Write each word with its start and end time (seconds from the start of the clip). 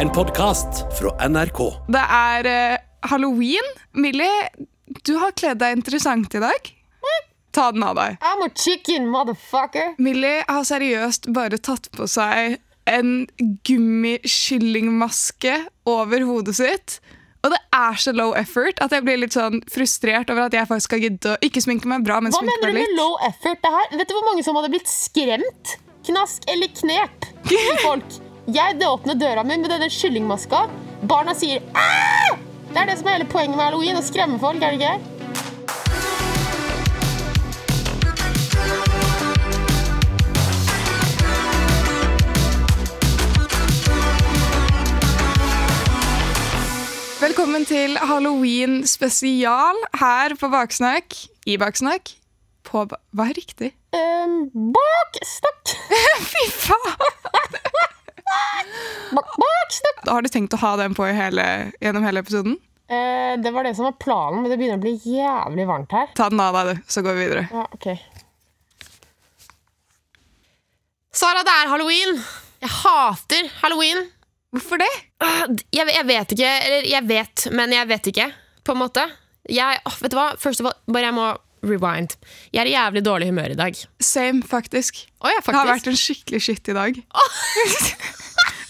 En 0.00 0.10
podkast 0.12 0.98
fra 0.98 1.28
NRK. 1.28 1.58
Det 1.88 2.02
er 2.12 2.46
eh, 2.50 2.76
halloween. 3.10 3.64
Millie, 3.96 4.48
du 5.06 5.14
har 5.22 5.30
kledd 5.38 5.58
deg 5.62 5.76
interessant 5.78 6.34
i 6.36 6.40
dag. 6.42 6.72
Ta 7.56 7.70
den 7.72 7.82
av 7.86 7.94
deg. 7.96 8.16
I'm 8.20 8.42
a 8.44 8.50
chicken, 8.52 9.06
motherfucker. 9.08 9.94
Millie 10.02 10.42
har 10.48 10.64
seriøst 10.68 11.30
bare 11.36 11.56
tatt 11.64 11.88
på 11.96 12.04
seg 12.10 12.58
en 12.86 13.24
gummikyllingmaske 13.66 15.54
over 15.88 16.20
hodet 16.28 16.56
sitt. 16.60 16.98
Og 17.46 17.50
det 17.54 17.60
er 17.78 17.94
så 18.02 18.12
low 18.12 18.34
effort 18.36 18.80
at 18.84 18.92
jeg 18.92 19.02
blir 19.06 19.18
litt 19.22 19.34
sånn 19.36 19.62
frustrert 19.72 20.28
over 20.34 20.42
at 20.48 20.54
jeg 20.58 20.68
faktisk 20.68 20.88
skal 20.90 21.02
gidde 21.06 21.28
å 21.32 21.36
ikke 21.46 21.62
sminke 21.64 21.88
meg 21.88 22.04
bra, 22.04 22.20
men 22.20 22.30
Hva 22.34 22.40
sminke 22.42 22.52
mener 22.52 22.68
meg 22.68 22.74
du 22.74 22.76
med 22.76 22.82
litt. 22.90 22.98
low 23.00 23.14
effort? 23.30 23.60
Det 23.64 23.72
her? 23.78 23.86
Vet 24.02 24.08
du 24.10 24.14
hvor 24.18 24.26
mange 24.28 24.42
som 24.44 24.54
hadde 24.58 24.72
blitt 24.74 24.90
skremt? 24.92 25.64
Knask 26.06 26.40
eller 26.52 26.68
knep 26.82 27.18
folk. 27.86 28.10
Jeg 28.46 28.78
åpner 28.86 29.16
døra 29.18 29.42
mi 29.42 29.56
med 29.58 29.72
denne 29.72 29.88
kyllingmaska. 29.90 30.68
Barna 31.10 31.32
sier 31.34 31.64
Aah! 31.74 32.36
Det 32.70 32.78
er 32.78 32.86
det 32.86 32.94
som 33.00 33.08
er 33.10 33.16
hele 33.16 33.26
poenget 33.26 33.56
med 33.58 33.64
halloween. 33.64 33.98
Å 33.98 34.02
skremme 34.06 34.38
folk, 34.38 34.62
er 34.62 34.70
det 34.70 34.78
ikke? 34.78 35.00
Velkommen 47.18 47.66
til 47.66 47.98
halloween 47.98 48.86
spesial 48.86 49.82
her 49.98 50.38
på 50.38 50.52
Baksnakk. 50.54 51.18
I 51.50 51.58
Baksnakk. 51.58 52.14
På 52.62 52.86
ba 52.86 53.02
Hva 53.10 53.26
er 53.32 53.40
riktig? 53.42 53.74
Um, 53.90 54.70
Baksnakk. 54.78 55.76
Fy 56.30 56.46
faen! 56.62 57.62
Har 60.06 60.22
du 60.22 60.28
tenkt 60.30 60.54
å 60.54 60.60
ha 60.62 60.72
den 60.80 60.94
på 60.94 61.06
i 61.08 61.14
hele, 61.16 61.44
gjennom 61.82 62.04
hele 62.06 62.22
episoden? 62.22 62.56
Eh, 62.88 63.34
det 63.42 63.50
var 63.54 63.66
det 63.66 63.74
som 63.74 63.88
var 63.88 63.96
planen, 63.98 64.42
men 64.42 64.50
det 64.52 64.58
begynner 64.60 64.78
å 64.78 64.84
bli 64.84 64.94
jævlig 65.02 65.66
varmt 65.66 65.94
her. 65.94 66.12
Ta 66.18 66.28
den 66.30 66.42
av 66.42 66.54
deg, 66.54 66.70
du, 66.76 66.82
så 66.92 67.02
går 67.02 67.16
vi 67.18 67.24
videre. 67.26 67.46
Ja, 67.50 67.64
ok. 67.74 67.88
Sara, 71.16 71.42
det 71.46 71.54
er 71.62 71.70
halloween. 71.72 72.18
Jeg 72.62 72.72
hater 72.82 73.48
halloween. 73.62 74.04
Hvorfor 74.54 74.80
det? 74.80 74.90
Ah, 75.20 75.46
Jeg, 75.74 75.88
jeg 75.90 76.06
vet 76.08 76.34
ikke. 76.36 76.50
Eller 76.68 76.86
jeg 76.90 77.08
vet, 77.08 77.46
men 77.56 77.72
jeg 77.74 77.88
vet 77.90 78.10
ikke, 78.12 78.28
på 78.64 78.76
en 78.76 78.80
måte. 78.84 79.04
Jeg, 79.52 79.80
vet 80.02 80.12
du 80.12 80.18
hva? 80.18 80.28
Først 80.40 80.62
of 80.62 80.70
all, 80.70 80.78
bare 80.92 81.08
jeg 81.10 81.16
må 81.16 81.26
rewind. 81.70 82.16
Jeg 82.54 82.64
er 82.64 82.70
i 82.70 82.76
jævlig 82.76 83.02
dårlig 83.06 83.30
humør 83.32 83.54
i 83.54 83.58
dag. 83.58 83.80
Same, 84.02 84.42
faktisk. 84.46 85.04
Oh, 85.20 85.30
ja, 85.32 85.42
Det 85.44 85.56
har 85.56 85.68
vært 85.68 85.90
en 85.90 85.98
skikkelig 85.98 86.42
shit 86.46 86.72
i 86.72 86.76
dag. 86.76 87.00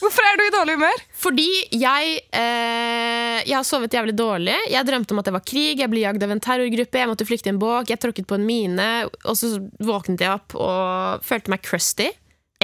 Hvorfor 0.01 0.23
er 0.29 0.37
du 0.39 0.45
i 0.45 0.53
dårlig 0.55 0.77
humør? 0.77 1.01
Fordi 1.19 1.49
jeg, 1.73 2.19
eh, 2.37 3.39
jeg 3.49 3.57
har 3.57 3.65
sovet 3.67 3.95
jævlig 3.97 4.15
dårlig. 4.17 4.55
Jeg 4.71 4.87
drømte 4.87 5.15
om 5.15 5.23
at 5.23 5.27
det 5.29 5.35
var 5.35 5.45
krig, 5.47 5.81
jeg 5.81 5.91
ble 5.91 6.05
jagd 6.05 6.23
av 6.23 6.35
en 6.35 6.43
terrorgruppe, 6.45 7.01
jeg 7.01 7.11
måtte 7.11 7.27
flykte 7.27 7.51
i 7.51 7.55
en 7.55 7.63
båk, 7.63 7.91
jeg 7.91 8.03
tråkket 8.03 8.29
på 8.29 8.39
en 8.39 8.47
mine, 8.47 8.89
og 9.25 9.39
så 9.39 9.57
våknet 9.83 10.23
jeg 10.23 10.37
opp 10.37 10.55
og 10.61 11.27
følte 11.27 11.53
meg 11.53 11.65
crusty. 11.67 12.11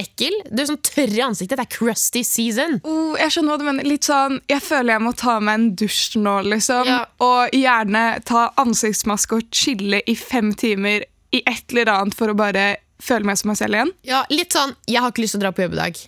Ekkel. 0.01 0.33
Du 0.49 0.61
er 0.63 0.67
sånn 0.71 0.79
tørr 0.81 1.11
i 1.13 1.21
ansiktet. 1.21 1.59
Det 1.59 1.65
er 1.67 1.73
crusty 1.75 2.23
season. 2.25 2.79
Oh, 2.87 3.13
jeg 3.19 3.33
skjønner 3.35 3.53
hva 3.53 3.59
du 3.61 3.65
mener. 3.67 3.85
Litt 3.87 4.07
sånn, 4.07 4.39
Jeg 4.49 4.63
føler 4.65 4.95
jeg 4.95 5.03
må 5.05 5.11
ta 5.17 5.35
meg 5.39 5.59
en 5.59 5.67
dusj 5.77 6.17
nå, 6.21 6.39
liksom. 6.49 6.87
Ja. 6.89 7.03
Og 7.21 7.53
gjerne 7.53 8.05
ta 8.25 8.47
ansiktsmaske 8.63 9.37
og 9.37 9.51
chille 9.53 10.01
i 10.09 10.15
fem 10.17 10.53
timer 10.57 11.05
i 11.33 11.43
et 11.45 11.69
eller 11.73 11.91
annet 11.93 12.17
for 12.17 12.29
å 12.33 12.37
bare 12.37 12.77
føle 13.03 13.27
meg 13.27 13.37
som 13.37 13.51
meg 13.51 13.59
selv 13.59 13.77
igjen. 13.77 13.93
Ja, 14.07 14.23
litt 14.33 14.53
sånn, 14.55 14.73
Jeg 14.87 15.01
har 15.03 15.11
ikke 15.13 15.25
lyst 15.25 15.35
til 15.37 15.41
å 15.41 15.45
dra 15.45 15.51
på 15.53 15.65
jobb 15.65 15.77
i 15.77 15.81
dag. 15.81 16.01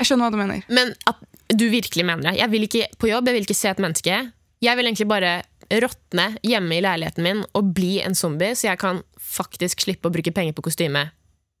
Jeg 0.00 0.08
skjønner 0.08 0.26
hva 0.26 0.32
du 0.34 0.40
mener. 0.40 0.64
Men 0.72 0.94
at 1.10 1.22
du 1.54 1.66
virkelig 1.70 2.04
mener 2.06 2.30
det. 2.30 2.38
Jeg 2.40 2.50
vil 2.50 2.66
ikke 2.66 2.86
på 2.98 3.10
jobb, 3.10 3.28
jeg 3.28 3.36
vil 3.36 3.46
ikke 3.46 3.58
se 3.58 3.70
et 3.70 3.82
menneske. 3.82 4.18
Jeg 4.64 4.76
vil 4.78 4.86
egentlig 4.88 5.08
bare 5.10 5.32
råtne 5.70 6.26
hjemme 6.46 6.78
i 6.78 6.82
leiligheten 6.82 7.22
min 7.22 7.44
og 7.54 7.70
bli 7.76 8.00
en 8.02 8.16
zombie, 8.18 8.56
så 8.58 8.70
jeg 8.72 8.80
kan 8.82 9.02
faktisk 9.20 9.84
slippe 9.84 10.08
å 10.08 10.14
bruke 10.14 10.32
penger 10.34 10.56
på 10.56 10.64
kostyme 10.66 11.04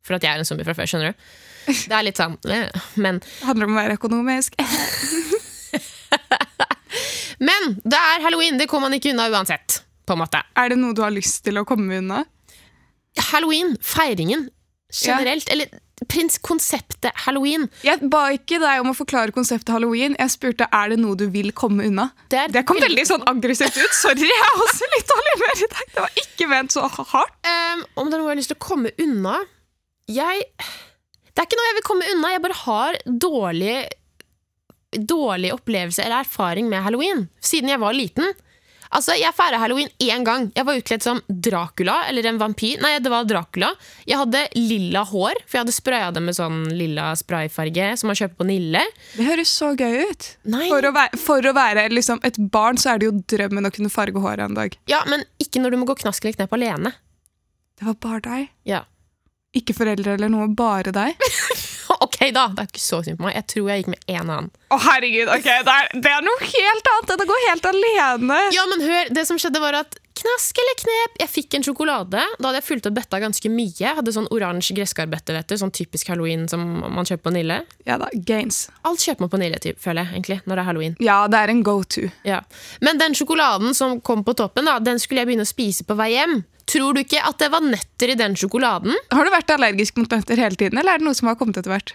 for 0.02 0.16
at 0.16 0.24
jeg 0.24 0.32
er 0.32 0.42
en 0.42 0.48
zombie 0.48 0.66
fra 0.66 0.74
før. 0.74 0.88
skjønner 0.90 1.12
du? 1.12 1.28
Det 1.66 1.94
er 1.94 2.06
litt 2.06 2.20
sånn, 2.20 2.36
men, 2.96 3.20
Det 3.20 3.46
handler 3.46 3.68
om 3.68 3.76
å 3.76 3.80
være 3.80 3.98
økonomisk. 3.98 4.56
men 7.48 7.76
det 7.84 8.00
er 8.00 8.24
halloween, 8.24 8.58
det 8.60 8.68
kommer 8.70 8.88
man 8.88 8.98
ikke 8.98 9.12
unna 9.14 9.28
uansett. 9.30 9.82
på 10.06 10.16
en 10.16 10.22
måte. 10.24 10.42
Er 10.58 10.72
det 10.72 10.80
noe 10.80 10.96
du 10.96 11.04
har 11.04 11.14
lyst 11.14 11.44
til 11.46 11.60
å 11.60 11.66
komme 11.68 12.00
unna? 12.00 12.24
Halloween, 13.30 13.76
feiringen 13.82 14.48
generelt, 14.90 15.46
eller 15.52 15.70
prins 16.08 16.38
konseptet 16.38 17.12
halloween, 17.26 17.68
Jeg 17.84 18.08
ba 18.10 18.30
ikke 18.34 18.58
deg 18.62 18.82
om 18.82 18.92
å 18.92 18.96
forklare 18.96 19.34
konseptet 19.36 19.72
halloween. 19.74 20.16
Jeg 20.18 20.32
spurte 20.32 20.68
er 20.72 20.94
det 20.94 20.98
noe 21.00 21.18
du 21.18 21.26
vil 21.32 21.52
komme 21.52 21.84
unna. 21.86 22.10
Det 22.32 22.48
Det 22.54 22.64
kom 22.66 22.80
veldig 22.80 23.04
sånn 23.06 23.26
aggressivt 23.28 23.76
ut. 23.76 23.94
Sorry, 23.94 24.26
jeg 24.26 24.46
er 24.46 24.62
også 24.64 24.88
litt 24.96 25.08
dårlig 25.12 25.36
humør 25.36 25.64
i 25.64 25.70
dag. 25.74 25.94
Det 25.94 26.04
var 26.06 26.22
ikke 26.24 26.50
ment 26.50 26.72
så 26.72 26.86
hardt. 26.88 27.36
Um, 27.44 27.84
om 28.00 28.10
det 28.10 28.16
er 28.16 28.22
noe 28.22 28.30
jeg 28.30 28.34
har 28.34 28.40
lyst 28.40 28.54
til 28.54 28.60
å 28.60 28.64
komme 28.64 28.94
unna 28.98 29.40
Jeg 30.10 30.46
Det 31.30 31.42
er 31.42 31.48
ikke 31.48 31.58
noe 31.60 31.70
jeg 31.70 31.78
vil 31.78 31.88
komme 31.88 32.10
unna, 32.14 32.34
jeg 32.34 32.44
bare 32.46 32.60
har 32.66 33.00
dårlig 33.06 33.74
Dårlig 34.90 35.52
opplevelse 35.54 36.02
eller 36.02 36.24
erfaring 36.24 36.66
med 36.66 36.82
halloween 36.82 37.28
siden 37.46 37.70
jeg 37.70 37.78
var 37.78 37.94
liten. 37.94 38.32
Altså, 38.90 39.14
Jeg 39.14 39.30
feira 39.38 39.58
halloween 39.62 39.86
én 40.02 40.24
gang. 40.26 40.48
Jeg 40.56 40.66
var 40.66 40.74
utkledd 40.74 41.04
som 41.04 41.20
Dracula 41.30 42.00
eller 42.08 42.26
en 42.26 42.40
vampyr. 42.40 42.80
Nei, 42.82 42.96
det 42.98 43.12
var 43.12 43.22
Dracula. 43.28 43.68
Jeg 44.02 44.18
hadde 44.18 44.40
lilla 44.58 45.04
hår, 45.06 45.38
for 45.46 45.58
jeg 45.58 45.62
hadde 45.62 45.74
spraya 45.76 46.08
det 46.10 46.22
med 46.26 46.34
sånn 46.34 46.64
lilla 46.74 47.12
sprayfarge 47.14 47.92
som 48.00 48.10
man 48.10 48.18
kjøper 48.18 48.40
på 48.40 48.48
Nille. 48.50 48.82
Det 49.14 49.28
høres 49.28 49.52
så 49.60 49.70
gøy 49.78 50.10
ut. 50.10 50.26
For 50.72 50.90
å 50.90 50.92
være, 50.96 51.20
for 51.22 51.46
å 51.46 51.54
være 51.54 51.86
liksom 51.94 52.18
et 52.26 52.40
barn 52.50 52.82
så 52.82 52.96
er 52.96 52.98
det 52.98 53.12
jo 53.12 53.14
drømmen 53.36 53.70
å 53.70 53.74
kunne 53.78 53.94
farge 53.94 54.18
håret 54.26 54.48
en 54.48 54.58
dag. 54.58 54.74
Ja, 54.90 55.04
Men 55.06 55.22
ikke 55.38 55.62
når 55.62 55.70
du 55.76 55.82
må 55.84 55.86
gå 55.92 56.00
knask 56.02 56.26
eller 56.26 56.40
knep 56.40 56.58
alene. 56.58 56.96
Det 57.78 57.86
var 57.86 58.00
bare 58.02 58.24
deg. 58.26 58.50
Ja. 58.66 58.82
Ikke 59.56 59.74
foreldre 59.74 60.14
eller 60.14 60.30
noe, 60.30 60.48
bare 60.54 60.94
deg. 60.94 61.18
Ok, 62.00 62.20
da. 62.30 62.44
Det 62.54 62.62
er 62.62 62.68
ikke 62.68 62.80
så 62.80 63.00
synd 63.02 63.18
på 63.18 63.26
meg. 63.26 63.34
Jeg 63.34 63.46
tror 63.50 63.70
jeg 63.70 63.82
gikk 63.82 63.88
med 63.90 64.04
en 64.14 64.20
annen. 64.30 64.50
Å 64.70 64.76
herregud, 64.78 65.30
ok, 65.34 65.48
det 65.66 65.72
er, 65.74 65.88
det 66.04 66.12
er 66.14 66.22
noe 66.22 66.46
helt 66.46 66.90
annet 66.92 67.10
Det 67.18 67.26
går 67.28 67.40
helt 67.48 67.66
alene. 67.72 68.36
Ja, 68.54 68.66
men 68.70 68.84
hør, 68.86 69.10
det 69.18 69.24
som 69.28 69.40
skjedde 69.42 69.62
var 69.62 69.80
at 69.80 69.98
Knask 70.20 70.58
eller 70.58 70.76
knep, 70.76 71.14
jeg 71.22 71.30
fikk 71.30 71.54
en 71.56 71.64
sjokolade. 71.64 72.20
Da 72.20 72.48
hadde 72.48 72.58
jeg 72.58 72.66
fulgt 72.66 72.88
opp 72.90 72.96
bøtta 72.98 73.20
ganske 73.22 73.50
mye. 73.52 73.72
Jeg 73.78 73.96
hadde 73.96 74.12
sånn 74.12 74.28
oransje 74.34 74.74
gresskarbøtte, 74.76 75.32
vet 75.36 75.48
du. 75.48 75.56
Sånn 75.60 75.72
typisk 75.74 76.10
halloween 76.12 76.44
som 76.50 76.64
man 76.82 77.08
kjøper 77.08 77.28
på 77.28 77.34
Nille. 77.38 77.60
Ja 77.88 77.96
da, 78.02 78.10
gains. 78.26 78.66
Alt 78.88 79.04
kjøper 79.06 79.24
man 79.24 79.32
på 79.32 79.40
Nille, 79.40 79.60
typ, 79.62 79.78
føler 79.80 80.04
jeg, 80.04 80.18
egentlig, 80.18 80.40
når 80.44 80.58
det 80.58 80.62
er 80.64 80.68
halloween. 80.68 80.96
Ja, 81.00 81.18
det 81.30 81.40
er 81.40 81.54
en 81.54 81.62
go-to. 81.66 82.08
Ja. 82.26 82.42
Men 82.84 83.00
den 83.00 83.16
sjokoladen 83.16 83.76
som 83.78 84.00
kom 84.04 84.26
på 84.26 84.34
toppen, 84.36 84.68
da, 84.68 84.76
den 84.82 85.00
skulle 85.00 85.22
jeg 85.22 85.30
begynne 85.30 85.46
å 85.48 85.52
spise 85.52 85.86
på 85.88 85.96
vei 85.98 86.12
hjem. 86.18 86.40
Tror 86.70 86.94
du 86.94 87.02
ikke 87.02 87.22
at 87.26 87.40
det 87.40 87.48
var 87.54 87.64
nøtter 87.64 88.12
i 88.12 88.18
den 88.18 88.36
sjokoladen? 88.38 88.94
Har 89.14 89.26
du 89.26 89.32
vært 89.32 89.54
allergisk 89.56 89.96
mot 89.98 90.10
nøtter 90.12 90.38
hele 90.42 90.58
tiden, 90.58 90.78
eller 90.78 90.98
er 90.98 91.02
det 91.02 91.08
noe 91.08 91.18
som 91.18 91.30
har 91.30 91.38
kommet 91.40 91.58
etter 91.58 91.72
hvert? 91.72 91.94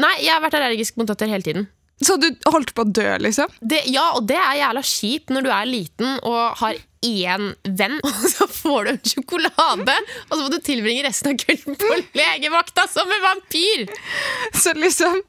Nei, 0.00 0.16
jeg 0.24 0.34
har 0.34 0.42
vært 0.42 0.58
allergisk 0.58 0.98
mot 1.00 1.08
nøtter 1.08 1.30
hele 1.30 1.46
tiden. 1.46 1.70
Så 2.00 2.16
du 2.16 2.30
holdt 2.48 2.72
på 2.76 2.84
å 2.86 2.88
dø, 2.88 3.08
liksom? 3.20 3.50
Det, 3.60 3.82
ja, 3.92 4.06
og 4.16 4.24
det 4.28 4.38
er 4.40 4.62
jævla 4.62 4.82
kjipt 4.88 5.32
når 5.34 5.44
du 5.44 5.50
er 5.52 5.68
liten 5.68 6.14
og 6.24 6.60
har 6.62 6.78
én 7.06 7.54
venn, 7.64 7.96
og 8.06 8.26
så 8.28 8.46
får 8.50 8.84
du 8.84 8.90
en 8.92 9.00
sjokolade, 9.12 9.96
og 10.28 10.34
så 10.34 10.40
må 10.42 10.48
du 10.52 10.58
tilbringe 10.64 11.04
resten 11.06 11.32
av 11.32 11.38
kvelden 11.40 11.78
på 11.80 11.96
legevakta 12.20 12.86
som 12.90 13.10
en 13.10 13.24
vampyr! 13.24 13.86
Så 14.56 14.74
liksom, 14.78 15.22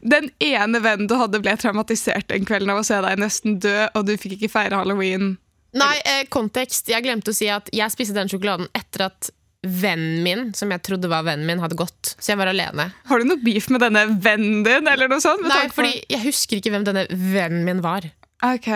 den 0.00 0.30
ene 0.38 0.80
vennen 0.80 1.10
du 1.10 1.16
hadde 1.20 1.42
ble 1.42 1.56
traumatisert 1.60 2.30
den 2.32 2.48
kvelden 2.48 2.72
av 2.72 2.82
å 2.82 2.86
se 2.86 3.00
deg 3.04 3.20
nesten 3.20 3.60
dø, 3.62 3.76
og 3.94 4.08
du 4.08 4.16
fikk 4.20 4.38
ikke 4.38 4.52
feire 4.54 4.80
halloween. 4.80 5.34
Nei, 5.76 5.96
eh, 6.02 6.24
kontekst. 6.26 6.88
Jeg 6.90 7.04
glemte 7.04 7.30
å 7.30 7.36
si 7.36 7.46
at 7.52 7.68
jeg 7.74 7.92
spiste 7.94 8.16
den 8.16 8.30
sjokoladen 8.30 8.66
etter 8.74 9.06
at 9.06 9.30
vennen 9.60 10.22
min, 10.24 10.42
som 10.56 10.72
jeg 10.72 10.82
trodde 10.86 11.10
var 11.12 11.26
vennen 11.26 11.46
min, 11.46 11.60
hadde 11.62 11.76
gått. 11.78 12.14
Så 12.16 12.32
jeg 12.32 12.40
var 12.40 12.50
alene. 12.50 12.90
Har 13.10 13.20
du 13.20 13.28
noe 13.28 13.42
beef 13.44 13.68
med 13.70 13.84
denne 13.84 14.06
vennen 14.24 14.64
din, 14.66 14.88
eller 14.88 15.10
noe 15.10 15.22
sånt? 15.22 15.44
Nei, 15.46 15.66
fordi 15.74 16.00
jeg 16.08 16.24
husker 16.24 16.58
ikke 16.58 16.72
hvem 16.74 16.86
denne 16.88 17.06
vennen 17.12 17.62
min 17.68 17.84
var. 17.84 18.08
Ok. 18.46 18.70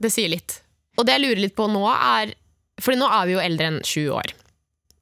Det 0.00 0.12
sier 0.14 0.30
litt. 0.32 0.60
Og 0.98 1.06
det 1.06 1.16
jeg 1.16 1.24
lurer 1.24 1.42
litt 1.46 1.56
på 1.56 1.68
nå, 1.70 1.84
er 1.90 2.34
Fordi 2.80 2.98
nå 3.00 3.08
er 3.12 3.26
vi 3.28 3.34
jo 3.36 3.42
eldre 3.42 3.66
enn 3.70 3.82
sju 3.84 4.06
år. 4.16 4.32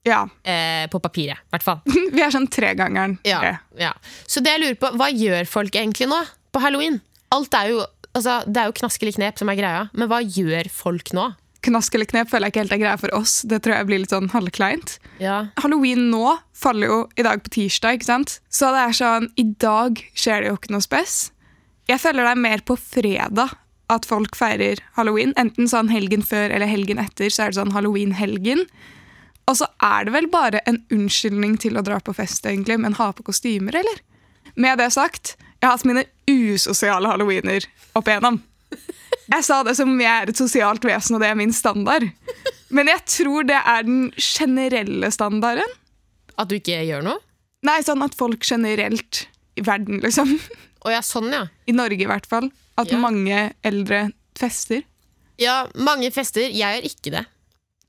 Ja. 0.08 0.23
Eh, 0.43 0.87
på 0.90 1.00
papiret, 1.02 1.38
i 1.44 1.52
hvert 1.52 1.64
fall. 1.67 1.82
Vi 2.14 2.23
er 2.25 2.32
sånn 2.35 2.49
tregangeren. 2.50 3.19
Ja, 3.29 3.40
tre. 3.43 3.52
ja. 3.82 3.93
Så 4.26 4.43
det 4.44 4.55
jeg 4.55 4.62
lurer 4.64 4.79
på, 4.81 4.90
hva 4.99 5.11
gjør 5.12 5.46
folk 5.50 5.76
egentlig 5.76 6.08
nå 6.11 6.19
på 6.55 6.62
halloween? 6.64 7.00
Alt 7.35 7.55
er 7.58 7.75
jo, 7.75 7.82
altså, 8.14 8.40
det 8.49 8.62
er 8.62 8.70
jo 8.70 8.76
knask 8.81 9.05
eller 9.05 9.19
knep 9.19 9.43
som 9.43 9.52
er 9.52 9.58
greia, 9.61 9.85
men 9.93 10.11
hva 10.11 10.23
gjør 10.25 10.70
folk 10.73 11.12
nå? 11.17 11.29
Knask 11.69 11.94
eller 11.99 12.08
knep 12.08 12.31
føler 12.31 12.49
jeg 12.49 12.55
ikke 12.55 12.62
helt 12.64 12.75
er 12.76 12.82
greia 12.85 12.99
for 13.02 13.14
oss. 13.19 13.40
Det 13.50 13.58
tror 13.64 13.75
jeg 13.76 13.88
blir 13.88 14.00
litt 14.05 14.14
sånn 14.14 14.31
halvkleint. 14.32 14.96
Ja. 15.20 15.38
Halloween 15.61 16.06
nå 16.12 16.37
faller 16.56 16.93
jo 16.93 16.99
i 17.19 17.26
dag 17.26 17.43
på 17.44 17.52
tirsdag, 17.58 17.99
ikke 17.99 18.08
sant? 18.08 18.38
Så 18.49 18.70
det 18.75 18.85
er 18.87 18.96
sånn, 18.96 19.29
i 19.37 19.44
dag 19.61 19.99
skjer 20.14 20.44
det 20.44 20.52
jo 20.52 20.58
ikke 20.61 20.73
noe 20.76 20.87
spes. 20.87 21.19
Jeg 21.90 22.00
føler 22.00 22.25
det 22.25 22.35
er 22.37 22.44
mer 22.46 22.62
på 22.69 22.79
fredag 22.79 23.56
at 23.93 24.06
folk 24.08 24.37
feirer 24.37 24.81
halloween. 24.99 25.32
Enten 25.40 25.69
sånn 25.70 25.90
helgen 25.93 26.25
før 26.26 26.52
eller 26.52 26.69
helgen 26.69 27.00
etter, 27.02 27.31
så 27.32 27.46
er 27.46 27.52
det 27.52 27.61
sånn 27.61 27.75
halloween-helgen. 27.75 28.67
Og 29.49 29.56
så 29.61 29.69
er 29.85 30.05
det 30.05 30.12
vel 30.12 30.29
bare 30.32 30.61
en 30.69 30.82
unnskyldning 30.93 31.56
til 31.62 31.79
å 31.81 31.85
dra 31.85 32.00
på 32.05 32.12
fest, 32.17 32.44
egentlig, 32.46 32.76
men 32.82 32.99
ha 32.99 33.11
på 33.17 33.25
kostymer, 33.31 33.81
eller? 33.81 34.02
Med 34.56 34.81
det 34.81 34.90
sagt, 34.93 35.37
Jeg 35.58 35.67
har 35.67 35.75
hatt 35.75 35.88
mine 35.88 36.05
usosiale 36.31 37.11
halloweener 37.11 37.64
opp 37.99 38.06
igjennom. 38.06 38.37
Jeg 39.29 39.43
sa 39.43 39.56
det 39.67 39.75
som 39.75 39.90
om 39.90 39.99
jeg 39.99 40.23
er 40.23 40.31
et 40.31 40.38
sosialt 40.38 40.85
vesen, 40.87 41.17
og 41.17 41.25
det 41.25 41.32
er 41.32 41.38
min 41.40 41.50
standard. 41.52 42.06
Men 42.70 42.87
jeg 42.93 43.02
tror 43.11 43.49
det 43.49 43.58
er 43.58 43.82
den 43.82 44.12
generelle 44.14 45.11
standarden. 45.11 45.75
At 46.38 46.46
du 46.46 46.55
ikke 46.61 46.79
gjør 46.87 47.02
noe? 47.08 47.19
Nei, 47.67 47.81
sånn 47.82 48.05
at 48.06 48.14
folk 48.14 48.46
generelt 48.46 49.25
i 49.58 49.64
verden, 49.67 49.99
liksom. 50.05 50.37
Å 50.87 50.94
ja, 50.94 51.02
sånn, 51.02 51.32
ja. 51.35 51.49
I 51.67 51.75
Norge 51.75 52.05
i 52.05 52.08
hvert 52.08 52.29
fall. 52.31 52.52
At 52.78 52.92
Ja. 52.92 52.98
mange 53.02 53.40
eldre 53.66 54.04
fester. 54.38 54.84
Ja, 55.38 55.66
mange 55.75 56.10
fester. 56.14 56.46
Jeg 56.46 56.78
gjør 56.82 56.86
ikke 56.88 57.10
det. 57.19 57.25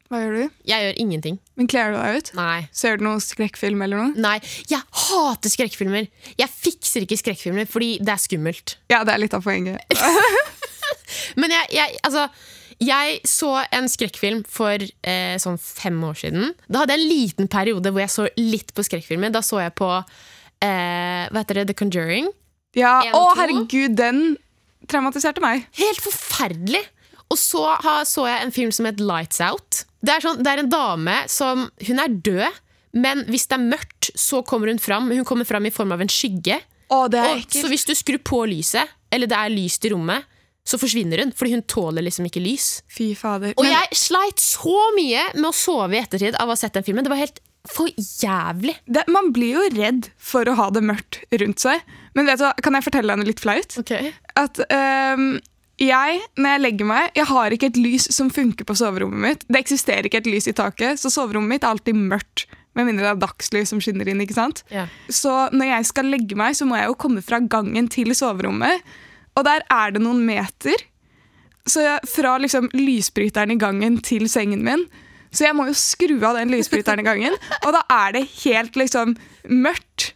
Hva 0.09 0.17
gjør 0.23 0.35
du? 0.39 0.53
Jeg 0.65 0.81
gjør 0.87 0.95
ingenting. 1.03 1.35
Men 1.55 1.67
kler 1.69 1.91
du 1.93 1.97
deg 1.99 2.15
ut? 2.17 2.29
Nei. 2.33 2.67
Ser 2.73 2.97
du 2.97 3.03
noen 3.05 3.21
skrekkfilm 3.21 3.83
eller 3.85 3.99
noe? 4.01 4.13
Nei, 4.17 4.39
jeg 4.69 4.81
hater 5.05 5.49
skrekkfilmer. 5.53 6.07
Jeg 6.39 6.49
fikser 6.49 7.05
ikke 7.05 7.19
skrekkfilmer 7.21 7.67
fordi 7.69 7.91
det 8.01 8.09
er 8.15 8.21
skummelt. 8.23 8.77
Ja, 8.89 9.03
det 9.05 9.13
er 9.13 9.21
litt 9.21 9.35
av 9.37 9.45
poenget. 9.45 9.77
Men 11.37 11.53
jeg, 11.53 11.69
jeg, 11.77 11.99
altså, 12.07 12.25
jeg 12.81 13.19
så 13.29 13.51
en 13.75 13.89
skrekkfilm 13.91 14.41
for 14.49 14.81
eh, 14.81 15.37
sånn 15.41 15.59
fem 15.61 16.01
år 16.09 16.17
siden. 16.23 16.53
Da 16.69 16.81
hadde 16.83 16.95
jeg 16.97 17.03
en 17.03 17.09
liten 17.13 17.51
periode 17.51 17.91
hvor 17.93 18.01
jeg 18.01 18.13
så 18.13 18.27
litt 18.39 18.73
på 18.73 18.85
skrekkfilmer. 18.87 19.29
Da 19.35 19.41
så 19.45 19.61
jeg 19.61 19.75
på 19.77 19.89
eh, 19.93 21.25
hva 21.29 21.43
heter 21.43 21.61
det, 21.61 21.67
The 21.69 21.77
Conjuring. 21.83 22.29
Ja, 22.77 22.99
1, 23.05 23.13
Å, 23.13 23.23
2. 23.33 23.39
herregud, 23.43 23.95
den 23.99 24.23
traumatiserte 24.91 25.43
meg. 25.43 25.67
Helt 25.79 26.01
forferdelig! 26.03 26.81
Og 27.29 27.37
så 27.37 27.61
ha, 27.83 27.99
så 28.09 28.25
jeg 28.25 28.41
en 28.47 28.53
film 28.55 28.71
som 28.73 28.87
het 28.89 29.01
Lights 29.03 29.37
Out. 29.45 29.83
Det 30.01 30.15
er, 30.15 30.23
sånn, 30.23 30.39
det 30.41 30.49
er 30.49 30.63
en 30.63 30.71
dame 30.71 31.15
som 31.29 31.67
Hun 31.85 31.99
er 32.01 32.15
død, 32.25 32.59
men 32.97 33.21
hvis 33.29 33.45
det 33.51 33.59
er 33.59 33.65
mørkt, 33.67 34.09
så 34.17 34.39
kommer 34.47 34.71
hun 34.71 34.81
fram. 34.81 35.11
Hun 35.13 35.27
kommer 35.27 35.45
fram 35.45 35.67
i 35.69 35.73
form 35.73 35.93
av 35.93 36.01
en 36.01 36.09
skygge. 36.09 36.57
Å, 36.89 37.03
det 37.11 37.19
er 37.21 37.35
Og, 37.35 37.45
så 37.53 37.69
hvis 37.69 37.85
du 37.85 37.93
skrur 37.93 38.17
på 38.25 38.39
lyset, 38.49 38.89
eller 39.13 39.29
det 39.29 39.37
er 39.37 39.53
lyst 39.53 39.85
i 39.85 39.91
rommet, 39.93 40.25
så 40.65 40.79
forsvinner 40.81 41.21
hun. 41.21 41.33
Fordi 41.37 41.53
hun 41.53 41.61
tåler 41.69 42.05
liksom 42.05 42.25
ikke 42.29 42.41
lys. 42.41 42.79
Fy 42.89 43.11
fader. 43.17 43.53
Og 43.57 43.63
Men- 43.65 43.75
jeg 43.75 43.99
sleit 44.01 44.41
så 44.41 44.79
mye 44.97 45.27
med 45.35 45.51
å 45.51 45.53
sove 45.53 45.93
i 45.93 46.01
ettertid 46.01 46.33
av 46.39 46.49
å 46.49 46.55
ha 46.55 46.59
sett 46.59 46.73
den 46.73 46.83
filmen. 46.87 47.05
Det 47.05 47.13
var 47.13 47.21
helt 47.21 47.39
for 47.69 47.87
jævlig. 47.93 48.75
det, 48.87 49.03
man 49.11 49.33
blir 49.35 49.57
jo 49.59 49.69
redd 49.75 50.09
for 50.17 50.45
å 50.45 50.55
ha 50.55 50.69
det 50.73 50.81
mørkt 50.81 51.21
rundt 51.31 51.59
seg. 51.59 51.81
Men 52.15 52.25
vet 52.25 52.39
du 52.39 52.45
hva, 52.45 52.53
kan 52.63 52.73
jeg 52.73 52.85
fortelle 52.87 53.11
deg 53.11 53.19
noe 53.19 53.27
litt 53.29 53.43
flaut? 53.43 53.75
At 54.39 54.61
um, 54.71 55.31
jeg, 55.79 56.19
når 56.35 56.55
jeg 56.55 56.63
legger 56.65 56.87
meg, 56.89 57.11
jeg 57.15 57.27
har 57.29 57.55
ikke 57.55 57.69
et 57.71 57.79
lys 57.79 58.07
som 58.11 58.31
funker 58.33 58.67
på 58.67 58.75
soverommet 58.77 59.23
mitt. 59.23 59.45
Det 59.47 59.61
eksisterer 59.61 60.09
ikke 60.09 60.19
et 60.23 60.31
lys 60.31 60.49
i 60.51 60.55
taket, 60.55 60.99
så 60.99 61.11
soverommet 61.13 61.55
mitt 61.55 61.67
er 61.67 61.71
alltid 61.71 61.99
mørkt. 61.99 62.47
Med 62.77 62.87
mindre 62.87 63.07
det 63.07 63.11
er 63.13 63.21
dagslys 63.23 63.71
som 63.71 63.81
skinner 63.83 64.07
inn. 64.11 64.21
ikke 64.23 64.37
sant? 64.37 64.61
Ja. 64.71 64.85
Så 65.07 65.31
når 65.55 65.71
jeg 65.71 65.89
skal 65.89 66.11
legge 66.11 66.37
meg, 66.39 66.55
så 66.55 66.67
må 66.67 66.77
jeg 66.77 66.91
jo 66.91 66.99
komme 66.99 67.23
fra 67.25 67.41
gangen 67.41 67.89
til 67.91 68.11
soverommet. 68.15 68.83
Og 69.39 69.45
der 69.47 69.63
er 69.71 69.95
det 69.95 70.03
noen 70.03 70.21
meter. 70.27 70.83
Så 71.69 71.83
jeg, 71.85 72.11
fra 72.11 72.37
liksom 72.41 72.69
lysbryteren 72.75 73.55
i 73.55 73.59
gangen 73.61 73.99
til 74.05 74.27
sengen 74.31 74.63
min. 74.65 74.85
Så 75.31 75.45
jeg 75.45 75.55
må 75.55 75.67
jo 75.69 75.75
skru 75.77 76.17
av 76.25 76.39
den 76.39 76.51
lysbryteren 76.53 77.03
i 77.03 77.05
gangen, 77.05 77.35
og 77.65 77.75
da 77.75 77.83
er 77.93 78.15
det 78.17 78.27
helt 78.41 78.79
liksom 78.79 79.15
mørkt. 79.47 80.13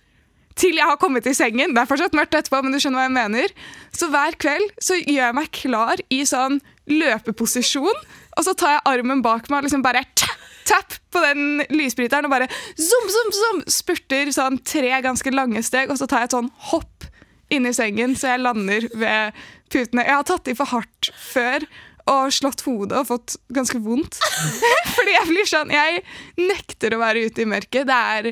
Til 0.60 0.78
jeg 0.78 0.86
har 0.86 1.00
kommet 1.02 1.28
i 1.30 1.36
sengen. 1.38 1.74
Det 1.74 1.82
er 1.82 1.90
fortsatt 1.90 2.16
mørkt 2.18 2.36
etterpå, 2.38 2.62
men 2.64 2.76
du 2.76 2.80
skjønner 2.82 3.02
hva 3.02 3.08
jeg 3.08 3.16
mener. 3.16 3.56
Så 3.96 4.10
hver 4.14 4.38
kveld 4.42 4.68
så 4.84 4.98
gjør 5.00 5.28
jeg 5.28 5.38
meg 5.40 5.52
klar 5.56 6.04
i 6.14 6.22
sånn 6.30 6.60
løpeposisjon, 6.92 8.04
og 8.34 8.46
så 8.46 8.54
tar 8.58 8.78
jeg 8.78 8.86
armen 8.92 9.22
bak 9.24 9.48
meg 9.50 9.62
og 9.62 9.68
liksom 9.68 9.86
bare 9.86 10.04
tapp, 10.18 11.00
på 11.14 11.22
den 11.22 11.62
lysbryteren 11.70 12.26
og 12.26 12.34
bare 12.34 12.48
zoom, 12.74 13.10
zoom, 13.14 13.32
zoom, 13.38 13.60
spurter 13.70 14.32
sånn 14.34 14.58
tre 14.66 14.90
ganske 15.06 15.30
lange 15.34 15.62
steg, 15.66 15.92
og 15.94 16.00
så 16.00 16.08
tar 16.10 16.24
jeg 16.24 16.32
et 16.32 16.38
sånn 16.40 16.50
hopp 16.72 17.06
inn 17.54 17.68
i 17.70 17.74
sengen 17.76 18.16
så 18.18 18.34
jeg 18.34 18.42
lander 18.42 18.88
ved 18.98 19.44
putene. 19.74 20.06
Jeg 20.08 20.16
har 20.18 20.26
tatt 20.28 20.50
i 20.50 20.56
for 20.58 20.72
hardt 20.74 21.12
før 21.20 21.68
og 22.10 22.34
slått 22.36 22.66
hodet 22.66 22.98
og 23.00 23.10
fått 23.12 23.38
ganske 23.54 23.80
vondt. 23.84 24.18
Fordi 24.96 25.14
jeg 25.14 25.30
blir 25.30 25.48
sånn 25.48 25.72
Jeg 25.72 26.02
nekter 26.40 26.96
å 26.96 27.04
være 27.04 27.28
ute 27.30 27.46
i 27.46 27.50
mørket. 27.50 27.88
Det 27.88 28.00
er 28.18 28.32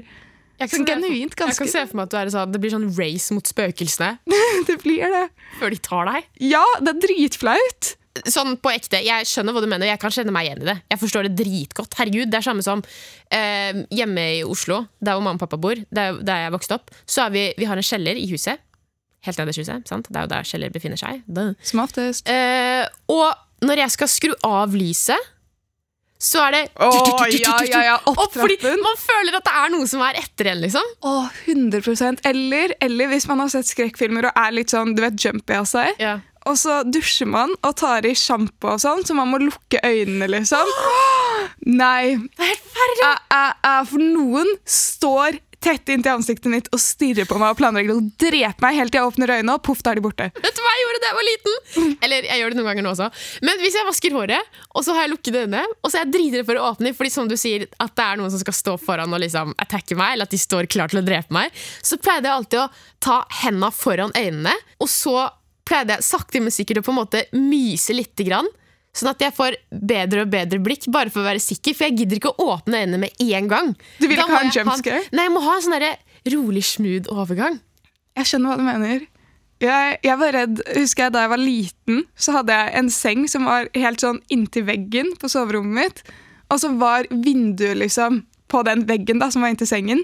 sånn 0.70 0.86
genuint 0.86 1.34
Jeg 1.40 1.56
kan 1.58 1.68
se 1.72 1.86
for 1.88 1.96
meg 1.98 2.06
at 2.12 2.14
er 2.20 2.30
sånn, 2.30 2.52
det 2.54 2.60
blir 2.62 2.70
sånn 2.74 2.86
race 2.98 3.34
mot 3.34 3.48
spøkelsene 3.50 4.12
Det 4.68 4.78
blir 4.84 5.02
det. 5.10 5.24
før 5.60 5.70
de 5.74 5.80
tar 5.82 6.06
deg. 6.12 6.28
Ja, 6.52 6.62
det 6.82 6.94
er 6.94 7.02
dritflaut. 7.08 7.96
Sånn 8.28 8.58
på 8.60 8.70
ekte, 8.74 9.00
Jeg 9.06 9.24
skjønner 9.26 9.56
hva 9.56 9.62
du 9.64 9.68
mener, 9.72 9.88
jeg 9.88 10.00
kan 10.02 10.12
kjenne 10.12 10.34
meg 10.36 10.50
igjen 10.50 10.62
i 10.62 10.68
det. 10.68 10.78
Jeg 10.92 11.00
forstår 11.00 11.30
det 11.30 11.36
dritgodt. 11.40 11.96
Herregud, 11.98 12.28
Det 12.30 12.38
er 12.42 12.44
samme 12.44 12.62
som 12.66 12.82
eh, 13.32 13.86
hjemme 13.90 14.26
i 14.40 14.42
Oslo, 14.44 14.82
der 15.00 15.16
hvor 15.16 15.24
mamma 15.24 15.40
og 15.40 15.46
pappa 15.46 15.58
bor, 15.58 15.80
der, 15.90 16.20
der 16.20 16.44
jeg 16.46 16.52
vokste 16.58 16.76
opp. 16.76 16.92
Så 17.08 17.26
vi, 17.32 17.48
vi 17.58 17.66
har 17.70 17.80
en 17.80 17.88
kjeller 17.88 18.20
i 18.20 18.28
huset. 18.34 18.60
Helt 19.24 19.38
nederst 19.40 19.62
i 19.62 19.64
huset. 19.64 19.88
sant? 19.88 20.10
Det 20.12 20.18
er 20.20 20.26
jo 20.28 20.32
der 20.34 20.44
kjeller 20.50 20.74
befinner 20.76 21.00
seg. 21.00 21.22
Som 21.64 21.84
oftest. 21.86 22.28
Eh, 22.28 22.84
og 23.14 23.32
når 23.64 23.86
jeg 23.86 23.94
skal 23.96 24.10
skru 24.12 24.32
av 24.44 24.76
lyset, 24.76 25.32
så 26.22 26.44
er 26.46 26.54
det 26.54 26.62
Å, 26.78 26.90
ja, 27.34 27.56
ja, 27.66 27.80
ja, 27.88 27.96
opp 28.12 28.36
fordi. 28.36 28.60
Man 28.62 28.98
føler 29.02 29.40
at 29.40 29.48
det 29.48 29.54
er 29.58 29.72
noe 29.74 29.88
som 29.90 30.04
er 30.06 30.20
etter 30.22 30.52
en, 30.52 30.62
liksom. 30.62 30.92
Åh, 31.10 31.40
100% 31.50 32.22
eller, 32.30 32.76
eller 32.84 33.10
hvis 33.10 33.26
man 33.32 33.42
har 33.42 33.50
sett 33.54 33.72
skrekkfilmer 33.72 34.30
og 34.30 34.38
er 34.44 34.54
litt 34.54 34.74
sånn, 34.74 34.94
du 34.98 35.02
vet, 35.02 35.18
jumpy 35.18 35.58
av 35.58 35.66
seg. 35.70 35.98
Ja. 36.02 36.20
Og 36.50 36.58
så 36.58 36.80
dusjer 36.86 37.30
man 37.30 37.54
og 37.62 37.76
tar 37.78 38.06
i 38.10 38.14
sjampo 38.18 38.76
og 38.76 38.82
sånn, 38.82 39.04
så 39.06 39.18
man 39.18 39.30
må 39.34 39.42
lukke 39.42 39.82
øynene, 39.86 40.30
liksom. 40.30 40.70
Nei. 41.70 42.18
Det 42.38 42.48
er 42.48 42.56
helt 42.78 43.02
æ, 43.34 43.74
for 43.90 44.02
noen 44.02 44.50
står 44.66 45.38
tett 45.62 45.90
inntil 45.94 46.18
ansiktet 46.18 46.50
mitt 46.52 46.70
og 46.74 46.82
stirrer 46.82 47.28
på 47.30 47.38
meg 47.42 47.54
og 47.54 47.60
planlegger 47.60 47.94
å 47.96 48.04
drepe 48.20 48.66
meg 48.66 48.78
helt 48.80 48.94
til 48.94 49.02
jeg 49.02 49.12
åpner 49.12 49.34
øynene, 49.38 49.56
og 49.58 49.64
poff, 49.66 49.82
da 49.86 49.94
er 49.94 50.00
de 50.00 50.04
borte. 50.06 50.28
Vet 50.42 50.58
du 50.58 50.62
hva 50.64 50.74
jeg 50.76 50.84
gjorde 50.86 51.02
da 51.02 51.10
jeg 51.10 51.18
var 51.18 51.28
liten? 51.28 51.96
Eller 52.06 52.28
jeg 52.30 52.42
gjør 52.42 52.54
det 52.54 52.60
noen 52.60 52.70
ganger 52.72 52.86
nå 52.86 52.94
også. 52.96 53.10
Men 53.48 53.62
hvis 53.62 53.78
jeg 53.78 53.88
vasker 53.88 54.16
håret, 54.18 54.62
og 54.74 54.86
så 54.86 54.96
har 54.98 55.06
jeg 55.06 55.14
lukket 55.14 55.38
øynene, 55.44 55.64
og 55.82 55.90
så 55.90 56.00
er 56.00 56.06
jeg 56.06 56.14
dritredd 56.16 56.48
for 56.50 56.62
å 56.62 56.70
åpne, 56.72 56.94
fordi 56.98 57.14
som 57.14 57.30
du 57.30 57.38
sier, 57.40 57.68
at 57.82 57.94
det 57.98 58.08
er 58.08 58.22
noen 58.22 58.34
som 58.34 58.42
skal 58.42 58.58
stå 58.58 58.78
foran 58.82 59.14
og 59.14 59.22
liksom 59.24 59.54
attacke 59.62 59.98
meg, 60.00 60.16
eller 60.16 60.30
at 60.30 60.34
de 60.34 60.42
står 60.42 60.70
klar 60.72 60.92
til 60.92 61.02
å 61.02 61.06
drepe 61.06 61.36
meg, 61.36 61.54
så 61.82 62.00
pleide 62.02 62.30
jeg 62.30 62.38
alltid 62.38 62.64
å 62.64 62.70
ta 63.02 63.20
henda 63.44 63.72
foran 63.76 64.16
øynene, 64.18 64.56
og 64.82 64.90
så 64.92 65.30
pleide 65.68 65.98
jeg 65.98 66.08
sakte, 66.10 66.42
men 66.44 66.54
sikkert 66.54 66.82
å 66.82 66.88
på 66.88 66.94
en 66.94 67.02
måte 67.04 67.26
myse 67.38 67.94
lite 67.96 68.26
grann. 68.28 68.50
Sånn 68.92 69.14
at 69.14 69.22
jeg 69.24 69.32
får 69.32 69.56
bedre 69.72 70.26
og 70.26 70.32
bedre 70.34 70.60
blikk, 70.60 70.90
bare 70.92 71.12
for 71.14 71.24
å 71.24 71.30
være 71.30 71.40
sikker. 71.40 71.76
For 71.78 71.88
jeg 71.88 72.02
gidder 72.02 72.20
ikke 72.20 72.34
å 72.34 72.50
åpne 72.58 72.82
øynene 72.84 73.00
med 73.06 73.22
en 73.24 73.48
gang. 73.52 73.70
Du 74.02 74.08
vil 74.10 74.18
Da 74.20 74.26
ikke 74.26 74.36
ha 74.36 74.42
en 74.44 74.52
jumpscare? 74.52 74.98
jump? 75.06 75.14
Nei, 75.16 75.28
jeg 75.30 75.34
må 75.36 75.44
ha 75.46 75.54
en 75.56 75.66
sånn 75.68 75.86
rolig, 76.36 76.64
smooth 76.68 77.08
overgang. 77.14 77.62
Jeg 78.20 78.28
skjønner 78.28 78.52
hva 78.52 78.58
du 78.60 78.66
mener. 78.68 79.06
Jeg, 79.62 80.00
jeg 80.04 80.18
var 80.18 80.34
redd, 80.34 80.60
husker 80.74 81.04
jeg 81.06 81.14
Da 81.14 81.22
jeg 81.22 81.30
var 81.36 81.38
liten, 81.42 82.04
så 82.18 82.34
hadde 82.40 82.56
jeg 82.58 82.74
en 82.80 82.90
seng 82.90 83.28
som 83.30 83.46
var 83.46 83.70
helt 83.78 84.02
sånn 84.02 84.20
inntil 84.34 84.66
veggen 84.68 85.14
på 85.22 85.30
soverommet 85.30 85.78
mitt. 85.78 86.04
Og 86.52 86.60
så 86.60 86.74
var 86.82 87.08
vinduet 87.14 87.78
liksom 87.80 88.24
på 88.52 88.64
den 88.68 88.84
veggen 88.90 89.22
da, 89.22 89.30
som 89.32 89.46
var 89.46 89.54
inntil 89.54 89.70
sengen. 89.70 90.02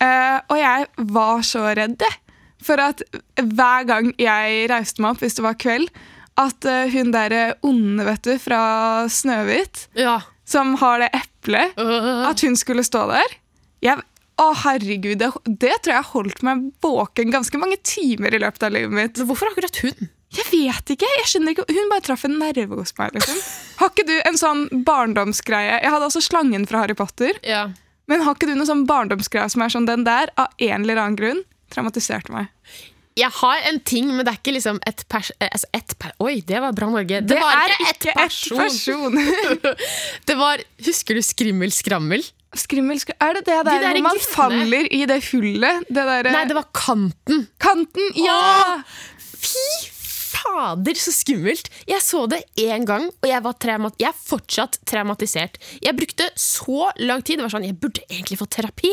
Uh, 0.00 0.40
og 0.48 0.56
jeg 0.56 0.86
var 1.12 1.42
så 1.44 1.66
redd. 1.76 2.00
For 2.64 2.80
at 2.80 3.02
hver 3.36 3.84
gang 3.90 4.14
jeg 4.16 4.68
reiste 4.72 5.02
meg 5.04 5.12
opp 5.12 5.24
hvis 5.26 5.36
det 5.36 5.44
var 5.44 5.58
kveld, 5.60 5.90
at 6.40 6.66
uh, 6.66 6.88
hun 6.90 7.12
der 7.14 7.54
onde, 7.62 8.04
vet 8.08 8.22
du, 8.26 8.32
fra 8.42 9.06
Snøhvit, 9.08 9.86
Ja. 9.94 10.20
som 10.44 10.74
har 10.80 10.98
det 11.04 11.10
eplet, 11.14 11.76
Øh. 11.78 12.26
at 12.28 12.40
hun 12.42 12.56
skulle 12.56 12.82
stå 12.84 13.06
der. 13.12 13.36
Jeg, 13.84 14.02
å, 14.40 14.48
herregud, 14.64 15.18
det, 15.20 15.30
det 15.46 15.76
tror 15.84 15.94
jeg 15.94 16.10
holdt 16.10 16.42
meg 16.42 16.64
våken 16.82 17.30
ganske 17.30 17.58
mange 17.60 17.76
timer 17.86 18.34
i 18.34 18.40
løpet 18.42 18.62
av 18.66 18.72
livet 18.74 18.90
mitt. 18.90 19.18
Men 19.20 19.28
hvorfor 19.30 19.52
akkurat 19.52 19.78
hun? 19.84 20.08
Jeg 20.34 20.48
vet 20.50 20.90
ikke, 20.96 21.06
jeg 21.20 21.28
skjønner 21.30 21.54
ikke. 21.54 21.68
Hun 21.70 21.90
bare 21.92 22.02
traff 22.02 22.24
en 22.26 22.38
nerve 22.40 22.74
hos 22.80 22.90
meg. 22.98 23.12
liksom. 23.14 23.36
Har 23.78 23.92
ikke 23.92 24.06
du 24.08 24.16
en 24.26 24.38
sånn 24.40 24.64
barndomsgreie? 24.88 25.76
Jeg 25.84 25.92
hadde 25.94 26.08
også 26.08 26.24
slangen 26.26 26.66
fra 26.66 26.80
Harry 26.82 26.96
Potter. 26.98 27.38
Ja. 27.46 27.68
Men 28.10 28.24
har 28.26 28.34
ikke 28.34 28.48
du 28.50 28.56
noen 28.56 28.66
sånn 28.66 28.82
barndomsgreie 28.88 29.46
som 29.52 29.62
er 29.62 29.70
sånn 29.70 29.86
den 29.86 30.02
der, 30.04 30.32
av 30.36 30.50
en 30.58 30.82
eller 30.82 30.98
annen 30.98 31.14
grunn, 31.20 31.44
traumatiserte 31.70 32.34
meg? 32.34 32.50
Jeg 33.14 33.30
har 33.30 33.66
en 33.70 33.76
ting, 33.86 34.08
men 34.10 34.24
det 34.26 34.32
er 34.32 34.38
ikke 34.40 34.54
liksom 34.56 34.80
et 34.90 35.04
pers... 35.08 35.28
eh, 35.38 35.46
Altså 35.54 35.68
et 35.76 35.92
per 36.02 36.14
Oi, 36.24 36.40
det 36.42 36.58
var 36.64 36.72
bra, 36.74 36.88
Norge. 36.90 37.20
Det, 37.22 37.28
Det 37.30 37.38
var 37.38 37.60
ikke 37.70 37.92
ikke 37.92 38.10
et 38.10 38.16
person. 38.18 38.58
person. 38.58 39.18
det 40.30 40.36
var 40.40 40.64
Husker 40.88 41.14
du 41.20 41.22
Skrimmel 41.22 41.70
skrammel? 41.74 42.24
Skrimmel, 42.58 42.98
sk- 43.02 43.14
er 43.18 43.34
det 43.38 43.44
det 43.48 43.54
der 43.66 43.80
der 43.82 43.96
hvor 43.96 44.02
man 44.08 44.20
faller 44.22 44.86
i 44.94 45.00
det 45.10 45.20
hullet? 45.32 45.86
Det 45.88 46.04
der, 46.06 46.28
Nei, 46.30 46.44
det 46.50 46.54
var 46.54 46.68
Kanten. 46.74 47.48
Kanten, 47.62 48.12
ja! 48.18 48.82
Fy 49.18 49.64
fader, 50.34 50.98
så 50.98 51.10
skummelt! 51.14 51.70
Jeg 51.90 52.02
så 52.04 52.24
det 52.30 52.42
én 52.62 52.86
gang, 52.86 53.08
og 53.22 53.26
jeg, 53.30 53.42
var 53.42 53.56
jeg 53.98 54.08
er 54.10 54.18
fortsatt 54.26 54.78
traumatisert. 54.86 55.58
Jeg 55.82 55.96
brukte 55.98 56.28
så 56.38 56.90
lang 57.02 57.22
tid. 57.22 57.38
Det 57.38 57.46
var 57.46 57.54
sånn, 57.56 57.66
Jeg 57.66 57.78
burde 57.80 58.02
egentlig 58.10 58.38
få 58.38 58.46
terapi. 58.46 58.92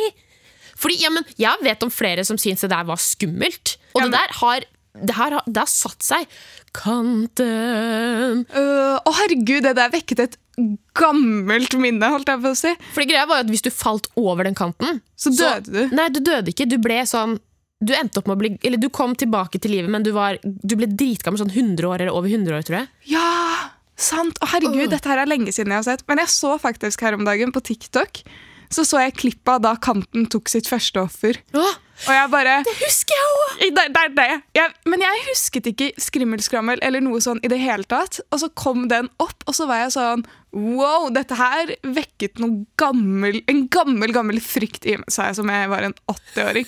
Fordi, 0.77 0.97
ja, 1.03 1.09
men 1.13 1.25
Jeg 1.37 1.57
vet 1.61 1.83
om 1.83 1.91
flere 1.93 2.25
som 2.25 2.37
syns 2.41 2.61
det 2.65 2.69
der 2.73 2.85
var 2.89 2.97
skummelt. 3.01 3.77
Og 3.95 4.05
det 4.05 4.13
der 4.15 4.38
har 4.41 4.67
det, 4.91 5.15
her, 5.15 5.31
har- 5.38 5.45
det 5.48 5.62
har 5.62 5.69
satt 5.71 6.03
seg. 6.03 6.27
Kanten 6.75 8.41
Å, 8.43 8.63
uh, 9.00 9.13
herregud, 9.21 9.63
det 9.63 9.75
der 9.77 9.91
vekket 9.93 10.24
et 10.25 10.36
gammelt 10.98 11.74
minne, 11.79 12.10
holdt 12.12 12.27
jeg 12.27 12.41
på 12.43 12.51
å 12.51 12.57
si. 12.60 12.74
For 12.95 13.07
greia 13.07 13.24
var 13.29 13.39
jo 13.39 13.45
at 13.48 13.53
Hvis 13.53 13.63
du 13.65 13.71
falt 13.71 14.10
over 14.19 14.43
den 14.48 14.57
kanten, 14.57 15.00
Så 15.15 15.31
døde 15.36 15.71
du. 15.71 15.95
Nei, 15.95 16.10
du 16.12 16.19
døde 16.19 16.51
ikke. 16.51 16.67
Du 16.69 16.77
ble 16.81 17.01
sånn 17.07 17.39
du 17.81 17.95
endte 17.98 18.21
opp 18.21 18.27
med 18.29 18.36
å 18.36 18.41
bli 18.43 18.50
Eller 18.62 18.77
du 18.77 18.91
kom 18.93 19.15
tilbake 19.17 19.57
til 19.57 19.74
livet, 19.74 19.89
men 19.89 20.03
du, 20.05 20.12
var, 20.13 20.38
du 20.43 20.75
ble 20.77 20.86
dritgammel, 20.86 21.41
sånn 21.41 21.50
100 21.50 21.88
år 21.89 22.03
eller 22.03 22.13
over 22.13 22.29
100 22.29 22.53
år, 22.60 22.65
tror 22.67 22.77
jeg. 22.81 22.89
Ja, 23.15 23.71
sant! 23.98 24.38
Å, 24.38 24.51
herregud, 24.53 24.86
uh. 24.86 24.91
dette 24.91 25.10
her 25.10 25.24
er 25.24 25.31
lenge 25.31 25.50
siden 25.55 25.74
jeg 25.74 25.81
har 25.81 25.88
sett. 25.88 26.05
Men 26.12 26.21
jeg 26.21 26.29
så 26.36 26.57
faktisk 26.62 27.01
her 27.01 27.17
om 27.17 27.25
dagen 27.25 27.55
på 27.55 27.63
TikTok 27.71 28.21
så 28.71 28.85
så 28.87 29.01
jeg 29.03 29.17
klippet 29.19 29.51
av 29.55 29.63
da 29.65 29.75
Kanten 29.81 30.27
tok 30.31 30.51
sitt 30.51 30.69
første 30.69 31.01
offer. 31.03 31.39
Åh, 31.57 31.73
Og 32.07 32.13
jeg 32.15 32.29
bare 32.33 32.53
det 32.65 32.73
husker 32.79 33.13
jeg 33.13 33.31
òg! 33.31 33.59
Det, 33.77 33.83
det 33.93 34.05
det. 34.17 34.29
Jeg, 34.57 34.71
men 34.89 35.03
jeg 35.03 35.25
husket 35.27 35.67
ikke 35.69 35.89
skrimmelskrammel 36.01 36.81
eller 36.81 37.03
noe 37.03 37.19
sånn 37.21 37.41
i 37.45 37.51
det 37.51 37.59
hele 37.61 37.85
tatt. 37.85 38.21
Og 38.31 38.41
så 38.41 38.49
kom 38.57 38.87
den 38.89 39.11
opp, 39.21 39.45
og 39.45 39.57
så 39.57 39.67
var 39.69 39.83
jeg 39.83 39.93
sånn 39.97 40.25
Wow, 40.51 41.11
dette 41.15 41.37
her 41.39 41.69
vekket 41.85 42.41
gammel, 42.81 43.37
en 43.47 43.61
gammel, 43.71 44.11
gammel 44.11 44.41
frykt 44.43 44.83
i 44.89 44.97
meg, 44.99 45.07
sa 45.13 45.29
jeg 45.29 45.37
som 45.39 45.51
jeg 45.51 45.69
var 45.71 45.85
en 45.87 45.95
80-åring. 46.11 46.67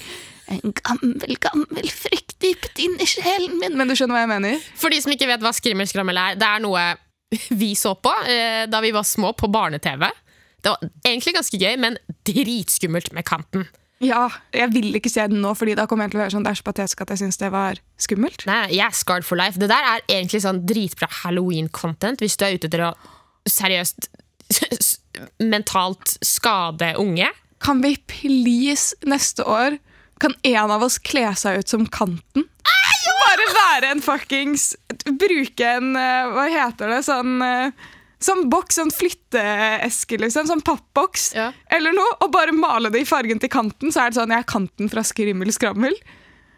En 0.54 0.76
gammel, 0.78 1.36
gammel 1.44 1.90
frykt 1.92 2.38
dypt 2.44 2.80
inn 2.84 2.96
i 3.02 3.08
sjelen 3.08 3.58
min. 3.60 3.76
Men 3.80 3.90
du 3.92 3.96
skjønner 3.98 4.16
hva 4.16 4.24
jeg 4.24 4.32
mener? 4.36 4.70
For 4.80 4.94
de 4.94 5.02
som 5.04 5.12
ikke 5.16 5.28
vet 5.28 5.44
hva 5.44 5.52
skrimmelskrammel 5.56 6.20
er, 6.20 6.40
det 6.40 6.48
er 6.48 6.64
noe 6.64 6.86
vi 7.58 7.74
så 7.76 7.96
på 7.98 8.12
eh, 8.30 8.66
da 8.70 8.82
vi 8.84 8.92
var 8.94 9.04
små 9.08 9.34
på 9.34 9.50
barne-TV. 9.52 10.06
Det 10.64 10.72
var 10.72 10.92
egentlig 11.04 11.36
ganske 11.36 11.60
gøy, 11.60 11.74
men 11.82 11.98
dritskummelt 12.28 13.12
med 13.16 13.28
kanten. 13.28 13.68
Ja, 14.04 14.28
jeg 14.56 14.72
vil 14.74 14.96
ikke 14.98 15.12
se 15.12 15.24
den 15.32 15.44
nå, 15.44 15.54
fordi 15.56 15.76
da 15.80 15.86
kommer 15.88 16.08
jeg 16.08 16.14
til 16.14 16.20
å 16.20 16.24
være 16.24 16.34
sånn, 16.36 16.46
det 16.46 16.52
er 16.54 16.60
så 16.60 16.66
patetisk 16.68 17.04
at 17.04 17.14
jeg 17.14 17.22
syns 17.22 17.40
det 17.40 17.52
var 17.54 17.80
skummelt. 18.02 18.44
Nei, 18.50 18.66
jeg 18.76 18.84
er 18.88 18.98
scarred 18.98 19.28
for 19.28 19.40
life. 19.40 19.60
Det 19.60 19.70
der 19.72 19.88
er 19.88 20.04
egentlig 20.08 20.44
sånn 20.44 20.64
dritbra 20.68 21.08
halloween-content 21.22 22.24
hvis 22.24 22.36
du 22.40 22.46
er 22.48 22.58
ute 22.58 22.68
etter 22.72 22.88
å 22.90 22.92
seriøst 23.50 24.10
mentalt 25.54 26.18
skade 26.26 26.94
unge. 27.00 27.30
Kan 27.64 27.84
vi 27.84 27.96
please 28.12 28.98
neste 29.08 29.46
år 29.48 29.78
Kan 30.20 30.36
en 30.44 30.72
av 30.72 30.84
oss 30.84 30.98
kle 31.00 31.30
seg 31.40 31.62
ut 31.62 31.72
som 31.72 31.86
Kanten? 31.88 32.44
Bare 33.24 33.46
være 33.56 33.92
en 33.94 34.02
fuckings 34.04 34.74
Bruke 35.08 35.70
en 35.78 35.96
eh, 35.96 36.34
Hva 36.34 36.48
heter 36.52 36.92
det? 36.92 37.00
Sånn 37.08 37.38
eh, 37.46 37.86
Sånn 38.24 38.48
boks, 38.52 38.78
sånn 38.80 38.92
flytteeske, 38.94 40.18
liksom. 40.22 40.48
Sånn 40.50 40.64
pappboks. 40.66 41.32
Ja. 41.36 41.52
Eller 41.74 41.96
noe. 41.96 42.18
Og 42.24 42.32
bare 42.34 42.56
male 42.56 42.92
det 42.94 43.04
i 43.04 43.08
fargen 43.10 43.42
til 43.44 43.52
kanten, 43.52 43.92
så 43.92 44.06
er 44.06 44.12
det 44.12 44.20
sånn 44.22 44.32
Jeg 44.34 44.46
er 44.46 44.52
kanten 44.54 44.92
fra 44.92 45.04
Skrimmel 45.08 45.52
skrammel. 45.56 45.98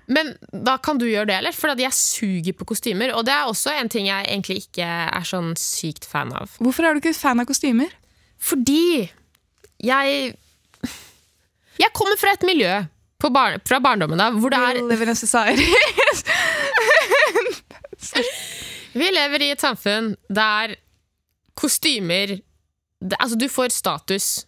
Men 0.06 0.36
da 0.54 0.78
kan 0.78 1.00
du 1.02 1.08
gjøre 1.10 1.32
det, 1.32 1.38
eller? 1.40 1.56
For 1.58 1.74
jeg 1.82 1.98
suger 1.98 2.54
på 2.58 2.68
kostymer. 2.70 3.16
Og 3.18 3.26
det 3.26 3.34
er 3.34 3.50
også 3.50 3.74
en 3.74 3.90
ting 3.90 4.10
jeg 4.12 4.28
egentlig 4.30 4.60
ikke 4.68 4.86
er 4.86 5.26
sånn 5.26 5.56
sykt 5.60 6.06
fan 6.06 6.34
av. 6.38 6.54
Hvorfor 6.62 6.86
er 6.86 6.94
du 6.94 7.02
ikke 7.02 7.18
fan 7.18 7.42
av 7.42 7.50
kostymer? 7.50 7.90
Fordi 8.42 9.10
jeg 9.84 10.36
Jeg 11.76 11.92
kommer 11.92 12.16
fra 12.16 12.32
et 12.32 12.46
miljø 12.48 12.86
på 13.20 13.30
bar 13.34 13.58
fra 13.68 13.80
barndommen 13.84 14.22
av 14.22 14.38
hvor 14.40 14.54
det 14.54 14.60
er 14.60 14.78
We 14.80 14.88
live 14.92 15.04
in 15.04 15.10
a 15.10 15.16
society. 15.16 15.66
Vi 18.96 19.08
lever 19.12 19.44
i 19.44 19.52
et 19.52 19.60
samfunn 19.64 20.14
der 20.32 20.76
kostymer 21.60 22.38
det, 23.02 23.16
Altså, 23.20 23.36
du 23.38 23.48
får 23.52 23.74
status 23.76 24.46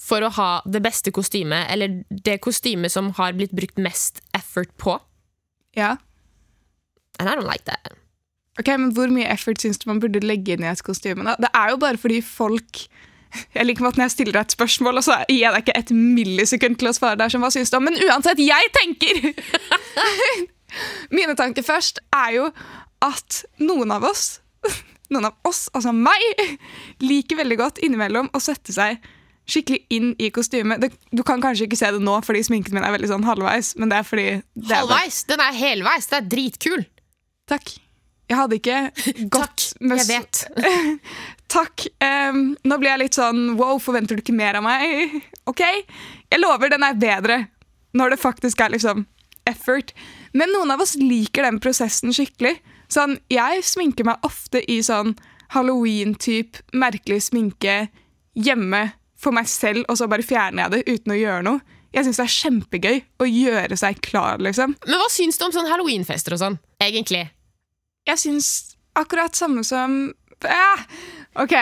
for 0.00 0.22
å 0.22 0.28
ha 0.36 0.48
det 0.68 0.82
beste 0.84 1.10
kostymet, 1.14 1.66
eller 1.72 2.02
det 2.10 2.38
kostymet 2.44 2.92
som 2.92 3.10
har 3.16 3.32
blitt 3.36 3.54
brukt 3.56 3.78
mest 3.78 4.20
effort 4.36 4.70
på. 4.78 4.98
ja. 5.76 5.96
And 7.18 7.30
I 7.30 7.34
don't 7.34 7.48
like 7.48 7.64
that. 7.64 7.94
Ok, 8.60 8.66
men 8.76 8.90
Hvor 8.92 9.08
mye 9.08 9.24
effort 9.32 9.60
syns 9.60 9.78
du 9.78 9.86
man 9.88 10.00
burde 10.00 10.20
legge 10.20 10.52
inn 10.52 10.64
i 10.64 10.68
et 10.68 10.82
kostyme? 10.84 11.24
da? 11.24 11.34
Det 11.40 11.48
er 11.54 11.70
jo 11.70 11.76
bare 11.80 11.96
fordi 11.96 12.20
folk 12.20 12.82
Jeg 13.54 13.64
liker 13.66 13.86
at 13.88 13.96
når 13.96 14.04
jeg 14.04 14.10
stiller 14.10 14.32
deg 14.36 14.40
et 14.46 14.52
spørsmål, 14.52 14.96
og 15.00 15.04
så 15.04 15.16
gir 15.28 15.40
jeg 15.42 15.52
deg 15.52 15.62
ikke 15.64 15.78
et 15.80 15.90
millisekund 15.96 16.76
til 16.80 16.88
å 16.88 16.92
svare. 16.92 17.16
der, 17.16 17.28
som 17.32 17.40
hva 17.40 17.50
syns 17.52 17.70
du 17.72 17.76
om? 17.76 17.84
Men 17.88 17.96
uansett, 18.04 18.38
jeg 18.38 18.68
tenker! 18.76 19.32
Mine 21.16 21.34
tanker 21.36 21.64
først 21.64 22.00
er 22.12 22.30
jo 22.36 22.46
at 23.04 23.42
noen 23.60 23.90
av 23.96 24.04
oss, 24.08 24.40
noen 25.12 25.28
av 25.30 25.48
oss, 25.48 25.66
altså 25.76 25.92
meg, 25.94 26.22
liker 27.10 27.40
veldig 27.42 27.60
godt 27.60 27.82
innimellom 27.84 28.30
å 28.34 28.42
sette 28.42 28.74
seg 28.74 29.00
skikkelig 29.46 29.84
inn 29.94 30.12
i 30.18 30.32
kostymet. 30.34 30.88
Du 31.14 31.22
kan 31.26 31.42
kanskje 31.42 31.68
ikke 31.68 31.78
se 31.78 31.92
det 31.94 32.02
nå 32.02 32.18
fordi 32.26 32.42
sminken 32.48 32.74
min 32.74 32.86
er 32.86 32.94
veldig 32.96 33.12
sånn 33.12 33.26
halvveis, 33.26 33.74
men 33.78 33.92
det 33.92 34.00
er 34.00 34.06
fordi 34.06 34.28
det 34.58 34.78
er! 34.82 35.10
Den 35.30 35.42
er 35.44 35.58
helveis! 35.60 36.10
Det 36.10 36.18
er 36.18 36.30
dritkul! 36.34 36.86
Takk. 37.46 37.76
Jeg 38.26 38.38
hadde 38.40 38.58
ikke 38.58 38.78
gått 39.36 39.68
med 39.80 40.02
Jeg 40.02 40.08
vet. 40.10 40.42
Takk. 41.56 41.86
Um, 42.02 42.56
nå 42.66 42.78
blir 42.82 42.90
jeg 42.90 43.04
litt 43.04 43.18
sånn 43.18 43.52
wow, 43.60 43.78
forventer 43.82 44.18
du 44.18 44.24
ikke 44.24 44.34
mer 44.34 44.58
av 44.58 44.66
meg? 44.66 45.20
Ok, 45.46 45.62
jeg 45.62 46.42
lover 46.42 46.72
den 46.72 46.82
er 46.82 46.98
bedre 46.98 47.44
når 47.96 48.12
det 48.12 48.20
faktisk 48.20 48.60
er 48.60 48.74
liksom 48.74 49.06
effort. 49.46 49.94
Men 50.36 50.50
noen 50.52 50.74
av 50.74 50.82
oss 50.82 50.96
liker 50.98 51.46
den 51.46 51.62
prosessen 51.62 52.12
skikkelig. 52.12 52.56
Sånn, 52.92 53.18
jeg 53.32 53.64
sminker 53.66 54.06
meg 54.08 54.26
ofte 54.26 54.62
i 54.70 54.78
sånn 54.84 55.14
halloween-type 55.54 56.64
merkelig 56.76 57.26
sminke 57.28 57.86
hjemme 58.36 58.82
for 59.16 59.34
meg 59.34 59.48
selv, 59.48 59.86
og 59.88 59.98
så 59.98 60.08
bare 60.10 60.26
fjerner 60.26 60.66
jeg 60.66 60.74
det 60.74 60.96
uten 60.98 61.14
å 61.14 61.18
gjøre 61.18 61.46
noe. 61.46 61.76
Jeg 61.96 62.04
syns 62.04 62.18
det 62.20 62.26
er 62.26 62.34
kjempegøy 62.34 62.98
å 63.24 63.28
gjøre 63.30 63.76
seg 63.80 64.00
klar, 64.04 64.42
liksom. 64.42 64.74
Men 64.84 65.00
hva 65.00 65.08
syns 65.12 65.38
du 65.40 65.46
om 65.46 65.54
sånn 65.54 65.70
halloweenfester 65.70 66.36
og 66.36 66.42
sånn? 66.42 66.58
Egentlig. 66.84 67.22
Jeg 68.06 68.20
syns 68.20 68.50
akkurat 68.98 69.36
samme 69.36 69.64
som 69.66 69.96
ja, 70.44 70.72
Ok, 71.40 71.52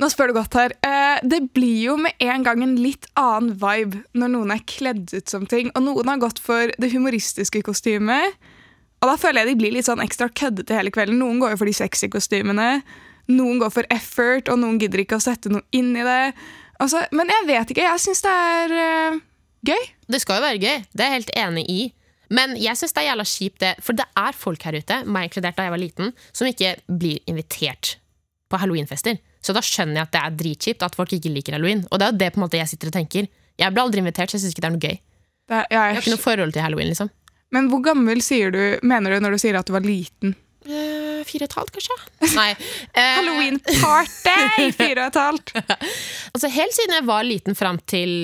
nå 0.00 0.08
spør 0.12 0.30
du 0.30 0.36
godt 0.36 0.56
her. 0.58 0.72
Eh, 0.84 1.18
det 1.24 1.38
blir 1.56 1.78
jo 1.86 1.96
med 2.00 2.16
en 2.20 2.44
gang 2.44 2.62
en 2.64 2.74
litt 2.80 3.08
annen 3.16 3.54
vibe 3.60 4.02
når 4.16 4.32
noen 4.32 4.52
er 4.52 4.64
kledd 4.68 5.12
ut 5.14 5.32
som 5.32 5.46
ting. 5.48 5.70
Og 5.72 5.84
noen 5.86 6.10
har 6.12 6.20
gått 6.20 6.40
for 6.42 6.72
det 6.80 6.90
humoristiske 6.92 7.62
kostymet. 7.64 8.36
Og 9.06 9.12
da 9.12 9.20
føler 9.22 9.44
jeg 9.44 9.54
de 9.54 9.60
blir 9.60 9.74
litt 9.76 9.86
sånn 9.86 10.02
ekstra 10.02 10.26
køddete 10.34 10.74
hele 10.74 10.90
kvelden. 10.90 11.20
Noen 11.22 11.38
går 11.38 11.52
jo 11.54 11.60
for 11.60 11.70
de 11.70 11.74
sexy 11.78 12.08
kostymene. 12.10 12.80
Noen 13.30 13.60
går 13.62 13.70
for 13.70 13.86
effort, 13.94 14.50
og 14.50 14.58
noen 14.58 14.80
gidder 14.82 15.04
ikke 15.04 15.20
å 15.20 15.22
sette 15.22 15.52
noe 15.52 15.62
inn 15.70 15.92
i 15.94 16.02
det. 16.02 16.34
Altså, 16.82 17.04
men 17.14 17.30
jeg 17.30 17.46
vet 17.46 17.70
ikke. 17.70 17.84
Jeg 17.86 18.02
syns 18.02 18.24
det 18.26 18.32
er 18.32 18.74
uh, 18.74 19.20
gøy. 19.70 19.86
Det 20.10 20.20
skal 20.22 20.40
jo 20.40 20.46
være 20.48 20.58
gøy, 20.62 20.82
det 20.90 21.04
er 21.04 21.12
jeg 21.12 21.20
helt 21.20 21.32
enig 21.44 21.64
i. 21.70 21.78
Men 22.34 22.56
jeg 22.58 22.74
syns 22.78 22.96
det 22.96 23.04
er 23.04 23.08
jævla 23.12 23.28
kjipt, 23.30 23.60
det. 23.62 23.72
For 23.86 23.98
det 23.98 24.08
er 24.18 24.34
folk 24.34 24.66
her 24.66 24.74
ute, 24.74 24.98
meg 25.06 25.28
inkludert 25.28 25.58
da 25.58 25.68
jeg 25.68 25.74
var 25.76 25.82
liten, 25.82 26.12
som 26.34 26.50
ikke 26.50 26.74
blir 26.90 27.22
invitert 27.30 27.96
på 28.50 28.58
halloweenfester. 28.58 29.20
Så 29.38 29.54
da 29.54 29.62
skjønner 29.62 30.00
jeg 30.00 30.08
at 30.08 30.14
det 30.14 30.22
er 30.22 30.38
dritkjipt 30.42 30.82
at 30.82 30.98
folk 30.98 31.14
ikke 31.14 31.30
liker 31.30 31.54
halloween. 31.54 31.84
Og 31.92 32.02
det 32.02 32.08
er 32.08 32.14
jo 32.14 32.20
det 32.24 32.32
på 32.34 32.40
en 32.40 32.46
måte 32.48 32.58
jeg 32.58 32.72
sitter 32.72 32.90
og 32.90 32.98
tenker. 32.98 33.30
Jeg 33.56 33.74
ble 33.74 33.86
aldri 33.86 34.02
invitert, 34.02 34.30
så 34.30 34.38
jeg 34.38 34.46
syns 34.46 34.56
ikke 34.56 34.64
det 34.64 34.70
er 34.70 34.74
noe 34.74 34.82
gøy. 34.82 34.96
Det 35.46 35.54
er, 35.54 35.68
Jeg 35.70 35.78
har 35.78 35.92
jeg, 35.92 36.02
ikke 36.02 36.14
noe 36.16 36.24
forhold 36.24 36.56
til 36.56 36.66
halloween, 36.66 36.90
liksom. 36.90 37.12
Men 37.54 37.68
hvor 37.70 37.82
gammel 37.84 38.22
sier 38.24 38.50
du, 38.54 38.60
mener 38.86 39.14
du 39.14 39.22
når 39.22 39.36
du 39.36 39.42
sier 39.42 39.58
at 39.58 39.68
du 39.68 39.74
var 39.76 39.86
liten? 39.86 40.34
Uh, 40.66 41.22
fire 41.28 41.46
og 41.46 41.50
et 41.50 41.56
halvt, 41.60 41.74
kanskje? 41.76 41.96
Nei. 42.34 42.48
Eh, 42.90 43.12
Halloween-party! 43.20 44.70
Fire 44.80 45.04
og 45.04 45.12
et 45.12 45.20
halvt. 45.20 45.52
Altså, 46.32 46.50
helt 46.50 46.74
siden 46.74 46.96
jeg 46.98 47.06
var 47.06 47.26
liten 47.26 47.54
fram 47.58 47.78
til 47.86 48.16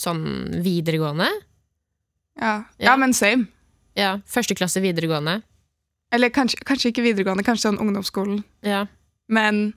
sånn 0.00 0.24
videregående. 0.64 1.30
Ja. 2.40 2.52
Ja. 2.76 2.90
ja, 2.90 2.96
men 3.00 3.16
same. 3.16 3.48
Ja, 3.96 4.18
Første 4.28 4.56
klasse 4.56 4.80
videregående. 4.84 5.40
Eller 6.12 6.32
kanskje, 6.32 6.60
kanskje 6.68 6.92
ikke 6.92 7.04
videregående, 7.04 7.44
kanskje 7.44 7.70
sånn 7.70 7.80
ungdomsskolen. 7.80 8.42
Ja. 8.64 8.84
Men 9.32 9.70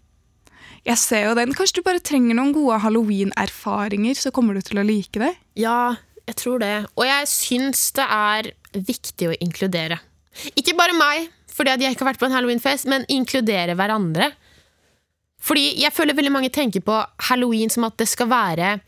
jeg 0.86 1.00
ser 1.00 1.30
jo 1.30 1.36
den. 1.38 1.56
Kanskje 1.56 1.80
du 1.80 1.88
bare 1.88 2.04
trenger 2.04 2.36
noen 2.38 2.52
gode 2.56 2.82
halloween-erfaringer, 2.84 4.20
så 4.20 4.32
kommer 4.36 4.56
du 4.58 4.64
til 4.68 4.84
å 4.84 4.86
like 4.88 5.22
det. 5.22 5.32
ja, 5.60 5.96
jeg 6.26 6.38
tror 6.40 6.62
det. 6.62 6.76
Og 6.96 7.06
jeg 7.08 7.30
syns 7.30 7.88
det 7.98 8.06
er 8.06 8.52
viktig 8.76 9.30
å 9.30 9.38
inkludere. 9.44 10.00
Ikke 10.58 10.76
bare 10.78 10.98
meg, 10.98 11.30
fordi 11.52 11.76
jeg 11.86 11.96
ikke 11.96 12.06
har 12.06 12.12
vært 12.14 12.24
på 12.24 12.28
en 12.30 12.36
halloweenfest, 12.36 12.90
men 12.92 13.08
inkludere 13.12 13.78
hverandre. 13.78 14.32
Fordi 15.46 15.68
jeg 15.80 15.94
føler 15.94 16.18
veldig 16.18 16.34
mange 16.34 16.52
tenker 16.54 16.84
på 16.84 16.98
halloween 17.30 17.72
som 17.72 17.86
at 17.88 17.98
det 18.02 18.08
skal 18.10 18.32
være 18.32 18.80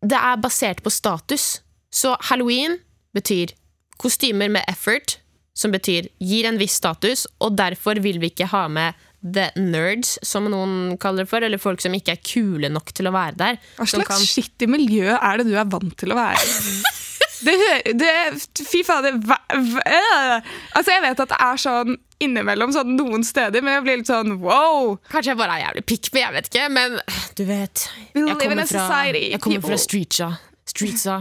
Det 0.00 0.16
er 0.16 0.38
basert 0.40 0.80
på 0.80 0.90
status. 0.90 1.60
Så 1.92 2.14
halloween 2.30 2.78
betyr 3.12 3.52
kostymer 4.00 4.48
med 4.48 4.64
effort, 4.70 5.18
som 5.52 5.74
betyr 5.74 6.08
gir 6.18 6.46
en 6.48 6.56
viss 6.56 6.78
status, 6.80 7.26
og 7.38 7.58
derfor 7.58 8.00
vil 8.00 8.16
vi 8.22 8.30
ikke 8.32 8.48
ha 8.48 8.62
med 8.72 8.96
the 9.22 9.50
nerds, 9.60 10.14
som 10.24 10.46
noen 10.48 10.96
kaller 11.00 11.26
det 11.26 11.30
for, 11.30 11.44
eller 11.44 11.60
folk 11.60 11.82
som 11.84 11.92
ikke 11.96 12.14
er 12.16 12.22
kule 12.24 12.70
nok 12.72 12.92
til 12.96 13.10
å 13.10 13.12
være 13.14 13.36
der. 13.36 13.58
Hva 13.76 13.86
slags 13.88 14.08
kan- 14.08 14.24
skittig 14.24 14.68
miljø 14.72 15.12
er 15.16 15.40
det 15.42 15.50
du 15.50 15.54
er 15.60 15.68
vant 15.68 15.96
til 16.00 16.14
å 16.14 16.18
være 16.20 16.40
i? 16.40 16.80
Det, 17.40 17.54
det, 17.96 18.08
fy 18.68 18.82
fader. 18.84 19.14
Altså, 19.56 20.90
jeg 20.92 21.02
vet 21.06 21.22
at 21.24 21.30
det 21.32 21.38
er 21.40 21.60
sånn 21.62 21.94
innimellom 22.20 22.72
sånn 22.74 22.90
noen 22.98 23.24
steder, 23.24 23.64
men 23.64 23.78
jeg 23.78 23.84
blir 23.86 24.00
litt 24.02 24.10
sånn 24.10 24.34
wow! 24.42 24.98
Kanskje 25.08 25.32
jeg 25.32 25.40
bare 25.40 25.56
er 25.56 25.62
jævlig 25.64 25.84
pikk, 25.88 26.10
men 26.12 26.20
jeg 26.26 26.34
vet 26.36 26.50
ikke, 26.50 26.66
men 26.76 26.98
du 27.38 27.44
vet 27.48 27.86
Jeg 28.12 28.36
kommer 28.42 28.68
fra, 28.68 28.98
jeg 29.16 29.40
kommer 29.40 29.64
fra 29.70 29.80
streetsa. 29.80 30.28
Streetsa. 30.68 31.16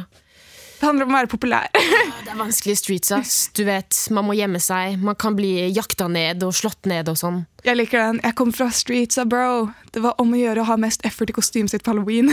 Det 0.79 0.87
handler 0.87 1.07
om 1.09 1.11
å 1.11 1.17
være 1.17 1.29
populær. 1.31 1.67
Det 2.23 2.31
er 2.31 2.39
vanskelig 2.39 2.77
streetsa. 2.79 3.19
Du 3.57 3.65
vet, 3.67 3.97
man 4.15 4.27
må 4.29 4.35
gjemme 4.37 4.61
seg. 4.63 4.95
Man 5.03 5.17
kan 5.19 5.35
bli 5.35 5.67
jakta 5.75 6.07
ned 6.11 6.45
og 6.47 6.55
slått 6.55 6.87
ned 6.87 7.11
og 7.11 7.19
sånn. 7.19 7.41
Jeg 7.65 7.75
liker 7.75 7.99
den. 7.99 8.21
Jeg 8.23 8.37
kom 8.39 8.53
fra 8.55 8.69
streetsa, 8.71 9.25
bro. 9.27 9.67
Det 9.91 10.03
var 10.05 10.15
om 10.23 10.31
å 10.31 10.39
gjøre 10.39 10.63
å 10.63 10.69
ha 10.71 10.79
mest 10.79 11.03
effort 11.07 11.31
i 11.31 11.35
kostymet 11.35 11.73
sitt 11.73 11.83
på 11.83 11.91
halloween. 11.91 12.31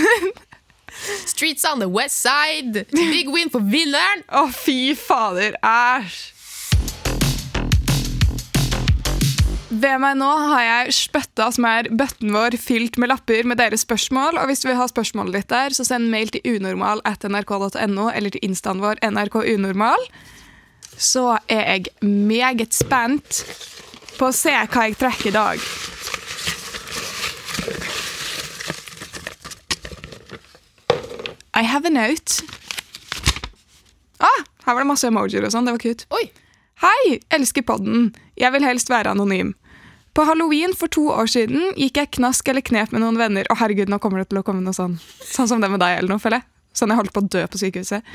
Streets 1.27 1.67
on 1.67 1.83
the 1.83 1.91
west 1.91 2.23
side. 2.23 2.87
Big 2.95 3.29
win 3.35 3.51
for 3.51 3.67
vinneren. 3.67 4.23
Å, 4.31 4.47
fy 4.55 4.95
fader. 4.95 5.59
Æsj. 5.67 6.36
Ved 9.67 9.97
meg 9.99 10.15
nå 10.15 10.29
har 10.47 10.63
jeg 10.63 10.95
spytta, 10.95 11.49
som 11.51 11.65
er 11.67 11.89
bøtten 11.91 12.31
vår, 12.31 12.55
fylt 12.63 13.01
med 13.03 13.11
lapper 13.11 13.43
med 13.51 13.59
deres 13.59 13.83
spørsmål. 13.83 14.39
Og 14.39 14.47
hvis 14.47 14.63
du 14.63 14.69
vil 14.69 14.79
ha 14.79 14.87
spørsmålet 14.87 15.41
ditt 15.41 15.51
der, 15.51 15.75
så 15.75 15.83
send 15.89 16.07
mail 16.13 16.31
til 16.31 16.45
unormal 16.55 17.03
at 17.09 17.27
nrk.no 17.27 18.07
eller 18.13 18.31
til 18.31 18.47
instaen 18.47 18.83
vår 18.85 19.03
nrkunormal. 19.03 20.07
Så 20.97 21.35
er 21.51 21.65
jeg 21.67 21.91
meget 22.07 22.79
spent 22.79 23.43
på 24.17 24.29
å 24.31 24.37
se 24.37 24.55
hva 24.55 24.87
jeg 24.87 24.99
trekker 25.01 25.33
i 25.33 25.35
dag. 25.35 25.67
I 31.57 31.65
have 31.67 31.89
a 31.89 31.91
note. 31.91 32.45
Ah, 34.23 34.45
her 34.69 34.77
var 34.77 34.85
det 34.85 34.93
masse 34.93 35.11
emojier 35.11 35.43
og 35.43 35.51
sånn. 35.51 35.67
Det 35.67 35.75
var 35.75 35.83
cute. 35.83 36.07
Oi. 36.15 36.29
Hei, 36.85 37.19
elsker 37.35 37.65
podden. 37.67 38.13
Jeg 38.37 38.53
vil 38.55 38.67
helst 38.67 38.91
være 38.93 39.15
anonym. 39.17 39.55
På 40.17 40.25
halloween 40.25 40.73
for 40.77 40.89
to 40.89 41.11
år 41.13 41.29
siden 41.29 41.75
gikk 41.77 41.99
jeg 42.01 42.15
knask 42.17 42.49
eller 42.49 42.65
knep 42.65 42.93
med 42.95 43.03
noen 43.05 43.19
venner. 43.21 43.49
Å 43.53 43.59
herregud, 43.61 43.91
nå 43.93 43.99
kommer 44.01 44.23
det 44.23 44.31
til 44.31 44.41
å 44.41 44.45
komme 44.47 44.65
noe 44.65 44.77
sånn 44.77 44.97
Sånn 45.21 45.49
som 45.51 45.61
det 45.61 45.69
med 45.69 45.83
deg, 45.83 45.99
eller 45.99 46.15
noe, 46.15 46.23
føler 46.23 46.41
jeg. 46.41 46.49
Sånn 46.77 46.93
jeg 46.93 47.01
holdt 47.01 47.13
på 47.13 47.25
å 47.25 47.29
dø 47.35 47.43
på 47.53 47.61
sykehuset. 47.61 48.15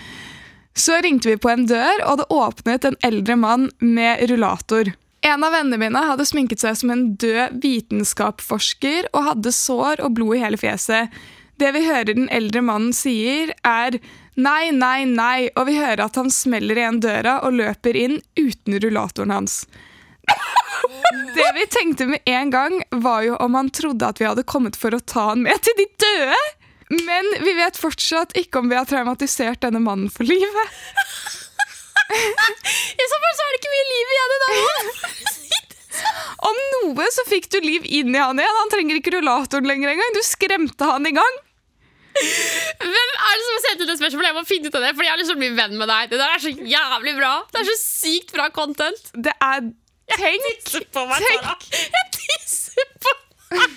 Så 0.73 0.97
ringte 1.03 1.29
vi 1.29 1.37
på 1.41 1.51
en 1.51 1.67
dør, 1.69 2.01
og 2.07 2.21
det 2.21 2.27
åpnet 2.33 2.87
en 2.87 2.97
eldre 3.05 3.35
mann 3.37 3.69
med 3.83 4.23
rullator. 4.31 4.93
En 5.21 5.45
av 5.45 5.53
vennene 5.53 5.77
mine 5.77 6.01
hadde 6.07 6.25
sminket 6.25 6.63
seg 6.63 6.79
som 6.79 6.93
en 6.93 7.03
død 7.21 7.59
vitenskapsforsker 7.61 9.11
og 9.11 9.27
hadde 9.27 9.53
sår 9.53 10.01
og 10.01 10.15
blod 10.17 10.39
i 10.39 10.41
hele 10.41 10.57
fjeset. 10.57 11.13
Det 11.61 11.69
vi 11.75 11.83
hører 11.85 12.15
den 12.15 12.29
eldre 12.33 12.63
mannen 12.65 12.95
sier, 12.97 13.53
er 13.61 13.99
nei, 14.33 14.71
nei, 14.73 15.05
nei, 15.05 15.51
og 15.53 15.69
vi 15.69 15.77
hører 15.77 16.07
at 16.07 16.17
han 16.17 16.33
smeller 16.33 16.79
igjen 16.79 17.01
døra 17.03 17.37
og 17.45 17.59
løper 17.59 17.99
inn 17.99 18.17
uten 18.39 18.81
rullatoren 18.81 19.35
hans. 19.35 19.61
Det 21.35 21.49
vi 21.55 21.65
tenkte 21.71 22.07
med 22.09 22.19
en 22.29 22.51
gang, 22.53 22.79
var 23.03 23.21
jo 23.25 23.37
om 23.43 23.55
han 23.57 23.69
trodde 23.73 24.07
at 24.07 24.21
vi 24.21 24.27
hadde 24.27 24.47
kommet 24.47 24.77
for 24.79 24.95
å 24.95 25.01
ta 25.03 25.31
han 25.31 25.43
med 25.45 25.61
til 25.65 25.75
de 25.79 25.87
døde. 26.01 26.39
Men 27.07 27.27
vi 27.39 27.53
vet 27.55 27.79
fortsatt 27.79 28.35
ikke 28.39 28.59
om 28.59 28.71
vi 28.71 28.75
har 28.75 28.87
traumatisert 28.89 29.61
denne 29.63 29.79
mannen 29.83 30.11
for 30.11 30.27
livet. 30.27 30.79
I 32.11 33.05
så 33.07 33.19
fall 33.23 33.37
så 33.37 33.45
er 33.45 33.53
det 33.53 33.61
ikke 33.61 33.75
mye 33.75 33.91
liv 33.91 34.15
igjen 34.15 34.35
i 34.35 34.41
dag. 34.41 34.57
Om 36.49 36.59
noe 36.73 37.05
så 37.13 37.23
fikk 37.29 37.47
du 37.53 37.61
liv 37.63 37.85
inn 37.85 38.11
i 38.15 38.19
han 38.19 38.39
igjen. 38.41 38.59
Han 38.59 38.73
trenger 38.73 38.99
ikke 38.99 39.15
rullatoren 39.15 39.69
lenger 39.69 39.93
engang. 39.93 40.11
Du 40.17 40.23
skremte 40.25 40.89
han 40.89 41.07
i 41.07 41.15
gang. 41.15 41.39
Hvem 42.11 43.11
er 43.15 43.37
det 43.37 43.43
som 43.45 43.55
har 43.55 43.63
sendt 43.63 43.83
inn 43.83 43.89
det 43.89 43.97
spørsmålet? 43.99 44.27
Jeg 44.27 44.35
må 44.35 44.43
finne 44.47 44.71
ut 44.71 44.75
av 44.75 44.83
det, 44.83 44.91
fordi 44.97 45.07
jeg 45.07 45.13
har 45.13 45.21
lyst 45.21 45.31
til 45.31 45.37
å 45.37 45.43
bli 45.43 45.51
venn 45.61 45.77
med 45.79 45.91
deg. 45.91 46.09
Det 46.11 46.19
der 46.19 46.33
er 46.33 46.43
så 46.43 46.51
jævlig 46.51 47.13
bra. 47.21 47.31
Det 47.53 47.61
er 47.61 47.69
så 47.69 47.77
sykt 47.79 48.35
bra 48.35 48.49
content. 48.55 49.13
Det 49.15 49.35
er 49.37 49.69
Tenk! 50.17 50.47
Tisser 50.65 50.87
på 50.93 51.05
meg. 51.09 51.25
Tara. 51.41 51.55
Jeg 51.71 52.05
tisser 52.17 52.95
på 53.03 53.15
meg! 53.55 53.69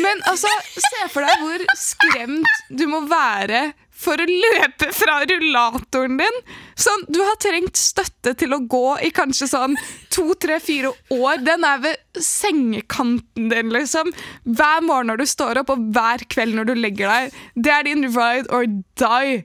Men 0.00 0.22
altså, 0.30 0.48
se 0.80 1.08
for 1.12 1.26
deg 1.26 1.42
hvor 1.42 1.64
skremt 1.76 2.62
du 2.72 2.86
må 2.88 3.02
være 3.10 3.68
for 3.98 4.20
å 4.22 4.26
løpe 4.28 4.92
fra 4.94 5.18
rullatoren 5.26 6.16
din. 6.20 6.36
Sånn, 6.78 7.02
Du 7.10 7.18
har 7.26 7.34
trengt 7.42 7.76
støtte 7.76 8.32
til 8.38 8.54
å 8.54 8.60
gå 8.70 8.94
i 9.02 9.10
kanskje 9.14 9.48
sånn 9.50 9.74
to, 10.14 10.30
tre, 10.38 10.60
fire 10.62 10.92
år. 11.14 11.42
Den 11.42 11.66
er 11.66 11.82
ved 11.82 12.22
sengekanten 12.22 13.50
din, 13.50 13.72
liksom. 13.74 14.12
Hver 14.46 14.84
morgen 14.86 15.10
når 15.10 15.24
du 15.24 15.26
står 15.26 15.60
opp, 15.64 15.74
og 15.74 15.90
hver 15.96 16.22
kveld 16.30 16.54
når 16.56 16.70
du 16.70 16.74
legger 16.78 17.10
deg. 17.10 17.40
Det 17.58 17.74
er 17.74 17.88
din 17.90 18.06
ride 18.14 18.46
or 18.54 18.70
die. 18.70 19.42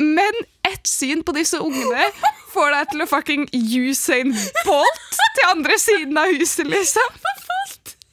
Men 0.00 0.40
ett 0.66 0.88
syn 0.88 1.20
på 1.22 1.36
disse 1.36 1.60
ungene 1.60 2.08
får 2.52 2.74
deg 2.76 2.90
til 2.92 3.04
å 3.04 3.08
fucking 3.10 3.46
Usain 3.52 4.32
Bolt 4.66 5.20
til 5.36 5.48
andre 5.50 5.78
siden 5.80 6.18
av 6.20 6.32
huset, 6.32 6.68
liksom. 6.68 7.20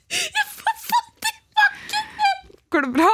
Jeg 0.10 0.45
får 0.56 0.78
fått 0.86 1.28
i 1.30 1.34
bakken! 1.60 2.45
Går 2.73 2.88
det 2.88 2.93
bra? 2.95 3.10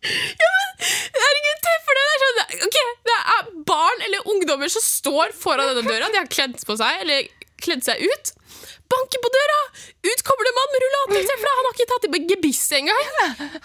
Herregud, 0.00 1.58
tenk 1.66 1.86
for 1.86 1.98
det. 1.98 2.04
Det 2.08 2.14
er, 2.16 2.22
sånn, 2.24 2.66
ok, 2.66 2.78
det 3.10 3.16
er 3.36 3.48
barn 3.68 4.04
eller 4.06 4.30
ungdommer 4.32 4.72
som 4.72 4.84
står 4.84 5.34
foran 5.36 5.74
denne 5.74 5.86
døra. 5.86 6.08
De 6.10 6.22
har 6.22 6.30
kledd 6.32 6.56
på 6.66 6.76
seg, 6.80 7.04
eller 7.04 7.28
kledd 7.60 7.84
seg 7.86 8.00
ut. 8.00 8.32
Banker 8.90 9.22
på 9.22 9.30
døra! 9.36 9.58
Ut 10.10 10.22
kommer 10.26 10.46
det 10.46 10.52
en 10.52 10.58
mann 10.58 10.72
med 10.74 10.84
rullator. 10.84 11.28
For 11.42 11.50
Han 11.50 11.68
har 11.68 11.76
ikke 11.76 11.88
tatt 11.92 12.06
i 12.08 12.22
gebisset 12.32 12.76
engang. 12.80 13.06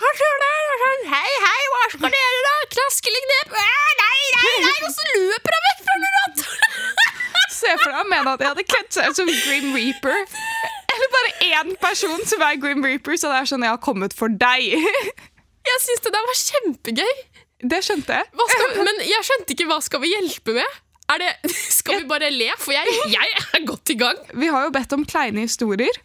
Han 0.03 0.19
står 0.19 0.37
der 0.43 0.69
og 0.73 0.83
sånn 0.83 1.03
Hei, 1.13 1.31
hei, 1.45 1.61
hva 1.73 1.81
skal 1.95 2.15
dere, 2.17 2.41
da? 2.47 2.53
Klask 2.75 3.09
ned. 3.15 3.55
Nei, 3.55 3.91
nei, 4.01 4.19
nei! 4.35 4.75
Og 4.85 4.93
så 4.93 5.07
løper 5.11 5.57
han 5.57 5.67
vekk 5.69 5.83
fra 5.87 5.97
rullatoren! 6.03 7.03
Se 7.55 7.71
for 7.79 7.87
deg 7.89 7.97
han 7.97 8.09
mener 8.11 8.31
at 8.35 8.43
jeg 8.43 8.51
hadde 8.51 8.65
kledd 8.67 8.89
seg 8.93 9.09
ut 9.09 9.19
som 9.21 9.29
Grim 9.31 9.69
Reaper. 9.73 10.25
Eller 10.95 11.11
bare 11.13 11.31
én 11.47 11.71
person 11.81 12.25
som 12.27 12.43
er 12.45 12.59
Grim 12.61 12.83
Reaper, 12.85 13.17
så 13.19 13.31
det 13.31 13.39
er 13.41 13.49
sånn 13.49 13.65
jeg 13.65 13.73
har 13.73 13.81
kommet 13.83 14.15
for 14.17 14.31
deg. 14.31 14.67
Jeg 15.65 15.81
syns 15.81 16.03
det 16.05 16.11
der 16.13 16.27
var 16.29 16.41
kjempegøy. 16.41 17.13
Det 17.65 17.79
skjønte 17.87 18.19
jeg. 18.19 18.27
Skal, 18.51 18.73
men 18.85 18.99
jeg 19.07 19.25
skjønte 19.25 19.55
ikke 19.55 19.67
hva 19.71 19.79
skal 19.81 20.03
vi 20.03 20.11
hjelpe 20.11 20.53
med. 20.59 20.81
Det, 21.21 21.31
skal 21.79 22.01
vi 22.01 22.07
bare 22.09 22.31
le? 22.33 22.49
For 22.61 22.73
jeg, 22.75 22.97
jeg 23.13 23.37
er 23.59 23.63
godt 23.67 23.93
i 23.93 23.97
gang. 23.99 24.17
Vi 24.33 24.49
har 24.51 24.65
jo 24.67 24.73
bedt 24.75 24.93
om 24.97 25.05
kleine 25.07 25.45
historier. 25.45 26.01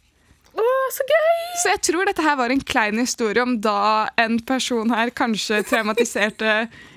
Å, 0.50 0.62
så 0.92 1.04
gøy! 1.06 1.34
Så 1.62 1.70
jeg 1.70 1.80
tror 1.86 2.08
dette 2.08 2.22
her 2.26 2.34
var 2.36 2.50
en 2.50 2.60
klein 2.66 2.98
historie 2.98 3.38
om 3.42 3.52
da 3.62 4.08
en 4.18 4.40
person 4.42 4.90
her 4.90 5.12
kanskje 5.14 5.60
traumatiserte 5.68 6.54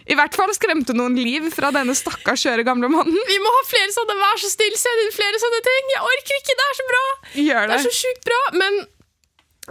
I 0.10 0.18
hvert 0.18 0.34
fall 0.36 0.50
skremte 0.58 0.96
noen 0.98 1.14
liv 1.16 1.46
fra 1.54 1.70
denne 1.72 1.94
stakkars 1.96 2.42
skjøre 2.44 2.66
gamle 2.66 2.90
mannen. 2.92 3.20
Vi 3.30 3.38
må 3.40 3.52
ha 3.54 3.62
flere 3.70 3.94
sånne. 3.94 4.18
Vær 4.20 4.42
så 4.42 4.50
snill, 4.52 4.74
send 4.82 5.04
inn 5.06 5.14
flere 5.16 5.40
sånne 5.46 5.62
ting. 5.70 5.94
Jeg 5.94 6.02
orker 6.10 6.42
ikke. 6.42 6.58
Det 6.60 6.66
er 6.66 6.80
så 6.82 6.88
bra. 6.90 7.04
Gjør 7.46 7.62
Det 7.62 7.70
det. 7.70 7.78
er 7.78 7.86
så 7.86 7.94
sjukt 8.02 8.28
bra. 8.28 8.42
Men 8.60 8.82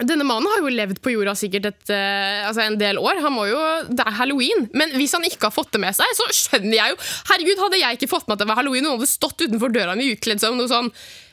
denne 0.01 0.25
mannen 0.25 0.49
har 0.49 0.63
jo 0.65 0.73
levd 0.73 1.03
på 1.05 1.13
jorda 1.13 1.35
sikkert 1.37 1.67
et, 1.69 1.83
uh, 1.93 2.47
altså 2.49 2.63
en 2.65 2.79
del 2.81 3.01
år. 3.01 3.21
Han 3.21 3.35
må 3.35 3.45
jo, 3.51 3.59
Det 3.93 4.07
er 4.07 4.17
halloween. 4.17 4.69
Men 4.73 4.95
hvis 4.97 5.13
han 5.13 5.27
ikke 5.29 5.51
har 5.51 5.55
fått 5.55 5.75
det 5.75 5.83
med 5.83 5.97
seg, 5.97 6.09
så 6.17 6.29
skjønner 6.33 6.79
jeg 6.79 6.95
jo 6.95 7.01
Herregud, 7.29 7.61
Hadde 7.67 7.83
jeg 7.83 7.99
ikke 7.99 8.13
fått 8.15 8.25
med 8.29 8.39
at 8.39 8.45
det 8.45 8.49
var 8.49 8.63
halloween, 8.63 8.87
og 8.89 8.95
noen 8.95 9.03
hadde 9.03 9.13
stått 9.13 9.45
utenfor 9.45 9.75
døra 9.75 9.97
mi 9.99 10.09
utkledd 10.15 10.41
som 10.41 10.57
noe 10.57 10.71
sånn 10.71 10.89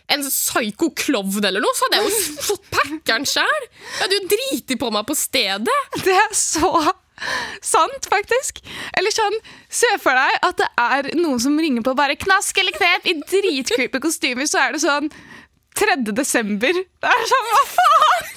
en 0.10 0.24
psyko 0.26 0.88
klovn 0.98 1.46
eller 1.46 1.62
noe, 1.62 1.76
så 1.78 1.86
hadde 1.86 2.00
jeg 2.00 2.08
jo 2.10 2.44
fått 2.48 2.72
packeren 2.74 3.28
sjæl! 3.30 3.66
Jeg 3.70 4.00
hadde 4.02 4.18
jo 4.18 4.30
driti 4.32 4.78
på 4.82 4.90
meg 4.96 5.06
på 5.06 5.16
stedet. 5.18 5.76
Det 6.02 6.16
er 6.18 6.34
så 6.34 6.72
sant, 7.62 8.08
faktisk. 8.10 8.62
Eller 8.98 9.14
sånn, 9.14 9.38
Se 9.70 9.90
for 10.02 10.18
deg 10.18 10.46
at 10.48 10.58
det 10.58 10.68
er 10.82 11.10
noen 11.20 11.38
som 11.44 11.58
ringer 11.62 11.84
på 11.86 11.94
bare 11.94 12.16
knask 12.18 12.58
eller 12.58 12.74
knep 12.74 13.06
i 13.06 13.14
dritcreepy 13.22 14.02
kostymer, 14.02 14.50
så 14.50 14.64
er 14.64 14.74
det 14.74 14.82
sånn 14.82 15.12
3. 15.80 16.00
desember. 16.16 16.80
Det 16.84 17.14
er 17.16 17.28
sånn, 17.34 17.52
hva 17.54 17.66
faen? 17.76 18.30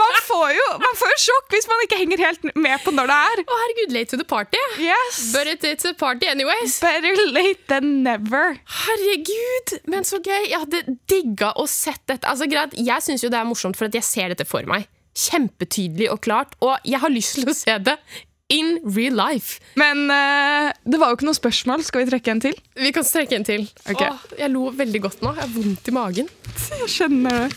Man 0.00 0.16
får 0.24 0.50
jo 0.54 0.66
man 0.80 0.96
får 0.96 1.10
jo 1.12 1.18
sjokk 1.24 1.54
hvis 1.54 1.66
man 1.68 1.82
ikke 1.84 1.98
henger 2.00 2.22
helt 2.22 2.44
med 2.54 2.82
på 2.84 2.92
når 2.94 3.10
det 3.10 3.16
er. 3.30 3.42
Å 3.42 3.58
herregud, 3.62 3.94
late 3.96 4.12
to 4.12 4.18
the 4.20 4.26
party. 4.28 4.60
Yes. 4.80 5.18
But 5.34 5.50
it, 5.50 5.66
it's 5.66 5.88
a 5.88 5.92
party 5.98 6.28
anyways. 6.30 6.78
Better 6.82 7.12
late 7.34 7.66
than 7.68 8.02
never. 8.06 8.56
Herregud, 8.84 9.74
men 9.92 10.06
så 10.08 10.20
gøy. 10.22 10.48
Jeg 10.52 10.62
hadde 10.62 10.96
digga 11.10 11.52
å 11.60 11.66
sett 11.70 12.02
dette. 12.06 12.28
Altså, 12.30 12.48
greit, 12.50 12.76
jeg 12.78 13.06
syns 13.06 13.24
jo 13.26 13.32
det 13.32 13.40
er 13.40 13.48
morsomt, 13.48 13.78
for 13.78 13.90
at 13.90 13.98
jeg 13.98 14.06
ser 14.06 14.32
dette 14.32 14.46
for 14.48 14.64
meg. 14.70 14.88
Kjempetydelig 15.20 16.10
og 16.14 16.22
klart. 16.24 16.56
Og 16.64 16.76
jeg 16.86 17.02
har 17.02 17.12
lyst 17.12 17.40
til 17.40 17.50
å 17.50 17.56
se 17.56 17.76
det 17.90 17.98
in 18.50 18.78
real 18.96 19.14
life. 19.16 19.60
Men 19.80 20.10
eh, 20.10 20.70
det 20.84 21.00
var 21.00 21.12
jo 21.12 21.18
ikke 21.18 21.28
noe 21.28 21.38
spørsmål. 21.38 21.84
Skal 21.86 22.04
vi 22.04 22.10
trekke 22.10 22.34
en 22.34 22.42
til? 22.42 22.56
Vi 22.76 22.92
kan 22.94 23.06
strekke 23.06 23.38
en 23.38 23.46
til. 23.46 23.66
Ok. 23.90 24.02
Åh, 24.06 24.26
jeg 24.42 24.52
lo 24.52 24.68
veldig 24.74 25.02
godt 25.06 25.22
nå. 25.24 25.34
Jeg 25.38 25.46
har 25.46 25.54
vondt 25.54 25.90
i 25.90 25.94
magen. 25.94 26.30
Jeg 26.80 26.90
skjønner 26.90 27.46
det. 27.46 27.50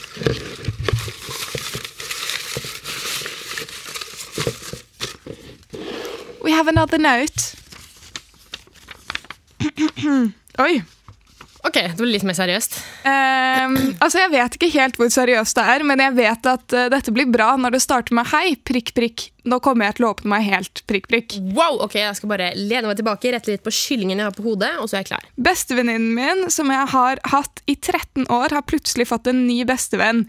We 6.44 6.52
have 6.52 6.68
another 6.68 6.98
note. 6.98 7.56
Oi. 10.60 10.82
Ok, 11.64 11.78
det 11.80 11.96
blir 11.96 12.12
litt 12.12 12.26
mer 12.28 12.36
seriøst. 12.36 12.76
Um, 13.08 13.76
altså 14.04 14.20
Jeg 14.20 14.32
vet 14.34 14.56
ikke 14.58 14.72
helt 14.74 14.98
hvor 15.00 15.12
seriøst 15.14 15.56
det 15.56 15.64
er, 15.74 15.86
men 15.88 16.02
jeg 16.04 16.16
vet 16.18 16.50
at 16.52 16.76
uh, 16.76 16.88
dette 16.92 17.14
blir 17.16 17.30
bra 17.32 17.54
når 17.56 17.78
det 17.78 17.84
starter 17.86 18.16
med 18.18 18.28
'hei, 18.28 18.58
prikk, 18.68 18.92
prikk'. 18.98 19.30
Nå 19.48 19.60
kommer 19.64 19.88
jeg 19.88 19.98
til 19.98 20.08
å 20.08 20.12
åpne 20.12 20.32
meg 20.34 20.48
helt, 20.48 20.84
prikk, 20.88 21.08
prikk. 21.12 21.38
Wow, 21.56 21.80
ok, 21.86 21.96
Jeg 22.02 22.18
skal 22.20 22.32
bare 22.32 22.50
lene 22.56 22.90
meg 22.90 23.00
tilbake, 23.00 23.32
rette 23.32 23.52
litt 23.52 23.64
på 23.64 23.72
kyllingen 23.72 24.20
jeg 24.20 24.28
har 24.28 24.36
på 24.36 24.44
hodet, 24.44 24.74
og 24.80 24.90
så 24.90 24.98
er 24.98 25.04
jeg 25.04 25.12
klar. 25.14 25.30
Bestevenninnen 25.36 26.12
min, 26.16 26.50
som 26.52 26.72
jeg 26.72 26.88
har 26.96 27.24
hatt 27.32 27.64
i 27.68 27.76
13 27.76 28.28
år, 28.28 28.56
har 28.56 28.68
plutselig 28.68 29.08
fått 29.08 29.28
en 29.32 29.46
ny 29.48 29.64
bestevenn. 29.68 30.26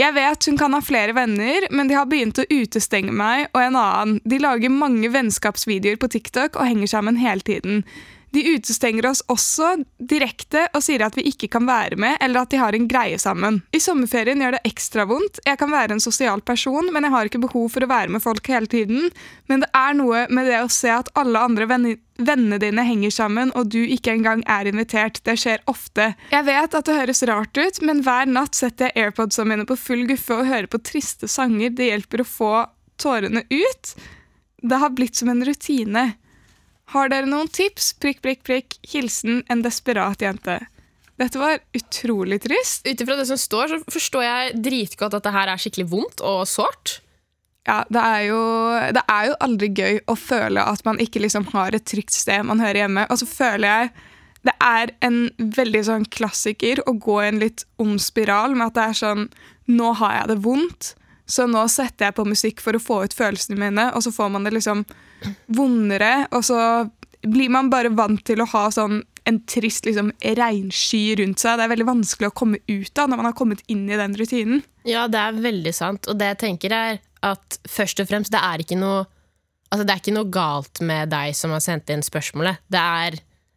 Jeg 0.00 0.14
vet 0.16 0.46
hun 0.48 0.58
kan 0.58 0.72
ha 0.74 0.80
flere 0.82 1.14
venner, 1.14 1.68
men 1.70 1.86
de 1.90 1.94
har 1.94 2.08
begynt 2.10 2.40
å 2.40 2.48
utestenge 2.48 3.12
meg 3.14 3.52
og 3.52 3.60
en 3.60 3.78
annen. 3.78 4.18
De 4.24 4.40
lager 4.42 4.72
mange 4.72 5.10
vennskapsvideoer 5.12 6.00
på 6.00 6.10
TikTok 6.10 6.56
og 6.56 6.66
henger 6.66 6.90
sammen 6.90 7.20
hele 7.20 7.44
tiden. 7.44 7.84
De 8.32 8.42
utestenger 8.54 9.06
oss 9.10 9.20
også 9.28 9.74
direkte 10.00 10.64
og 10.72 10.80
sier 10.84 11.04
at 11.04 11.16
vi 11.18 11.26
ikke 11.28 11.50
kan 11.52 11.66
være 11.68 11.98
med, 12.00 12.16
eller 12.24 12.42
at 12.42 12.52
de 12.52 12.60
har 12.60 12.72
en 12.76 12.88
greie 12.88 13.18
sammen. 13.20 13.60
I 13.76 13.80
sommerferien 13.82 14.40
gjør 14.40 14.56
det 14.56 14.62
ekstra 14.70 15.04
vondt. 15.08 15.42
Jeg 15.44 15.60
kan 15.60 15.72
være 15.72 15.96
en 15.96 16.00
sosial 16.02 16.40
person, 16.40 16.88
men 16.94 17.04
jeg 17.04 17.12
har 17.12 17.28
ikke 17.28 17.42
behov 17.42 17.68
for 17.74 17.84
å 17.84 17.90
være 17.90 18.14
med 18.14 18.24
folk 18.24 18.48
hele 18.48 18.70
tiden. 18.72 19.10
Men 19.52 19.64
det 19.64 19.68
er 19.76 19.98
noe 19.98 20.24
med 20.32 20.48
det 20.48 20.62
å 20.62 20.70
se 20.72 20.88
at 20.94 21.10
alle 21.18 21.42
andre 21.44 21.68
vennene 21.68 22.60
dine 22.62 22.86
henger 22.88 23.12
sammen, 23.12 23.52
og 23.58 23.68
du 23.74 23.82
ikke 23.82 24.14
engang 24.16 24.46
er 24.48 24.70
invitert. 24.70 25.20
Det 25.28 25.36
skjer 25.42 25.60
ofte. 25.68 26.14
Jeg 26.32 26.48
vet 26.48 26.78
at 26.78 26.88
det 26.88 26.96
høres 27.02 27.22
rart 27.28 27.60
ut, 27.60 27.82
men 27.84 28.00
hver 28.06 28.32
natt 28.32 28.56
setter 28.56 28.88
jeg 28.88 29.10
airpodsene 29.10 29.52
mine 29.52 29.68
på 29.68 29.76
full 29.76 30.06
guffe 30.08 30.40
og 30.40 30.48
hører 30.48 30.72
på 30.72 30.80
triste 30.80 31.28
sanger. 31.28 31.76
Det 31.76 31.92
hjelper 31.92 32.24
å 32.24 32.28
få 32.32 32.54
tårene 33.02 33.44
ut. 33.52 33.94
Det 34.62 34.78
har 34.78 34.96
blitt 34.96 35.20
som 35.20 35.28
en 35.28 35.44
rutine. 35.44 36.12
Har 36.92 37.08
dere 37.08 37.28
noen 37.28 37.48
tips? 37.48 37.94
Prikk, 38.02 38.20
prikk, 38.24 38.42
prikk. 38.44 38.76
Hilsen 38.92 39.40
en 39.52 39.62
desperat 39.64 40.20
jente. 40.20 40.58
Dette 41.20 41.40
var 41.40 41.60
utrolig 41.76 42.42
trist. 42.44 42.84
Ut 42.84 43.00
ifra 43.00 43.16
det 43.16 43.28
som 43.30 43.40
står, 43.40 43.70
så 43.70 43.94
forstår 43.94 44.26
jeg 44.26 44.60
dritgodt 44.64 45.16
at 45.16 45.24
det 45.24 45.32
her 45.32 45.52
er 45.52 45.60
skikkelig 45.60 45.88
vondt 45.92 46.22
og 46.26 46.44
sårt. 46.50 46.98
Ja, 47.68 47.84
det 47.94 48.02
er, 48.02 48.22
jo, 48.26 48.40
det 48.96 49.02
er 49.06 49.28
jo 49.30 49.36
aldri 49.46 49.68
gøy 49.70 50.00
å 50.10 50.16
føle 50.18 50.64
at 50.66 50.82
man 50.84 50.98
ikke 51.00 51.22
liksom 51.22 51.46
har 51.52 51.76
et 51.76 51.86
trygt 51.86 52.14
sted 52.16 52.42
man 52.48 52.60
hører 52.60 52.82
hjemme. 52.82 53.06
Og 53.08 53.20
så 53.22 53.28
føler 53.30 53.68
jeg 53.68 53.92
det 54.42 54.56
er 54.58 54.90
en 55.06 55.20
veldig 55.38 55.84
sånn 55.86 56.08
klassiker 56.10 56.82
å 56.90 56.96
gå 56.98 57.20
i 57.22 57.28
en 57.28 57.38
litt 57.38 57.62
ond 57.82 58.02
spiral 58.02 58.56
med 58.56 58.72
at 58.72 58.78
det 58.78 58.86
er 58.88 58.98
sånn 59.04 59.28
Nå 59.70 59.92
har 60.00 60.16
jeg 60.16 60.30
det 60.32 60.38
vondt, 60.42 60.88
så 61.32 61.46
nå 61.48 61.62
setter 61.72 62.10
jeg 62.10 62.16
på 62.18 62.26
musikk 62.28 62.60
for 62.60 62.76
å 62.76 62.82
få 62.82 63.02
ut 63.06 63.16
følelsene 63.16 63.56
mine, 63.60 63.88
og 63.96 64.04
så 64.04 64.12
får 64.12 64.32
man 64.34 64.44
det 64.44 64.52
liksom 64.56 64.84
vondere, 65.56 66.26
og 66.34 66.44
så 66.44 66.58
blir 67.22 67.52
man 67.54 67.70
bare 67.72 67.92
vant 67.94 68.20
til 68.26 68.42
å 68.42 68.48
ha 68.50 68.66
sånn 68.74 69.00
en 69.24 69.38
trist 69.46 69.86
liksom, 69.86 70.10
regnsky 70.38 71.14
rundt 71.20 71.42
seg. 71.42 71.58
Det 71.58 71.66
er 71.66 71.72
veldig 71.72 71.86
vanskelig 71.86 72.30
å 72.32 72.34
komme 72.34 72.58
ut 72.66 72.98
av 72.98 73.10
når 73.10 73.20
man 73.20 73.28
har 73.30 73.36
kommet 73.38 73.62
inn 73.70 73.84
i 73.86 73.98
den 73.98 74.16
rutinen. 74.18 74.64
Ja, 74.88 75.06
det 75.10 75.20
er 75.20 75.42
veldig 75.44 75.72
sant. 75.76 76.08
Og 76.10 76.18
det 76.18 76.32
jeg 76.32 76.40
tenker 76.42 76.74
er 76.74 76.98
at 77.22 77.58
først 77.70 78.02
og 78.02 78.08
fremst, 78.10 78.34
det 78.34 78.42
er 78.42 78.64
ikke 78.64 78.80
noe 78.80 79.04
Altså, 79.72 79.86
det 79.88 79.92
er 79.94 80.00
ikke 80.02 80.12
noe 80.12 80.28
galt 80.28 80.82
med 80.84 81.08
deg 81.08 81.30
som 81.32 81.54
har 81.54 81.62
sendt 81.64 81.88
inn 81.88 82.02
spørsmålet. 82.04 82.58
Det 82.68 82.76
er, 82.76 83.14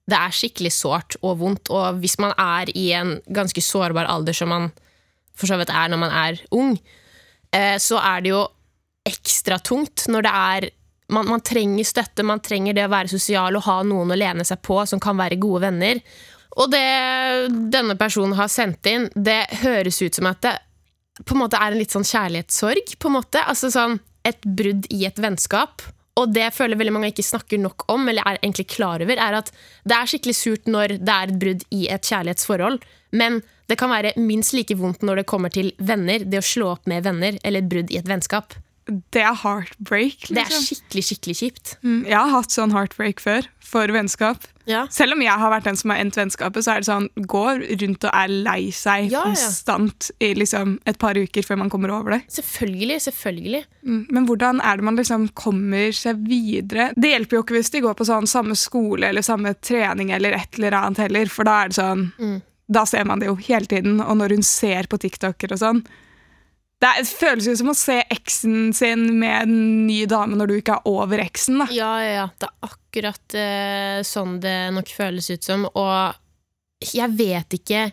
det 0.07 0.15
er 0.15 0.35
skikkelig 0.38 0.69
sårt 0.71 1.17
og 1.19 1.41
vondt. 1.41 1.67
Og 1.75 1.97
hvis 1.99 2.15
man 2.23 2.31
er 2.39 2.71
i 2.71 2.85
en 2.95 3.17
ganske 3.35 3.59
sårbar 3.59 4.07
alder, 4.07 4.38
som 4.38 4.47
man 4.47 4.69
for 5.35 5.51
så 5.51 5.57
vidt 5.59 5.73
er 5.75 5.91
når 5.91 5.99
man 6.05 6.15
er 6.15 6.39
ung, 6.55 6.77
så 7.81 7.99
er 8.01 8.23
det 8.25 8.33
jo 8.33 8.41
ekstra 9.05 9.59
tungt 9.61 10.07
når 10.11 10.25
det 10.25 10.33
er 10.33 10.69
man, 11.13 11.27
man, 11.29 11.41
trenger 11.45 11.85
støtte, 11.85 12.25
man 12.25 12.41
trenger 12.41 12.73
det 12.73 12.87
å 12.87 12.93
være 12.93 13.11
sosial 13.11 13.57
og 13.57 13.67
ha 13.67 13.75
noen 13.85 14.13
å 14.13 14.17
lene 14.17 14.45
seg 14.47 14.61
på 14.65 14.79
som 14.89 15.01
kan 15.01 15.17
være 15.19 15.37
gode 15.41 15.67
venner. 15.67 15.99
Og 16.55 16.71
det 16.71 16.85
denne 17.73 17.97
personen 17.99 18.33
har 18.39 18.49
sendt 18.51 18.87
inn, 18.89 19.09
det 19.13 19.43
høres 19.61 20.01
ut 20.01 20.17
som 20.17 20.31
at 20.31 20.41
det 20.45 20.55
på 21.23 21.35
en 21.35 21.43
måte 21.45 21.59
er 21.61 21.71
en 21.71 21.79
litt 21.79 21.93
sånn 21.93 22.07
kjærlighetssorg. 22.07 22.95
på 22.99 23.07
en 23.07 23.17
måte, 23.19 23.43
altså 23.43 23.71
sånn 23.71 23.99
Et 24.25 24.41
brudd 24.41 24.87
i 24.89 25.03
et 25.05 25.19
vennskap. 25.21 25.83
Og 26.17 26.31
det 26.33 26.47
føler 26.55 26.79
veldig 26.79 26.93
mange 26.95 27.11
ikke 27.11 27.23
snakker 27.27 27.59
nok 27.61 27.83
om, 27.93 28.07
eller 28.09 28.25
er 28.25 28.39
egentlig 28.39 28.71
klar 28.73 29.03
over, 29.03 29.19
er 29.21 29.35
at 29.37 29.51
det 29.85 29.93
er 29.93 30.09
skikkelig 30.09 30.33
surt 30.33 30.65
når 30.65 30.95
det 30.97 31.13
er 31.13 31.29
et 31.29 31.37
brudd 31.43 31.65
i 31.69 31.83
et 31.93 32.09
kjærlighetsforhold, 32.09 32.79
men 33.13 33.43
det 33.69 33.80
kan 33.80 33.91
være 33.91 34.13
minst 34.21 34.54
like 34.54 34.78
vondt 34.78 35.06
når 35.06 35.21
det 35.21 35.30
kommer 35.30 35.54
til 35.54 35.73
venner, 35.78 36.25
det 36.25 36.41
å 36.41 36.45
slå 36.45 36.75
opp 36.75 36.89
med 36.89 37.06
venner, 37.08 37.39
eller 37.43 37.63
et 37.63 37.71
brudd 37.71 37.93
i 37.93 37.99
et 38.01 38.10
vennskap 38.10 38.58
det 38.86 39.21
er 39.21 39.34
heartbreak. 39.41 40.28
Liksom. 40.30 40.36
Det 40.36 40.41
er 40.41 40.51
liksom. 40.51 40.65
skikkelig 40.65 41.04
skikkelig 41.08 41.36
kjipt. 41.39 41.71
Mm, 41.82 42.01
jeg 42.06 42.17
har 42.17 42.34
hatt 42.36 42.54
sånn 42.54 42.73
heartbreak 42.75 43.23
før, 43.23 43.47
for 43.65 43.89
vennskap. 43.93 44.45
Ja. 44.69 44.84
Selv 44.93 45.15
om 45.15 45.21
jeg 45.21 45.34
har 45.41 45.51
vært 45.54 45.65
den 45.67 45.78
som 45.78 45.93
har 45.93 46.01
endt 46.01 46.17
vennskapet, 46.17 46.65
så 46.65 46.75
er 46.75 46.84
det 46.84 46.89
sånn 46.89 47.08
går 47.30 47.63
rundt 47.82 48.06
og 48.06 48.12
er 48.12 48.34
lei 48.45 48.69
seg 48.73 49.10
ja, 49.13 49.23
konstant 49.25 50.10
ja. 50.12 50.30
i 50.30 50.32
liksom 50.38 50.78
et 50.89 50.99
par 51.01 51.17
uker 51.17 51.45
før 51.45 51.62
man 51.63 51.71
kommer 51.73 51.93
over 51.97 52.17
det. 52.17 52.21
Selvfølgelig, 52.38 52.99
selvfølgelig. 53.08 53.63
Mm, 53.86 54.01
men 54.13 54.30
hvordan 54.30 54.62
er 54.62 54.78
det 54.78 54.89
man 54.89 55.01
liksom 55.01 55.30
kommer 55.38 55.93
seg 55.95 56.21
videre? 56.30 56.91
Det 56.97 57.13
hjelper 57.13 57.39
jo 57.39 57.45
ikke 57.45 57.58
hvis 57.58 57.73
de 57.73 57.86
går 57.86 57.97
på 57.97 58.10
sånn 58.10 58.30
samme 58.30 58.58
skole 58.58 59.10
eller 59.10 59.25
samme 59.25 59.54
trening 59.65 60.13
eller 60.13 60.38
et 60.38 60.62
eller 60.62 60.78
annet 60.78 61.08
heller, 61.08 61.30
for 61.34 61.47
da 61.47 61.63
er 61.63 61.73
det 61.73 61.82
sånn 61.82 62.10
mm. 62.17 62.38
Da 62.67 62.86
ser 62.89 63.06
man 63.06 63.21
det 63.21 63.30
jo 63.30 63.38
hele 63.38 63.69
tiden, 63.69 63.99
og 64.01 64.17
når 64.17 64.38
hun 64.38 64.45
ser 64.45 64.89
på 64.89 64.99
TikToker 65.01 65.54
og 65.54 65.62
sånn, 65.62 65.84
det 66.84 67.06
føles 67.08 67.47
jo 67.47 67.56
som 67.58 67.71
å 67.71 67.78
se 67.78 68.01
eksen 68.12 68.73
sin 68.75 69.08
med 69.19 69.45
en 69.45 69.86
ny 69.88 70.01
dame 70.12 70.36
når 70.38 70.51
du 70.51 70.56
ikke 70.58 70.75
er 70.75 70.89
over 70.91 71.21
eksen. 71.23 71.62
da. 71.63 71.67
Ja, 71.73 71.91
ja, 72.04 72.12
ja. 72.19 72.25
Det 72.41 72.49
er 72.49 72.69
akkurat 72.69 73.38
uh, 73.39 73.99
sånn 74.06 74.39
det 74.43 74.58
nok 74.75 74.91
føles 74.91 75.30
ut 75.32 75.47
som. 75.47 75.65
Og 75.71 76.91
jeg 76.93 77.10
vet 77.17 77.56
ikke 77.58 77.86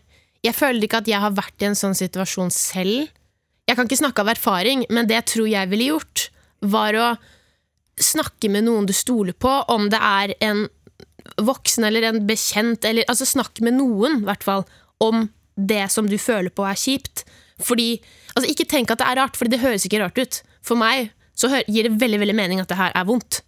Jeg 0.43 0.57
føler 0.59 0.83
ikke 0.83 0.99
at 1.05 1.09
jeg 1.09 1.23
har 1.23 1.35
vært 1.37 1.63
i 1.63 1.69
en 1.69 1.79
sånn 1.79 1.95
situasjon 1.95 2.51
selv. 2.51 3.07
Jeg 3.71 3.79
kan 3.79 3.87
ikke 3.87 4.01
snakke 4.01 4.25
av 4.25 4.33
erfaring, 4.33 4.83
men 4.91 5.07
det 5.07 5.15
jeg 5.21 5.29
tror 5.31 5.47
jeg 5.47 5.71
ville 5.71 5.93
gjort, 5.93 6.25
var 6.67 6.99
å 6.99 7.11
snakke 8.03 8.51
med 8.51 8.67
noen 8.67 8.89
du 8.89 8.93
stoler 8.97 9.37
på, 9.39 9.53
om 9.71 9.87
det 9.93 10.01
er 10.03 10.35
en 10.43 10.65
voksen 11.41 11.87
eller 11.89 12.09
en 12.09 12.21
bekjent, 12.29 12.85
eller 12.85 13.09
altså 13.09 13.29
snakk 13.29 13.63
med 13.65 13.79
noen, 13.79 14.21
i 14.23 14.29
hvert 14.29 14.45
fall, 14.47 14.67
om 15.03 15.29
det 15.57 15.87
som 15.93 16.09
du 16.09 16.19
føler 16.21 16.53
på 16.55 16.65
er 16.67 16.79
kjipt. 16.79 17.25
Fordi, 17.63 17.97
altså 18.35 18.51
Ikke 18.51 18.69
tenk 18.69 18.91
at 18.91 19.03
det 19.03 19.09
er 19.09 19.21
rart, 19.21 19.39
for 19.39 19.51
det 19.51 19.63
høres 19.63 19.87
ikke 19.87 20.03
rart 20.03 20.19
ut. 20.19 20.43
For 20.65 20.79
meg 20.79 21.13
så 21.39 21.51
gir 21.67 21.89
det 21.89 21.99
veldig 22.01 22.21
veldig 22.23 22.37
mening 22.37 22.63
at 22.63 22.71
det 22.71 22.79
her 22.79 22.95
er 22.97 23.09
vondt. 23.09 23.43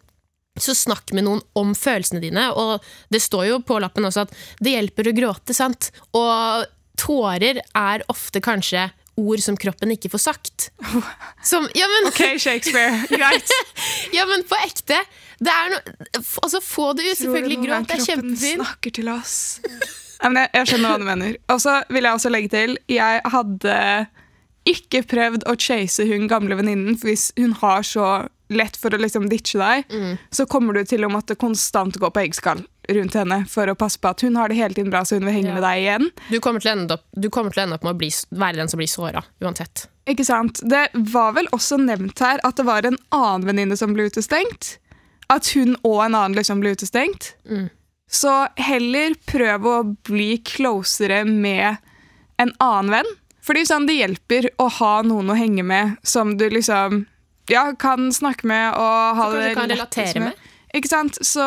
Så 0.61 0.75
snakk 0.79 1.11
med 1.14 1.27
noen 1.27 1.42
om 1.59 1.73
følelsene 1.75 2.23
dine. 2.23 2.47
Og 2.55 2.83
det 3.12 3.23
står 3.25 3.49
jo 3.49 3.61
på 3.66 3.81
lappen 3.83 4.07
også 4.07 4.27
at 4.27 4.35
det 4.62 4.77
hjelper 4.77 5.11
å 5.11 5.16
gråte. 5.16 5.57
sant? 5.57 5.90
Og 6.14 6.66
tårer 7.01 7.59
er 7.59 8.05
ofte 8.12 8.42
kanskje 8.44 8.88
ord 9.18 9.42
som 9.42 9.59
kroppen 9.59 9.92
ikke 9.94 10.11
får 10.11 10.23
sagt. 10.23 10.70
Som, 11.51 11.68
ja, 11.77 11.87
men, 11.90 12.09
ok, 12.11 12.38
Shakespeare. 12.40 13.05
Greit. 13.11 13.53
ja, 14.16 14.25
men 14.27 14.42
på 14.49 14.59
ekte. 14.64 14.99
Det 15.44 15.52
er 15.52 15.72
no, 15.74 15.78
altså, 16.42 16.61
få 16.64 16.92
det 16.96 17.11
ut. 17.11 17.20
Selvfølgelig 17.20 17.61
gråt. 17.66 17.88
Det 17.90 17.98
er 17.98 18.04
kjempefint. 18.09 18.61
Snakker 18.62 18.96
til 19.00 19.12
oss? 19.12 19.37
jeg, 20.24 20.50
jeg 20.54 20.70
skjønner 20.70 20.94
hva 20.94 21.00
du 21.00 21.09
mener. 21.09 21.38
Og 21.52 21.62
så 21.62 21.80
vil 21.92 22.07
jeg 22.07 22.20
også 22.20 22.33
legge 22.33 22.52
til 22.54 22.78
Jeg 22.90 23.24
hadde 23.35 23.78
ikke 24.64 25.02
prøvd 25.04 25.44
å 25.50 25.57
chase 25.61 26.07
hun 26.09 26.28
gamle 26.30 26.57
venninnen, 26.57 26.96
for 26.96 27.12
hvis 27.12 27.28
hun 27.37 27.52
har 27.61 27.85
så 27.85 28.07
lett 28.52 28.76
for 28.80 28.94
å 28.94 29.00
liksom 29.00 29.26
ditche 29.28 29.59
deg, 29.61 29.90
mm. 29.90 30.14
så 30.33 30.46
kommer 30.48 30.76
du 30.76 30.85
til 30.88 31.04
å 31.04 31.11
måtte 31.12 31.37
konstant 31.37 31.96
gå 32.00 32.11
på 32.12 32.22
eggskall 32.22 32.62
rundt 32.92 33.16
henne 33.16 33.40
for 33.48 33.70
å 33.70 33.76
passe 33.78 34.00
på 34.00 34.11
at 34.12 34.24
hun 34.24 34.37
har 34.37 34.52
det 34.52 34.59
hele 34.59 34.76
tiden 34.76 34.92
bra, 34.92 35.02
så 35.04 35.18
hun 35.18 35.26
vil 35.28 35.37
henge 35.38 35.50
ja. 35.50 35.57
med 35.57 35.64
deg 35.64 35.83
igjen. 35.83 36.09
Du 36.28 36.38
kommer 36.44 36.64
til 36.64 36.72
å 36.72 36.76
ende 36.76 36.98
opp, 36.98 37.07
å 37.16 37.44
ende 37.64 37.78
opp 37.78 37.87
med 37.87 37.94
å 37.94 37.98
bli, 38.00 38.11
være 38.37 38.61
den 38.61 38.72
som 38.72 38.80
blir 38.80 38.90
såra, 38.90 39.24
uansett. 39.44 39.87
Ikke 40.11 40.26
sant. 40.26 40.61
Det 40.68 40.87
var 41.12 41.33
vel 41.38 41.48
også 41.57 41.78
nevnt 41.80 42.20
her 42.20 42.42
at 42.44 42.61
det 42.61 42.66
var 42.68 42.85
en 42.85 42.98
annen 43.16 43.46
venninne 43.48 43.78
som 43.80 43.94
ble 43.96 44.11
utestengt. 44.12 44.76
At 45.33 45.49
hun 45.57 45.77
og 45.83 46.05
en 46.05 46.15
annen 46.15 46.37
liksom 46.37 46.61
ble 46.63 46.75
utestengt. 46.77 47.35
Mm. 47.49 47.69
Så 48.11 48.33
heller 48.61 49.17
prøv 49.27 49.67
å 49.67 49.77
bli 50.07 50.37
closere 50.45 51.25
med 51.29 51.81
en 52.43 52.53
annen 52.63 52.93
venn. 52.99 53.13
Fordi 53.45 53.65
sånn, 53.69 53.89
det 53.89 53.99
hjelper 53.99 54.49
å 54.63 54.69
ha 54.81 54.95
noen 55.05 55.33
å 55.33 55.37
henge 55.37 55.65
med 55.67 55.97
som 56.07 56.37
du 56.41 56.47
liksom 56.53 57.05
ja, 57.53 57.67
kan 57.77 58.09
snakke 58.15 58.49
med 58.49 58.77
og 58.81 59.19
ha 59.19 59.29
det 59.35 59.53
kan 59.57 59.69
relatere 59.69 60.23
med. 60.23 60.33
med. 60.33 60.53
Ikke 60.75 60.91
sant? 60.91 61.19
Så 61.23 61.45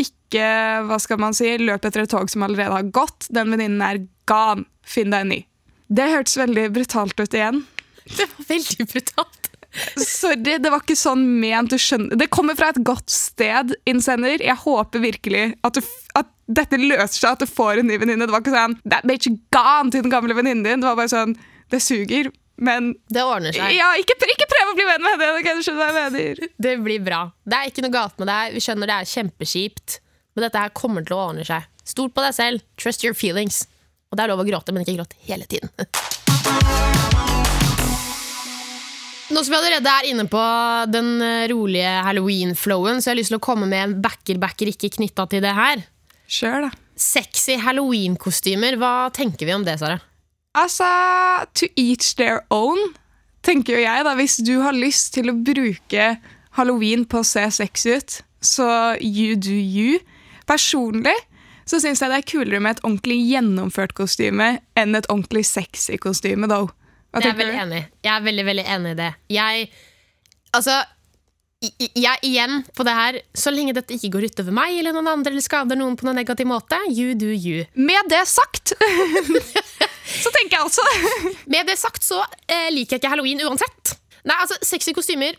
ikke 0.00 0.44
hva 0.88 0.98
skal 1.02 1.20
man 1.20 1.36
si, 1.36 1.50
løp 1.60 1.84
etter 1.84 2.04
et 2.04 2.12
tog 2.12 2.30
som 2.30 2.46
allerede 2.46 2.76
har 2.76 2.92
gått. 2.94 3.28
Den 3.34 3.52
venninnen 3.52 3.82
er 3.84 4.04
gone. 4.30 4.68
Finn 4.88 5.12
deg 5.12 5.26
en 5.26 5.34
ny. 5.34 5.42
Det 5.92 6.06
hørtes 6.08 6.38
veldig 6.40 6.68
brutalt 6.72 7.18
ut 7.20 7.34
igjen. 7.36 7.64
Det 8.16 8.24
var 8.24 8.46
veldig 8.48 8.86
brutalt. 8.88 9.47
Sorry, 10.02 10.56
det 10.58 10.72
var 10.72 10.82
ikke 10.82 10.96
sånn 10.98 11.22
ment. 11.42 11.70
Du 11.72 11.80
skjønner. 11.80 12.18
Det 12.18 12.30
kommer 12.34 12.58
fra 12.58 12.72
et 12.72 12.80
godt 12.86 13.12
sted, 13.12 13.74
innsender. 13.88 14.42
Jeg 14.44 14.58
håper 14.64 15.02
virkelig 15.04 15.44
at, 15.66 15.78
du, 15.78 15.94
at 16.18 16.28
dette 16.48 16.80
løser 16.80 17.18
seg, 17.20 17.30
at 17.36 17.44
du 17.44 17.50
får 17.50 17.82
en 17.82 17.90
ny 17.90 17.98
venninne. 18.00 18.26
Det 18.26 18.34
var 18.34 18.44
ikke 18.44 18.56
sånn 18.56 18.76
That 18.88 19.06
bitch 19.08 19.30
gone 19.54 19.92
til 19.94 20.04
den 20.06 20.12
gamle 20.12 20.36
venninnen 20.36 20.66
din. 20.66 20.84
Det 20.84 20.90
var 20.90 20.98
bare 20.98 21.12
sånn 21.12 21.36
Det 21.72 21.82
suger. 21.84 22.30
Men 22.58 22.90
Det 23.06 23.22
ordner 23.22 23.54
seg. 23.54 23.70
Ja, 23.76 23.92
ikke, 24.00 24.16
ikke 24.26 24.48
prøv 24.50 24.72
å 24.72 24.74
bli 24.74 24.86
venn 24.88 25.04
med 25.04 25.14
henne! 25.14 25.38
Okay, 25.38 25.54
du 25.54 25.62
skjønner 25.62 25.78
hva 25.78 26.02
jeg 26.08 26.14
mener. 26.16 26.48
Det 26.58 26.74
blir 26.82 27.04
bra. 27.06 27.20
Det 27.46 27.54
er 27.60 27.70
ikke 27.70 27.84
noe 27.86 27.94
galt 27.94 28.18
med 28.18 28.30
deg. 28.32 28.56
Vi 28.56 28.64
skjønner 28.64 28.90
det 28.90 28.96
er 28.96 29.10
kjempekjipt. 29.12 30.00
Men 30.34 30.48
dette 30.48 30.64
her 30.64 30.74
kommer 30.74 31.06
til 31.06 31.14
å 31.14 31.22
ordne 31.28 31.46
seg. 31.46 31.70
Stol 31.86 32.10
på 32.10 32.24
deg 32.24 32.34
selv. 32.34 32.66
Trust 32.80 33.06
your 33.06 33.14
feelings. 33.14 33.62
Og 34.10 34.18
det 34.18 34.26
er 34.26 34.32
lov 34.34 34.42
å 34.42 34.48
gråte, 34.48 34.74
men 34.74 34.82
ikke 34.82 34.98
gråt 34.98 35.14
hele 35.28 35.46
tiden. 35.46 35.70
Nå 39.28 39.42
som 39.44 39.52
vi 39.52 39.58
allerede 39.58 39.92
er 39.92 40.06
inne 40.08 40.24
på 40.30 40.42
den 40.88 41.18
eh, 41.20 41.46
rolige 41.50 41.90
halloween-flowen, 42.06 43.02
så 43.02 43.10
jeg 43.10 43.12
har 43.12 43.18
lyst 43.18 43.32
til 43.34 43.36
å 43.36 43.44
komme 43.44 43.66
med 43.68 43.82
en 43.82 43.96
backer-backer 44.00 44.70
ikke 44.72 44.94
knytta 44.96 45.26
til 45.28 45.42
det 45.44 45.52
her. 45.52 45.82
Kjør 46.32 46.64
da. 46.64 46.70
Sexy 46.98 47.58
halloween-kostymer, 47.60 48.78
hva 48.80 49.10
tenker 49.14 49.44
vi 49.44 49.52
om 49.52 49.66
det, 49.68 49.76
Sara? 49.82 50.00
Altså, 50.56 50.88
to 51.52 51.68
each 51.76 52.14
their 52.16 52.40
own, 52.50 52.80
tenker 53.44 53.76
jo 53.76 53.84
jeg. 53.84 54.06
da. 54.08 54.16
Hvis 54.16 54.38
du 54.48 54.54
har 54.64 54.72
lyst 54.76 55.12
til 55.18 55.28
å 55.28 55.36
bruke 55.36 56.08
halloween 56.56 57.04
på 57.04 57.20
å 57.20 57.28
se 57.28 57.44
sexy 57.60 57.98
ut, 58.00 58.18
så 58.40 58.96
you 58.96 59.36
do 59.36 59.52
you. 59.52 60.00
Personlig 60.48 61.14
så 61.68 61.82
syns 61.82 62.00
jeg 62.00 62.08
det 62.08 62.22
er 62.22 62.28
kulere 62.32 62.64
med 62.64 62.78
et 62.78 62.84
ordentlig 62.86 63.20
gjennomført 63.28 63.92
kostyme 63.98 64.54
enn 64.78 64.96
et 64.96 65.08
ordentlig 65.12 65.44
sexy 65.44 66.00
kostyme, 66.00 66.48
though. 66.48 66.72
Jeg 67.16 67.32
er 67.32 67.38
veldig 67.38 67.60
enig. 67.64 67.82
Jeg 68.04 68.12
er 68.14 68.24
veldig, 68.26 68.44
veldig 68.50 68.64
enig 68.76 68.94
i 68.94 68.98
det. 68.98 69.12
Jeg 69.32 69.68
Altså 70.56 70.74
jeg 71.60 72.20
igjen 72.22 72.60
på 72.76 72.84
det 72.86 72.92
her 72.94 73.16
Så 73.34 73.50
lenge 73.50 73.74
dette 73.74 73.96
ikke 73.96 74.12
går 74.14 74.28
utover 74.30 74.54
meg 74.54 74.76
eller 74.78 74.94
noen 74.94 75.10
andre 75.10 75.32
eller 75.32 75.42
skader 75.42 75.78
noen 75.78 75.96
på 75.98 76.06
noen 76.06 76.20
negativ 76.20 76.46
måte, 76.46 76.78
you 76.86 77.16
do 77.18 77.32
you. 77.34 77.64
Med 77.74 78.06
det 78.12 78.22
sagt, 78.30 78.76
så 80.22 80.32
tenker 80.36 80.54
jeg 80.54 80.62
altså 80.62 80.86
Med 81.50 81.66
det 81.66 81.74
sagt 81.80 82.06
så 82.06 82.20
eh, 82.46 82.70
liker 82.70 82.96
jeg 82.96 83.02
ikke 83.02 83.10
halloween 83.10 83.42
uansett. 83.42 83.96
Nei, 84.28 84.38
altså, 84.38 84.58
Sexy 84.62 84.94
kostymer 84.96 85.34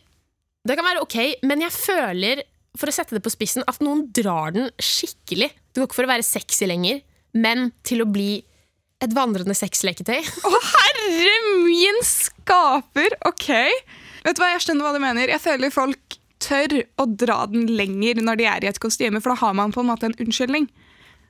det 0.67 0.75
kan 0.75 0.85
være 0.85 1.01
ok, 1.05 1.17
men 1.47 1.63
jeg 1.63 1.71
føler 1.71 2.43
for 2.77 2.91
å 2.91 2.93
sette 2.93 3.15
det 3.15 3.23
på 3.23 3.31
spissen, 3.31 3.63
at 3.67 3.79
noen 3.83 4.03
drar 4.13 4.51
den 4.55 4.67
skikkelig. 4.75 5.49
Det 5.71 5.79
går 5.79 5.87
ikke 5.87 5.97
for 6.01 6.07
å 6.07 6.11
være 6.11 6.25
sexy 6.27 6.67
lenger, 6.69 6.99
men 7.39 7.69
til 7.87 8.03
å 8.03 8.09
bli 8.11 8.41
et 9.03 9.15
vandrende 9.15 9.55
sexleketøy. 9.55 10.19
Å, 10.49 10.53
herre 10.73 11.35
min 11.63 12.01
skaper! 12.05 13.15
Ok. 13.27 13.49
Vet 14.25 14.35
du 14.35 14.43
hva, 14.43 14.51
Jeg 14.53 14.65
skjønner 14.65 14.87
hva 14.87 14.95
du 14.95 15.03
mener. 15.03 15.31
Jeg 15.31 15.43
føler 15.43 15.73
folk 15.73 16.19
tør 16.39 16.81
å 16.99 17.05
dra 17.19 17.41
den 17.51 17.67
lenger 17.75 18.21
når 18.23 18.39
de 18.39 18.47
er 18.47 18.65
i 18.65 18.69
et 18.71 18.79
kostyme, 18.79 19.19
for 19.23 19.33
da 19.33 19.41
har 19.41 19.55
man 19.59 19.73
på 19.75 19.83
en 19.83 19.89
måte 19.91 20.07
en 20.07 20.15
unnskyldning. 20.23 20.69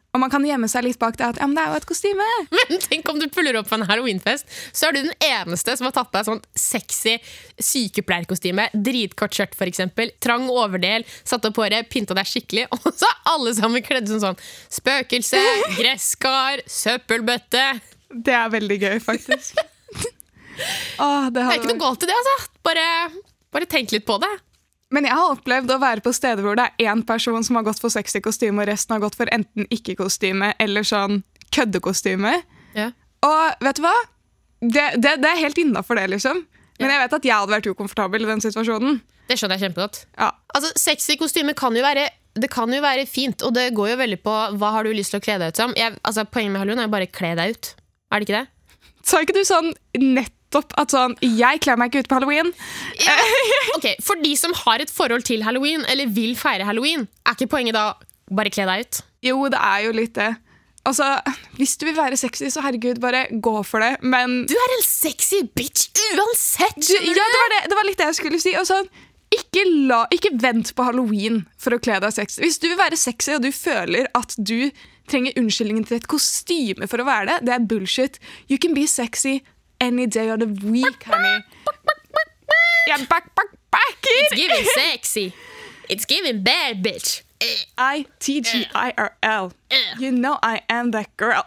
Og 0.09 0.21
man 0.23 0.31
kan 0.33 0.41
gjemme 0.45 0.65
seg 0.71 0.87
litt 0.87 0.97
bak 1.01 1.17
det 1.19 1.25
at 1.27 1.37
ja, 1.37 1.45
men 1.45 1.53
det 1.57 1.61
er 1.63 1.73
jo 1.73 1.79
et 1.83 1.87
kostyme. 1.89 2.27
Men 2.55 2.79
tenk 2.87 3.09
om 3.11 3.19
du 3.21 3.27
puller 3.29 3.59
opp 3.59 3.69
på 3.69 3.77
en 3.77 3.85
halloweenfest, 3.85 4.49
så 4.73 4.89
er 4.89 4.95
du 4.95 5.01
den 5.03 5.13
eneste 5.21 5.75
som 5.77 5.85
har 5.85 5.93
tatt 5.99 6.11
deg 6.15 6.25
sånn 6.25 6.41
sexy 6.57 7.17
sykepleierkostyme. 7.61 8.69
Dritkort 8.73 9.37
skjørt, 9.37 9.53
for 9.59 9.69
eksempel. 9.69 10.13
Trang 10.23 10.47
overdel, 10.49 11.05
satt 11.21 11.45
opp 11.45 11.61
håret, 11.61 11.91
pynta 11.93 12.17
deg 12.17 12.29
skikkelig. 12.29 12.65
Og 12.79 12.89
så 12.89 13.05
er 13.05 13.33
alle 13.35 13.53
sammen 13.57 13.85
kledd 13.85 14.09
som 14.09 14.23
sånn 14.23 14.41
spøkelse, 14.79 15.43
gresskar, 15.79 16.65
søppelbøtte. 16.65 17.67
Det 18.09 18.33
er 18.33 18.49
veldig 18.55 18.79
gøy, 18.81 18.97
faktisk. 19.05 19.61
Åh, 20.99 21.29
det 21.29 21.37
Det 21.37 21.45
er 21.45 21.57
ikke 21.61 21.69
noe 21.75 21.83
galt 21.85 22.03
i 22.03 22.09
det, 22.09 22.17
altså. 22.17 22.53
Bare, 22.65 22.85
bare 23.53 23.69
tenk 23.69 23.93
litt 23.93 24.09
på 24.09 24.17
det. 24.25 24.33
Men 24.93 25.05
jeg 25.05 25.13
har 25.13 25.33
opplevd 25.35 25.69
å 25.69 25.79
være 25.81 26.01
på 26.05 26.13
steder 26.15 26.41
hvor 26.45 26.57
det 26.57 26.65
er 26.65 26.89
én 26.89 27.03
person 27.05 27.43
som 27.45 27.59
har 27.59 27.67
gått 27.67 27.81
for 27.81 27.93
sexy 27.93 28.21
kostyme, 28.25 28.63
og 28.63 28.69
resten 28.71 28.95
har 28.95 29.03
gått 29.03 29.17
for 29.19 29.29
enten 29.33 29.67
ikke-kostyme 29.69 30.55
eller 30.59 30.87
sånn 30.87 31.21
køddekostyme. 31.53 32.39
Ja. 32.77 32.89
Og 33.25 33.65
vet 33.65 33.77
du 33.77 33.85
hva? 33.85 33.95
Det, 34.59 34.85
det, 34.97 35.19
det 35.21 35.29
er 35.29 35.43
helt 35.43 35.61
innafor 35.61 35.99
det, 35.99 36.07
liksom. 36.15 36.41
Men 36.79 36.93
jeg 36.93 37.03
vet 37.03 37.15
at 37.19 37.27
jeg 37.27 37.35
hadde 37.35 37.53
vært 37.53 37.69
ukomfortabel 37.69 38.25
i 38.25 38.29
den 38.29 38.41
situasjonen. 38.43 38.99
Det 39.29 39.37
skjønner 39.37 39.59
jeg 39.59 39.67
kjempegodt. 39.67 40.01
Ja. 40.17 40.31
Altså, 40.55 40.71
Sexy 40.79 41.19
kostyme 41.21 41.53
kan 41.57 41.75
jo 41.77 41.85
være 41.85 42.07
det 42.39 42.47
kan 42.53 42.71
jo 42.71 42.79
være 42.81 43.07
fint, 43.09 43.41
og 43.43 43.53
det 43.57 43.71
går 43.75 43.91
jo 43.91 43.99
veldig 43.99 44.19
på 44.23 44.33
hva 44.61 44.69
har 44.75 44.85
du 44.85 44.93
lyst 44.95 45.11
til 45.11 45.19
å 45.19 45.23
kle 45.25 45.35
deg 45.41 45.51
ut 45.51 45.59
som. 45.59 45.73
Jeg, 45.77 45.97
altså, 46.07 46.23
poenget 46.29 46.53
med 46.53 46.63
halloween 46.63 46.81
er 46.83 46.87
jo 46.87 46.93
bare 46.93 47.09
kle 47.11 47.33
deg 47.37 47.55
ut. 47.55 47.71
Er 48.09 48.21
det 48.21 48.27
ikke 48.29 48.37
det? 48.39 48.91
Sa 49.09 49.21
ikke 49.25 49.35
du 49.35 49.41
sånn 49.47 49.73
nettopp 50.49 50.73
at 50.77 50.93
sånn 50.93 51.15
Jeg 51.21 51.61
kler 51.61 51.77
meg 51.77 51.91
ikke 51.91 52.03
ut 52.03 52.09
på 52.09 52.17
halloween. 52.19 52.51
Ok, 53.77 53.87
For 54.01 54.19
de 54.21 54.35
som 54.35 54.53
har 54.65 54.81
et 54.81 54.89
forhold 54.91 55.23
til 55.23 55.43
halloween, 55.43 55.85
eller 55.87 56.07
vil 56.07 56.35
feire 56.35 56.65
halloween, 56.65 57.07
er 57.25 57.35
ikke 57.37 57.49
poenget 57.49 57.75
da 57.75 57.93
bare 58.31 58.49
kle 58.49 58.65
deg 58.65 58.85
ut? 58.85 59.01
Jo, 59.21 59.47
det 59.49 59.59
er 59.59 59.85
jo 59.85 59.91
litt 59.95 60.15
det. 60.15 60.35
Altså, 60.87 61.19
Hvis 61.57 61.77
du 61.77 61.85
vil 61.85 61.97
være 61.97 62.17
sexy, 62.17 62.49
så 62.49 62.61
herregud, 62.63 62.99
bare 63.01 63.27
gå 63.31 63.63
for 63.63 63.79
det. 63.79 63.97
Men 64.01 64.45
Du 64.47 64.55
er 64.55 64.75
en 64.77 64.85
sexy 64.85 65.43
bitch 65.55 65.89
uansett! 66.15 66.79
du, 66.79 66.95
ja, 66.95 67.13
det, 67.13 67.39
var 67.43 67.53
det, 67.53 67.61
det 67.69 67.77
var 67.77 67.87
litt 67.87 67.99
det 67.99 68.09
jeg 68.09 68.19
skulle 68.21 68.39
si. 68.41 68.55
Sånn, 68.65 68.87
ikke, 69.35 69.65
la, 69.89 70.05
ikke 70.13 70.33
vent 70.41 70.71
på 70.73 70.87
halloween 70.87 71.43
for 71.61 71.75
å 71.75 71.81
kle 71.83 71.99
deg 72.01 72.15
sexy. 72.15 72.41
Hvis 72.41 72.57
du 72.63 72.71
vil 72.71 72.79
være 72.79 72.97
sexy 72.97 73.35
og 73.35 73.43
du 73.45 73.51
føler 73.53 74.09
at 74.17 74.33
du 74.39 74.71
trenger 75.09 75.37
unnskyldningen 75.41 75.85
til 75.89 75.99
et 75.99 76.09
kostyme 76.09 76.87
for 76.89 77.01
å 77.01 77.05
være 77.07 77.27
det, 77.29 77.37
det 77.49 77.53
er 77.55 77.69
bullshit. 77.69 78.17
You 78.49 78.57
can 78.61 78.73
be 78.77 78.87
sexy 78.89 79.39
any 79.81 80.07
day 80.07 80.29
of 80.29 80.39
the 80.39 80.47
week, 80.67 81.03
honey. 81.03 81.43
Yeah, 82.87 83.05
back, 83.05 83.33
back, 83.35 83.47
back 83.71 83.97
It's 84.03 84.33
it! 84.33 84.35
giving 84.35 84.65
sexy. 84.73 85.33
It's 85.89 86.05
giving 86.05 86.41
bad 86.43 86.83
bitch. 86.83 87.21
I-T-G-I-R-L. 87.77 89.53
You 89.99 90.11
know 90.11 90.37
I 90.43 90.61
am 90.69 90.91
that 90.91 91.15
girl. 91.17 91.43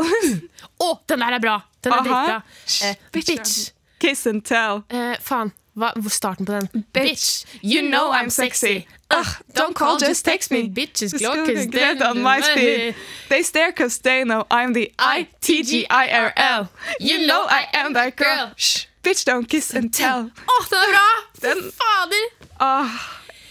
Å, 0.81 0.99
den 1.07 1.18
der 1.21 1.33
er 1.37 1.40
bra! 1.40 1.57
Den 1.83 1.92
er 1.92 2.03
dritbra. 2.07 2.42
Shh, 2.66 2.83
Eh, 2.85 2.95
bitch. 3.12 3.27
bitch. 3.29 3.73
Kiss 3.99 4.27
and 4.27 4.45
tell. 4.45 4.85
Eh, 4.90 5.16
faen. 5.21 5.53
Hva, 5.74 5.92
starten 6.12 6.44
på 6.46 6.52
den? 6.52 6.85
Bitch, 6.92 7.44
you 7.62 7.80
know 7.80 8.12
I'm 8.12 8.28
sexy. 8.30 8.87
Uh, 9.11 9.24
don't 9.54 9.74
call, 9.74 9.98
just 9.98 10.24
text 10.24 10.50
me. 10.50 10.68
Bitches 10.68 11.12
Just 11.12 11.18
glow, 11.24 11.46
cause 11.46 11.66
they- 11.68 12.00
on 12.04 12.20
my 12.22 12.40
speed. 12.42 12.94
They 13.28 13.42
stare 13.42 13.72
cause 13.72 13.98
they 14.02 14.24
know 14.24 14.44
I'm 14.50 14.74
the 14.74 14.92
I-T-G-I-R-L. 14.98 16.68
You 17.00 17.26
know 17.26 17.46
I 17.48 17.66
am 17.72 17.94
that 17.94 18.16
girl. 18.16 18.52
Shh, 18.56 18.87
bitch, 19.02 19.24
don't 19.24 19.48
kiss 19.48 19.72
and 19.74 19.92
tell. 19.92 20.30
Å, 20.48 20.58
den 20.70 20.78
er 20.82 20.92
bra! 20.92 21.08
Den- 21.40 21.72
Fader! 21.72 22.26
Ah, 22.61 22.98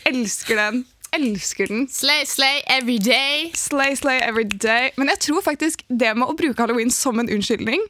elsker 0.05 0.55
den. 0.55 0.85
Elsker 1.13 1.67
den. 1.67 1.87
Slay, 1.89 2.23
slay 2.25 2.61
every 2.67 2.97
day. 2.99 3.51
Slay, 3.53 3.95
slay 3.95 4.19
every 4.21 4.45
day. 4.45 4.91
Men 4.97 5.09
jeg 5.09 5.19
tror 5.27 5.41
faktisk 5.41 5.81
det 5.89 6.13
med 6.17 6.27
å 6.29 6.35
bruke 6.37 6.61
halloween 6.61 6.91
som 6.93 7.19
en 7.19 7.29
unnskyldning 7.29 7.81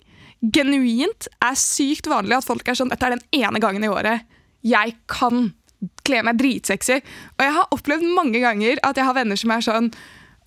genuint 0.42 1.28
er 1.46 1.58
sykt 1.60 2.08
vanlig 2.10 2.40
at 2.40 2.48
folk 2.48 2.68
er 2.68 2.78
sånn 2.78 2.90
Dette 2.90 3.06
er 3.06 3.16
den 3.18 3.44
ene 3.44 3.60
gangen 3.62 3.84
i 3.86 3.92
året 3.92 4.24
jeg 4.66 4.96
kan 5.10 5.52
kle 6.06 6.20
meg 6.22 6.38
dritsexy. 6.38 7.00
Og 7.40 7.42
jeg 7.42 7.54
har 7.56 7.72
opplevd 7.74 8.06
mange 8.14 8.38
ganger 8.44 8.78
at 8.86 8.98
jeg 8.98 9.08
har 9.08 9.16
venner 9.18 9.40
som 9.40 9.54
er 9.56 9.64
sånn 9.66 9.88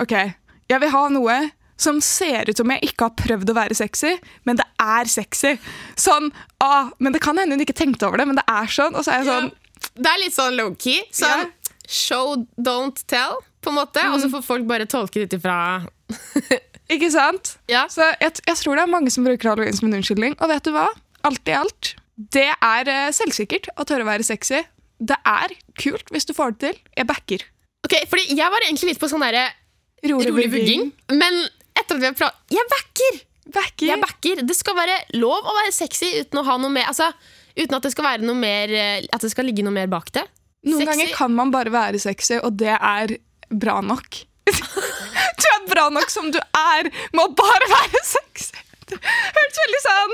OK, 0.03 0.13
jeg 0.71 0.81
vil 0.83 0.93
ha 0.95 1.09
noe 1.11 1.39
som 1.77 1.99
ser 2.03 2.47
ut 2.47 2.57
som 2.61 2.71
jeg 2.71 2.87
ikke 2.87 3.09
har 3.09 3.17
prøvd 3.19 3.51
å 3.51 3.57
være 3.57 3.75
sexy, 3.75 4.13
men 4.47 4.61
det 4.61 4.67
er 4.79 5.11
sexy. 5.11 5.57
Sånn, 5.99 6.31
ah, 6.63 6.93
men 7.03 7.13
Det 7.13 7.21
kan 7.25 7.37
hende 7.39 7.57
hun 7.59 7.65
ikke 7.65 7.75
tenkte 7.75 8.07
over 8.07 8.23
det, 8.23 8.29
men 8.31 8.39
det 8.39 8.45
er 8.47 8.71
sånn. 8.71 8.95
Og 8.95 9.03
så 9.03 9.11
er 9.17 9.25
jeg 9.25 9.31
sånn 9.33 9.51
Det 9.99 10.07
er 10.13 10.23
litt 10.23 10.35
sånn 10.39 10.55
low-key. 10.59 11.01
Sånn 11.11 11.43
Ja. 11.43 11.51
show, 11.89 12.47
don't 12.57 13.03
tell, 13.11 13.43
på 13.61 13.71
en 13.75 13.77
måte. 13.83 14.07
Og 14.15 14.21
så 14.23 14.31
får 14.31 14.43
folk 14.47 14.67
bare 14.71 14.87
tolke 14.87 15.19
det 15.19 15.27
ut 15.35 15.41
ifra 15.41 15.59
Ikke 16.93 17.09
sant? 17.13 17.55
Ja. 17.71 17.87
Så 17.89 18.05
jeg, 18.21 18.35
jeg 18.45 18.57
tror 18.61 18.77
det 18.77 18.85
er 18.85 18.93
mange 18.93 19.13
som 19.13 19.25
bruker 19.27 19.51
halloween 19.55 19.77
som 19.77 19.89
en 19.89 19.97
unnskyldning. 19.99 20.37
Og 20.41 20.51
vet 20.53 20.67
du 20.67 20.73
hva? 20.75 20.89
Alt 21.25 21.49
i 21.49 21.57
alt. 21.57 21.95
Det 22.15 22.47
er 22.53 22.91
eh, 22.93 23.11
selvsikkert 23.17 23.71
å 23.81 23.87
tørre 23.89 24.05
å 24.05 24.11
være 24.11 24.27
sexy. 24.27 24.61
Det 25.01 25.17
er 25.27 25.55
kult 25.81 26.13
hvis 26.15 26.29
du 26.29 26.35
får 26.37 26.55
det 26.55 26.61
til. 26.69 26.81
Jeg 27.01 27.09
backer. 27.09 27.47
Ok, 27.85 27.97
fordi 28.09 28.37
Jeg 28.37 28.53
var 28.53 28.65
egentlig 28.65 28.93
litt 28.95 29.01
på 29.03 29.09
sånn 29.11 29.25
derre 29.25 29.49
rolig 30.09 30.51
vugging. 30.53 30.91
Men 31.13 31.41
etter 31.75 31.97
at 31.97 32.03
vi 32.03 32.09
har 32.11 32.19
pratet 32.19 32.55
Jeg 32.59 32.69
backer! 32.71 33.23
Backer. 33.55 33.87
Jeg 33.91 34.01
backer. 34.01 34.41
Det 34.49 34.55
skal 34.57 34.77
være 34.79 34.95
lov 35.21 35.45
å 35.45 35.53
være 35.59 35.73
sexy 35.77 36.15
uten 36.23 36.41
å 36.41 36.45
ha 36.47 36.55
noe 36.61 36.73
mer 36.73 36.87
Altså, 36.89 37.11
Uten 37.55 37.77
at 37.77 37.85
det 37.85 37.91
skal 37.93 38.07
være 38.07 38.25
noe 38.27 38.39
mer 38.39 38.73
eh, 38.73 39.05
At 39.15 39.23
det 39.23 39.31
skal 39.31 39.47
ligge 39.47 39.63
noe 39.63 39.75
mer 39.75 39.91
bak 39.93 40.09
det. 40.17 40.25
Noen 40.65 40.81
Sexy. 40.81 40.89
ganger 40.91 41.13
kan 41.15 41.35
man 41.37 41.51
bare 41.53 41.71
være 41.71 41.99
sexy, 42.01 42.39
og 42.41 42.57
det 42.57 42.73
er 42.73 43.19
bra 43.53 43.83
nok. 43.85 44.23
Du 44.49 45.47
er 45.49 45.63
bra 45.71 45.89
nok 45.93 46.11
som 46.13 46.31
du 46.35 46.39
er 46.39 46.91
med 47.15 47.23
å 47.25 47.31
bare 47.39 47.69
være 47.71 48.03
sexy. 48.07 48.61
Hørtes 48.85 49.61
veldig 49.63 49.79
sånn 49.81 50.11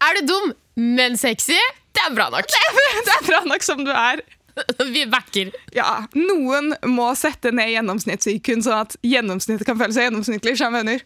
Er 0.00 0.16
du 0.16 0.22
dum, 0.30 0.54
men 0.96 1.18
sexy? 1.20 1.58
Det 1.92 2.00
er 2.06 2.14
bra 2.16 2.30
nok. 2.32 2.48
Det 2.48 3.12
er 3.12 3.26
bra 3.28 3.42
nok 3.48 3.64
som 3.64 3.82
du 3.84 3.92
er. 3.92 4.22
Vi 4.88 5.02
backer. 5.12 5.50
Ja, 5.76 6.06
Noen 6.16 6.72
må 6.88 7.10
sette 7.18 7.52
ned 7.52 7.74
gjennomsnitts-IQ-en, 7.74 8.62
sånn 8.64 8.78
at 8.86 8.96
gjennomsnittet 9.04 9.68
kan 9.68 9.76
føle 9.76 9.92
seg 9.92 10.08
gjennomsnittlig. 10.08 10.56
skjønner? 10.56 11.04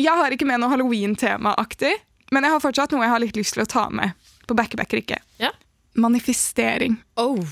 Jeg 0.00 0.14
har 0.22 0.32
ikke 0.32 0.48
med 0.48 0.62
noe 0.62 0.72
halloween-tema-aktig, 0.72 1.92
men 2.32 2.46
jeg 2.48 2.54
har 2.54 2.62
fortsatt 2.64 2.94
noe 2.96 3.04
jeg 3.04 3.12
har 3.12 3.20
litt 3.24 3.36
lyst 3.36 3.58
til 3.58 3.64
å 3.66 3.68
ta 3.68 3.86
med. 3.92 4.16
På 4.48 4.56
backbacker 4.56 5.02
ikke. 5.02 5.20
Ja. 5.40 5.52
Manifestering. 6.00 6.96
Oh. 7.20 7.44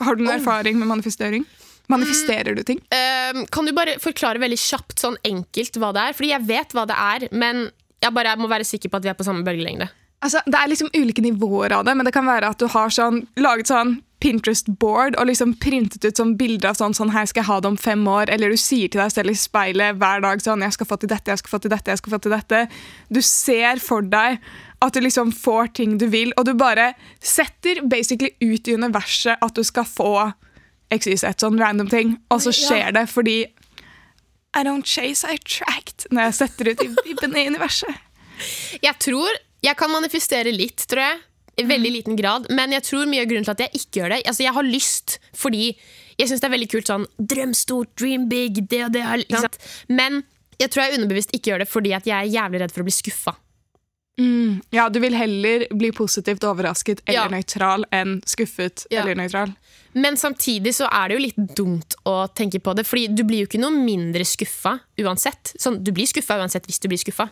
Har 0.00 0.16
du 0.16 0.24
noen 0.24 0.38
erfaring 0.40 0.80
med 0.80 0.88
manifestering? 0.88 1.44
Manifesterer 1.92 2.56
du 2.56 2.62
ting? 2.64 2.80
Um, 2.88 3.44
kan 3.52 3.66
du 3.68 3.74
bare 3.76 3.98
forklare 4.02 4.40
veldig 4.42 4.60
kjapt, 4.60 4.96
sånn 5.02 5.18
enkelt, 5.26 5.76
hva 5.80 5.92
det 5.94 6.06
er? 6.08 6.16
Fordi 6.16 6.32
jeg 6.32 6.48
vet 6.48 6.72
hva 6.76 6.86
det 6.88 6.96
er, 6.96 7.28
men 7.34 7.66
jeg 8.04 8.16
bare 8.16 8.36
må 8.40 8.48
være 8.50 8.66
sikker 8.68 8.92
på 8.92 9.00
at 9.00 9.06
vi 9.06 9.12
er 9.12 9.18
på 9.18 9.26
samme 9.26 9.44
bølgelengde. 9.46 9.90
Altså, 10.24 10.40
det 10.48 10.56
er 10.56 10.70
liksom 10.70 10.88
ulike 10.96 11.20
nivåer 11.24 11.74
av 11.76 11.84
det, 11.84 11.92
men 11.98 12.08
det 12.08 12.14
kan 12.16 12.24
være 12.24 12.48
at 12.54 12.60
du 12.60 12.68
har 12.72 12.92
sånn, 12.92 13.26
laget 13.36 13.68
sånn 13.68 13.98
Pinterest-board 14.24 15.18
og 15.20 15.28
liksom 15.28 15.52
printet 15.60 16.04
ut 16.06 16.16
sånn 16.16 16.32
bilder 16.40 16.70
av 16.70 16.78
sånn, 16.78 16.94
sånn 16.96 17.12
her 17.12 17.26
skal 17.28 17.42
jeg 17.42 17.48
ha 17.50 17.58
det 17.60 17.68
om 17.68 17.76
fem 17.76 18.06
år, 18.08 18.30
eller 18.32 18.54
du 18.54 18.60
sier 18.60 18.88
til 18.88 19.02
deg 19.02 19.12
selv 19.12 19.34
i 19.34 19.36
speilet 19.36 19.98
hver 20.00 20.22
dag 20.24 20.40
sånn 20.40 20.64
jeg 20.64 20.76
skal 20.78 20.88
få 20.88 20.96
til 21.02 21.10
dette, 21.12 21.34
jeg 21.34 21.42
skal 21.42 21.52
få 21.52 21.60
til 21.60 21.74
dette, 21.74 21.92
jeg 21.92 22.00
skal 22.00 22.14
få 22.14 22.20
til 22.24 22.32
dette. 22.32 22.62
Du 23.12 23.20
ser 23.20 23.82
for 23.84 24.06
deg 24.14 24.40
at 24.84 24.96
du 24.96 25.02
liksom 25.04 25.32
får 25.36 25.74
ting 25.76 25.98
du 26.00 26.06
vil, 26.12 26.32
og 26.38 26.48
du 26.48 26.54
bare 26.56 26.94
setter 27.20 27.82
basically 27.84 28.32
ut 28.40 28.68
i 28.68 28.78
universet 28.80 29.44
at 29.44 29.60
du 29.60 29.64
skal 29.66 29.84
få 29.88 30.14
XYZ, 30.92 31.24
sånn 31.40 31.58
random 31.58 31.88
ting, 31.88 32.16
og 32.30 32.40
så 32.44 32.52
skjer 32.54 32.92
det 32.92 33.06
fordi 33.10 33.38
I 34.54 34.62
don't 34.62 34.86
chase, 34.86 35.24
I 35.26 35.34
attract, 35.40 36.06
når 36.12 36.28
jeg 36.28 36.34
setter 36.34 36.68
ut 36.72 36.82
i 36.84 36.88
vibbene 37.08 37.40
i 37.42 37.48
universet. 37.50 37.94
Jeg 38.82 38.94
tror 39.02 39.30
jeg 39.64 39.76
kan 39.80 39.90
manifestere 39.90 40.52
litt, 40.52 40.84
tror 40.90 41.00
jeg. 41.06 41.22
I 41.56 41.62
veldig 41.70 41.90
liten 41.94 42.16
grad. 42.18 42.48
Men 42.50 42.72
jeg 42.74 42.82
tror 42.82 43.06
mye 43.06 43.22
av 43.22 43.28
grunnen 43.30 43.44
til 43.46 43.54
at 43.54 43.60
jeg 43.62 43.78
ikke 43.78 44.00
gjør 44.00 44.08
det 44.10 44.16
Altså 44.26 44.42
Jeg 44.42 44.54
har 44.56 44.64
lyst 44.66 45.12
fordi 45.38 45.68
Jeg 46.18 46.26
syns 46.26 46.40
det 46.42 46.48
er 46.48 46.52
veldig 46.56 46.66
kult 46.72 46.90
sånn 46.90 47.04
drøm 47.30 47.52
stort, 47.54 47.92
dream 47.94 48.24
big, 48.28 48.58
det 48.72 48.80
og 48.88 48.90
det. 48.96 49.04
Sant? 49.30 49.58
Men 49.86 50.24
jeg 50.58 50.70
tror 50.74 50.82
jeg 50.84 50.98
underbevisst 50.98 51.30
ikke 51.34 51.52
gjør 51.52 51.62
det 51.62 51.68
fordi 51.70 51.92
jeg 51.94 52.10
er 52.10 52.26
jævlig 52.26 52.60
redd 52.64 52.74
for 52.74 52.82
å 52.82 52.88
bli 52.88 52.94
skuffa. 52.94 53.36
Mm. 54.18 54.60
Ja, 54.74 54.88
du 54.90 54.98
vil 55.02 55.14
heller 55.18 55.64
bli 55.74 55.90
positivt 55.94 56.42
overrasket 56.46 57.00
eller 57.06 57.20
Ja. 57.24 57.28
nøytral 57.30 57.86
enn 57.94 58.20
skuffet 58.26 58.86
Ja. 58.90 59.02
eller 59.02 59.14
nøytral. 59.22 59.54
Men 59.94 60.18
samtidig 60.18 60.74
så 60.74 60.88
er 60.90 61.08
det 61.08 61.16
jo 61.16 61.22
litt 61.22 61.54
dumt 61.56 61.94
å 62.08 62.26
tenke 62.34 62.58
på 62.60 62.74
det, 62.74 62.86
Fordi 62.86 63.08
du 63.14 63.22
blir 63.26 63.44
jo 63.44 63.48
ikke 63.48 63.62
noe 63.62 63.74
mindre 63.74 64.26
skuffa 64.26 64.78
uansett. 65.00 65.54
Sånn, 65.60 65.80
du 65.84 65.92
blir 65.94 66.08
skuffa 66.10 66.38
uansett 66.40 66.66
hvis 66.66 66.82
du 66.82 66.88
blir 66.90 66.98
skuffa. 66.98 67.28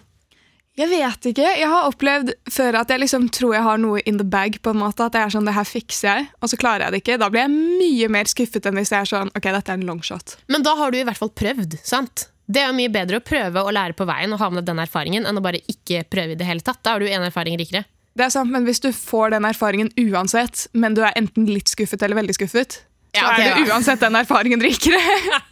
Jeg 0.78 0.88
vet 0.88 1.26
ikke. 1.28 1.44
Jeg 1.44 1.68
har 1.68 1.84
opplevd 1.90 2.30
før 2.48 2.78
at 2.80 2.88
jeg 2.88 3.02
liksom 3.02 3.26
tror 3.34 3.52
jeg 3.58 3.64
har 3.66 3.80
noe 3.82 4.00
in 4.08 4.16
the 4.16 4.24
bag. 4.24 4.56
på 4.62 4.72
en 4.72 4.80
måte, 4.80 5.04
At 5.04 5.12
jeg 5.12 5.26
er 5.26 5.34
sånn, 5.34 5.44
det 5.44 5.52
her 5.52 5.68
fikser 5.68 6.08
jeg, 6.08 6.28
og 6.40 6.48
så 6.48 6.56
klarer 6.56 6.86
jeg 6.86 6.92
det 6.92 7.00
ikke. 7.02 7.18
Da 7.20 7.28
blir 7.28 7.44
jeg 7.44 7.52
mye 7.52 8.08
mer 8.08 8.24
skuffet 8.24 8.64
enn 8.66 8.78
hvis 8.80 8.92
jeg 8.94 9.00
er 9.04 9.10
sånn, 9.10 9.32
ok, 9.36 9.42
dette 9.52 9.68
er 9.68 9.80
en 9.80 9.86
longshot. 9.86 10.36
Men 10.48 10.62
da 10.64 10.74
har 10.78 10.90
du 10.90 10.96
i 10.98 11.04
hvert 11.04 11.18
fall 11.20 11.34
prøvd. 11.34 11.76
sant? 11.84 12.28
Det 12.48 12.62
er 12.62 12.70
jo 12.72 12.78
mye 12.78 12.92
bedre 12.92 13.20
å 13.20 13.24
prøve 13.24 13.60
å 13.62 13.72
lære 13.72 13.94
på 13.96 14.06
veien 14.08 14.32
og 14.32 14.40
ha 14.40 14.48
med 14.50 14.64
den 14.64 14.80
erfaringen 14.82 15.26
enn 15.28 15.38
å 15.38 15.44
bare 15.44 15.60
ikke 15.70 16.02
prøve 16.10 16.32
i 16.34 16.40
det 16.40 16.48
hele 16.48 16.64
tatt. 16.64 16.80
Da 16.82 16.96
er 16.96 17.04
du 17.04 17.08
en 17.08 17.28
erfaring 17.28 17.56
rikere. 17.60 17.84
Det 18.18 18.26
er 18.26 18.32
sant, 18.34 18.50
Men 18.52 18.66
hvis 18.68 18.80
du 18.84 18.90
får 18.92 19.32
den 19.32 19.46
erfaringen 19.48 19.90
uansett, 19.96 20.66
men 20.76 20.94
du 20.96 21.02
er 21.04 21.14
enten 21.16 21.46
litt 21.48 21.72
skuffet 21.72 22.02
eller 22.04 22.18
veldig 22.20 22.36
skuffet, 22.36 22.82
så 23.12 23.20
Ja, 23.20 23.26
ok, 23.28 23.40
er 23.40 23.58
det 23.58 23.72
uansett 23.72 24.00
den 24.00 24.16
erfaringen 24.16 24.60
rikere. 24.64 25.00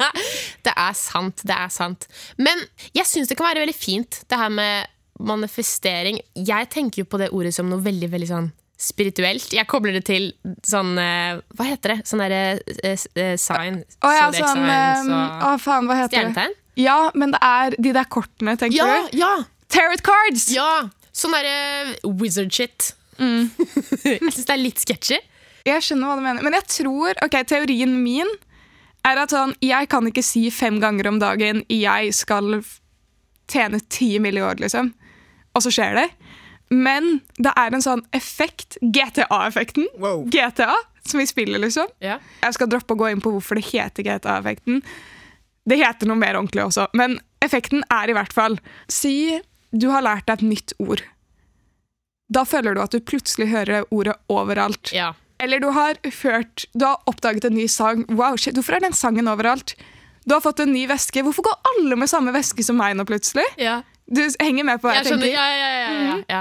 Det 0.64 0.72
er 0.76 0.94
sant, 0.96 1.40
det 1.44 1.56
er 1.56 1.68
sant. 1.72 2.04
Men 2.36 2.58
jeg 2.96 3.06
syns 3.08 3.28
det 3.30 3.36
kan 3.38 3.46
være 3.48 3.62
veldig 3.64 3.76
fint, 3.76 4.18
det 4.28 4.36
her 4.36 4.50
med 4.52 4.88
manifestering. 5.20 6.18
Jeg 6.36 6.68
tenker 6.72 7.02
jo 7.02 7.08
på 7.08 7.20
det 7.20 7.30
ordet 7.36 7.52
som 7.56 7.68
noe 7.68 7.80
veldig, 7.84 8.10
veldig 8.12 8.28
sånn 8.28 8.48
spirituelt. 8.80 9.52
Jeg 9.52 9.68
kobler 9.68 9.96
det 9.98 10.04
til 10.08 10.30
sånn 10.64 10.94
eh, 11.00 11.40
Hva 11.56 11.66
heter 11.68 11.94
det? 11.94 11.98
Sånn 12.08 12.22
derre 12.24 12.40
eh, 12.80 12.96
eh, 12.96 13.34
sign. 13.40 13.82
Å 14.00 14.12
ja, 14.16 14.28
sånn 14.32 14.56
signs 14.56 15.10
um, 15.10 15.12
Å, 15.16 15.50
faen, 15.60 15.88
hva 15.88 15.98
heter 15.98 16.14
det? 16.14 16.22
Stjernetegn? 16.22 16.56
Ja, 16.80 16.98
men 17.18 17.34
det 17.34 17.40
er 17.44 17.76
de 17.76 17.92
der 17.96 18.08
kortene, 18.08 18.56
tenker 18.60 18.78
Ja, 18.78 18.88
du? 19.10 19.18
ja! 19.20 19.32
Tarot 19.70 20.00
cards! 20.06 20.48
Ja! 20.54 20.88
Sånn 21.16 21.34
derre 21.34 22.12
wizard 22.20 22.52
shit. 22.54 22.92
Mm. 23.20 23.50
jeg 24.06 24.20
syns 24.30 24.46
det 24.46 24.54
er 24.54 24.62
litt 24.62 24.82
sketchy. 24.82 25.18
Jeg 25.66 25.84
skjønner 25.84 26.08
hva 26.08 26.18
du 26.18 26.24
mener. 26.24 26.44
Men 26.46 26.56
jeg 26.56 26.68
tror, 26.80 27.18
ok, 27.24 27.36
teorien 27.48 27.92
min 28.02 28.30
er 29.06 29.20
at 29.22 29.32
sånn, 29.32 29.54
jeg 29.64 29.88
kan 29.92 30.06
ikke 30.08 30.24
si 30.24 30.46
fem 30.52 30.80
ganger 30.82 31.08
om 31.10 31.20
dagen 31.20 31.62
jeg 31.72 32.14
skal 32.16 32.60
tjene 33.50 33.80
ti 33.90 34.14
milliarder', 34.22 34.62
liksom. 34.64 34.92
Og 35.56 35.64
så 35.64 35.72
skjer 35.74 35.96
det. 35.98 36.08
Men 36.70 37.18
det 37.40 37.50
er 37.58 37.74
en 37.74 37.82
sånn 37.82 38.04
effekt, 38.14 38.78
GTA-effekten, 38.80 39.88
GTA, 40.30 40.74
som 41.02 41.18
vi 41.18 41.26
spiller, 41.26 41.58
liksom. 41.58 41.90
Yeah. 42.04 42.22
Jeg 42.44 42.54
skal 42.54 42.70
droppe 42.70 42.94
å 42.94 43.00
gå 43.00 43.10
inn 43.10 43.22
på 43.24 43.32
hvorfor 43.34 43.58
det 43.58 43.66
heter 43.72 44.06
GTA-effekten. 44.06 44.84
Det 45.66 45.80
heter 45.80 46.08
noe 46.08 46.20
mer 46.20 46.38
ordentlig 46.38 46.62
også, 46.68 46.86
men 46.96 47.18
effekten 47.44 47.82
er 47.92 48.10
i 48.10 48.14
hvert 48.16 48.32
fall 48.32 48.56
Si 48.92 49.40
du 49.72 49.88
har 49.92 50.04
lært 50.06 50.26
deg 50.28 50.40
et 50.40 50.48
nytt 50.50 50.74
ord. 50.82 51.02
Da 52.30 52.44
føler 52.46 52.76
du 52.76 52.82
at 52.82 52.94
du 52.94 53.00
plutselig 53.02 53.50
hører 53.50 53.86
ordet 53.90 54.16
overalt. 54.30 54.92
Ja. 54.94 55.12
Eller 55.40 55.62
du 55.62 55.70
har 55.74 55.98
ført, 56.12 56.66
du 56.76 56.84
har 56.84 57.00
oppdaget 57.10 57.48
en 57.48 57.56
ny 57.56 57.66
sang. 57.70 58.04
Wow, 58.12 58.36
shit, 58.36 58.54
Hvorfor 58.58 58.76
er 58.76 58.84
den 58.84 58.94
sangen 58.96 59.30
overalt? 59.30 59.74
Du 60.28 60.36
har 60.36 60.44
fått 60.44 60.60
en 60.60 60.72
ny 60.74 60.84
veske. 60.90 61.24
Hvorfor 61.24 61.48
går 61.48 61.72
alle 61.72 61.96
med 61.96 62.10
samme 62.12 62.34
veske 62.34 62.62
som 62.66 62.78
meg 62.78 62.94
nå 62.98 63.08
plutselig? 63.08 63.46
ja. 63.58 63.80
Du 64.10 64.24
henger 64.42 64.66
med 64.66 64.80
på 64.82 64.88
hva 64.88 64.96
jeg, 64.96 65.04
Jeg 65.06 65.12
tenker? 65.14 65.28
Ja, 65.30 65.42
ja, 65.54 65.66
ja, 65.70 65.90
ja, 65.94 65.98
ja. 66.02 66.14
ja. 66.34 66.40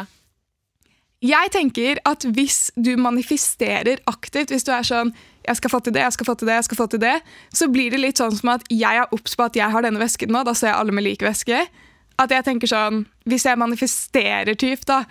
Jeg 1.22 1.52
tenker 1.52 2.00
at 2.08 2.24
hvis 2.24 2.72
du 2.80 2.96
manifesterer 2.98 4.00
aktivt, 4.10 4.50
hvis 4.50 4.66
du 4.66 4.72
er 4.74 4.88
sånn 4.88 5.12
jeg 5.46 5.60
skal 5.60 5.72
få 5.74 5.80
til 5.86 5.94
det, 5.94 6.02
jeg 6.06 6.16
skal 6.16 6.28
få 6.30 6.36
til 6.40 6.50
det, 6.50 6.56
jeg 6.60 6.68
skal 6.68 6.80
få 6.80 6.88
til 6.90 7.02
det, 7.04 7.14
så 7.56 7.68
blir 7.70 7.94
det 7.94 8.00
litt 8.02 8.22
sånn 8.22 8.34
som 8.38 8.54
at 8.54 8.66
jeg 8.74 9.04
er 9.04 9.14
obs 9.16 9.38
på 9.38 9.46
at 9.46 9.58
jeg 9.58 9.70
har 9.74 9.86
denne 9.86 10.02
vesken 10.02 10.32
nå, 10.34 10.44
da 10.48 10.54
ser 10.58 10.72
jeg 10.72 10.80
alle 10.80 10.96
med 10.96 11.06
lik 11.06 11.26
veske. 11.26 11.62
At 12.20 12.34
jeg 12.36 12.44
tenker 12.46 12.68
sånn, 12.68 13.06
Hvis 13.30 13.46
jeg 13.48 13.60
manifesterer 13.60 14.58
typ, 14.60 14.86
da 14.90 15.06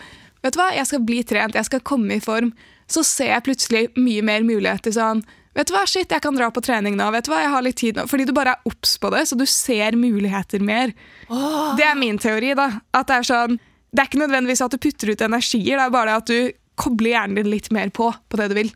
Vet 0.44 0.54
du 0.54 0.60
hva, 0.60 0.68
jeg 0.70 0.86
skal 0.86 1.00
bli 1.02 1.22
trent, 1.26 1.56
jeg 1.58 1.66
skal 1.66 1.80
komme 1.82 2.14
i 2.14 2.22
form. 2.22 2.52
Så 2.86 3.02
ser 3.02 3.32
jeg 3.32 3.42
plutselig 3.48 3.80
mye 3.98 4.22
mer 4.22 4.44
muligheter. 4.46 4.94
sånn, 4.94 5.24
Vet 5.58 5.66
du 5.66 5.72
hva, 5.74 5.82
shit, 5.90 6.12
jeg 6.14 6.22
kan 6.22 6.36
dra 6.38 6.46
på 6.54 6.62
trening 6.62 6.94
nå. 6.94 7.08
vet 7.10 7.26
du 7.26 7.32
hva, 7.32 7.40
jeg 7.42 7.50
har 7.50 7.64
litt 7.66 7.76
tid 7.80 7.96
nå. 7.98 8.04
Fordi 8.06 8.24
du 8.28 8.32
bare 8.36 8.52
er 8.54 8.68
obs 8.70 8.92
på 9.02 9.10
det, 9.10 9.24
så 9.26 9.34
du 9.34 9.42
ser 9.50 9.96
muligheter 9.98 10.62
mer. 10.62 10.92
Det 11.28 11.82
er 11.88 11.98
min 11.98 12.20
teori. 12.22 12.54
da, 12.54 12.68
at 12.94 13.08
Det 13.10 13.16
er 13.16 13.26
sånn, 13.26 13.58
det 13.90 14.04
er 14.04 14.06
ikke 14.06 14.22
nødvendigvis 14.22 14.62
at 14.62 14.70
du 14.70 14.78
putter 14.78 15.10
ut 15.10 15.24
energier, 15.26 15.74
det 15.80 15.86
er 15.88 15.90
bare 15.90 16.14
at 16.20 16.26
du 16.30 16.52
kobler 16.78 17.10
hjernen 17.16 17.40
din 17.40 17.50
litt 17.50 17.72
mer 17.74 17.90
på 17.90 18.12
på 18.30 18.38
det 18.38 18.48
du 18.52 18.54
vil. 18.54 18.70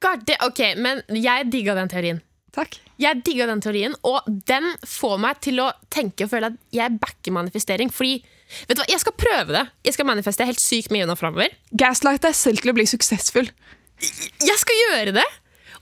God, 0.00 0.24
det, 0.24 0.38
ok, 0.40 0.60
men 0.78 1.02
jeg 1.12 1.50
digga 1.52 1.74
den 1.76 1.90
teorien. 1.92 2.22
Takk. 2.56 2.78
Jeg 2.98 3.22
digga 3.26 3.46
den 3.46 3.62
teorien, 3.62 3.94
og 4.06 4.26
den 4.26 4.72
får 4.86 5.18
meg 5.22 5.40
til 5.44 5.60
å 5.62 5.68
tenke 5.94 6.26
og 6.26 6.32
føle 6.32 6.50
at 6.50 6.58
jeg 6.74 6.98
backer 6.98 7.34
manifestering. 7.36 7.92
Fordi, 7.94 8.16
vet 8.66 8.74
du 8.74 8.82
hva, 8.82 8.88
jeg 8.90 9.02
skal 9.04 9.14
prøve 9.18 9.54
det. 9.54 9.64
Jeg 9.86 9.94
skal 9.94 10.08
manifeste 10.08 10.46
helt 10.48 10.62
sykt 10.62 10.94
mye 10.94 11.06
nå 11.06 11.14
framover. 11.18 11.54
Gaslight 11.78 12.26
deg 12.26 12.34
selv 12.34 12.64
til 12.64 12.72
å 12.72 12.76
bli 12.78 12.88
suksessfull. 12.90 13.50
Jeg 14.42 14.58
skal 14.62 14.82
gjøre 14.84 15.14
det! 15.20 15.26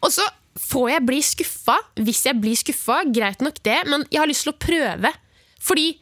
Og 0.04 0.12
så 0.12 0.24
får 0.60 0.90
jeg 0.90 1.06
bli 1.08 1.20
skuffa 1.24 1.76
hvis 2.04 2.24
jeg 2.28 2.40
blir 2.40 2.58
skuffa. 2.58 3.02
Greit 3.08 3.44
nok 3.44 3.62
det, 3.64 3.78
men 3.88 4.04
jeg 4.10 4.20
har 4.20 4.28
lyst 4.28 4.44
til 4.44 4.52
å 4.52 4.60
prøve. 4.60 5.12
Fordi 5.62 5.94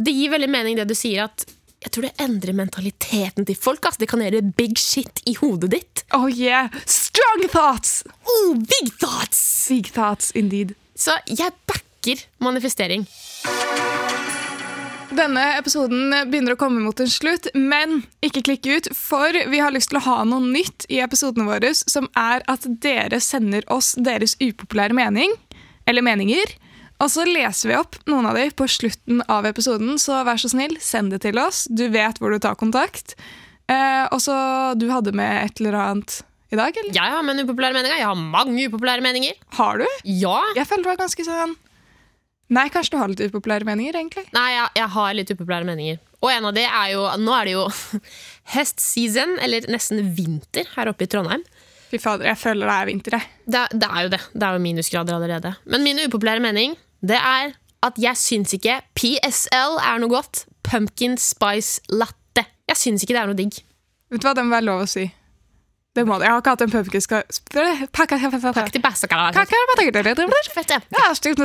det 0.00 0.14
gir 0.16 0.32
veldig 0.32 0.50
mening 0.50 0.78
det 0.78 0.86
du 0.88 0.96
sier, 0.96 1.26
at 1.26 1.44
jeg 1.80 1.92
tror 1.94 2.04
det 2.06 2.12
endrer 2.20 2.56
mentaliteten 2.56 3.46
til 3.48 3.56
folk. 3.56 3.84
Altså. 3.86 4.02
Det 4.02 4.10
kan 4.10 4.20
gjøre 4.24 4.44
big 4.56 4.76
shit 4.80 5.22
i 5.28 5.36
hodet 5.40 5.72
ditt. 5.72 6.04
Oh 6.16 6.28
yeah, 6.28 6.68
strong 6.84 7.46
thoughts! 7.48 8.02
Oh, 8.28 8.54
big 8.54 8.92
thoughts! 9.00 9.40
Big 9.68 9.88
thoughts 9.94 10.30
indeed. 10.36 10.74
Så 10.94 11.16
jeg 11.26 11.54
backer 11.70 12.26
manifestering. 12.44 13.06
Denne 15.10 15.42
episoden 15.58 16.12
begynner 16.30 16.54
å 16.54 16.60
komme 16.60 16.82
mot 16.84 17.00
en 17.02 17.10
slutt, 17.10 17.48
men 17.56 18.04
ikke 18.22 18.44
klikk 18.46 18.68
ut, 18.70 18.88
for 18.94 19.34
vi 19.50 19.58
har 19.58 19.72
lyst 19.74 19.90
til 19.90 19.98
å 19.98 20.04
ha 20.04 20.18
noe 20.28 20.44
nytt 20.44 20.86
i 20.92 21.00
episodene 21.02 21.48
våre, 21.48 21.72
som 21.74 22.06
er 22.18 22.44
at 22.50 22.68
dere 22.84 23.18
sender 23.24 23.66
oss 23.72 23.96
deres 23.98 24.36
upopulære 24.38 24.94
mening, 24.96 25.34
eller 25.90 26.06
meninger, 26.06 26.54
og 27.00 27.08
så 27.08 27.24
leser 27.24 27.70
vi 27.70 27.76
opp 27.78 27.96
noen 28.10 28.28
av 28.28 28.36
de 28.36 28.48
på 28.52 28.66
slutten 28.68 29.22
av 29.32 29.48
episoden, 29.48 29.96
så 30.00 30.20
vær 30.26 30.40
så 30.40 30.50
snill, 30.52 30.76
send 30.84 31.14
det 31.14 31.22
til 31.24 31.40
oss. 31.40 31.64
Du 31.72 31.86
vet 31.92 32.20
hvor 32.20 32.34
du 32.34 32.40
tar 32.42 32.58
kontakt. 32.60 33.16
Eh, 33.70 34.04
og 34.10 34.20
så 34.20 34.34
du 34.76 34.88
hadde 34.90 35.14
med 35.16 35.46
et 35.46 35.62
eller 35.62 35.78
annet 35.80 36.20
i 36.50 36.58
dag, 36.58 36.74
eller? 36.74 36.92
Jeg 36.92 37.14
har 37.14 37.24
med 37.24 37.38
en 37.38 37.46
upopulær 37.46 37.74
mening. 37.76 37.92
Jeg 37.94 38.06
har 38.08 38.18
mange 38.18 38.66
upopulære 38.68 39.04
meninger. 39.04 39.38
Har 39.56 39.80
du? 39.80 39.86
Ja. 40.04 40.40
Jeg 40.58 40.66
føler 40.68 40.84
du 40.84 40.92
var 40.92 41.02
ganske 41.06 41.26
sånn 41.26 41.56
Nei, 42.50 42.64
kanskje 42.74 42.96
du 42.96 42.98
har 42.98 43.10
litt 43.12 43.20
upopulære 43.22 43.62
meninger, 43.62 43.94
egentlig. 43.94 44.24
Nei, 44.34 44.48
jeg, 44.56 44.70
jeg 44.80 44.90
har 44.96 45.12
litt 45.14 45.28
upopulære 45.30 45.68
meninger. 45.68 46.00
Og 46.18 46.32
en 46.32 46.48
av 46.48 46.56
de 46.56 46.64
er 46.66 46.88
jo 46.96 47.04
Nå 47.22 47.34
er 47.36 47.46
det 47.46 47.52
jo 47.54 47.62
høstseason, 48.56 49.36
eller 49.46 49.70
nesten 49.70 50.02
vinter, 50.16 50.66
her 50.74 50.90
oppe 50.90 51.06
i 51.06 51.10
Trondheim. 51.12 51.46
Fy 51.90 51.98
fader, 52.02 52.26
jeg 52.26 52.38
føler 52.38 52.66
det 52.66 52.74
er 52.74 52.90
vinter, 52.90 53.16
jeg. 53.18 53.30
Det, 53.46 53.62
det 53.78 53.86
er 53.86 54.02
jo 54.02 54.10
det. 54.16 54.20
Det 54.34 54.46
er 54.48 54.58
jo 54.58 54.64
minusgrader 54.66 55.16
allerede. 55.16 55.54
Men 55.70 55.86
min 55.86 56.02
upopulære 56.02 56.42
mening 56.42 56.74
det 57.06 57.18
er 57.18 57.54
at 57.86 57.96
jeg 58.00 58.18
syns 58.20 58.52
ikke 58.56 58.80
PSL 58.98 59.78
er 59.80 60.02
noe 60.02 60.12
godt. 60.12 60.44
Pumpkin 60.66 61.16
spice 61.20 61.80
latte. 61.92 62.44
Jeg 62.68 62.76
syns 62.78 63.04
ikke 63.04 63.16
det 63.16 63.22
er 63.22 63.30
noe 63.30 63.38
digg. 63.38 63.56
Vet 64.10 64.20
du 64.22 64.26
hva, 64.28 64.34
det 64.36 64.44
må 64.44 64.54
være 64.56 64.66
lov 64.68 64.84
å 64.84 64.90
si. 64.90 65.06
Det 65.96 66.04
må 66.06 66.20
det. 66.20 66.28
Jeg 66.28 66.34
har 66.36 66.42
ikke 66.42 66.52
hatt 66.54 66.62
en 66.66 66.70
pumpkin 66.70 67.02
spice. 67.02 67.40
Ja, 70.94 71.08
stygt. 71.18 71.40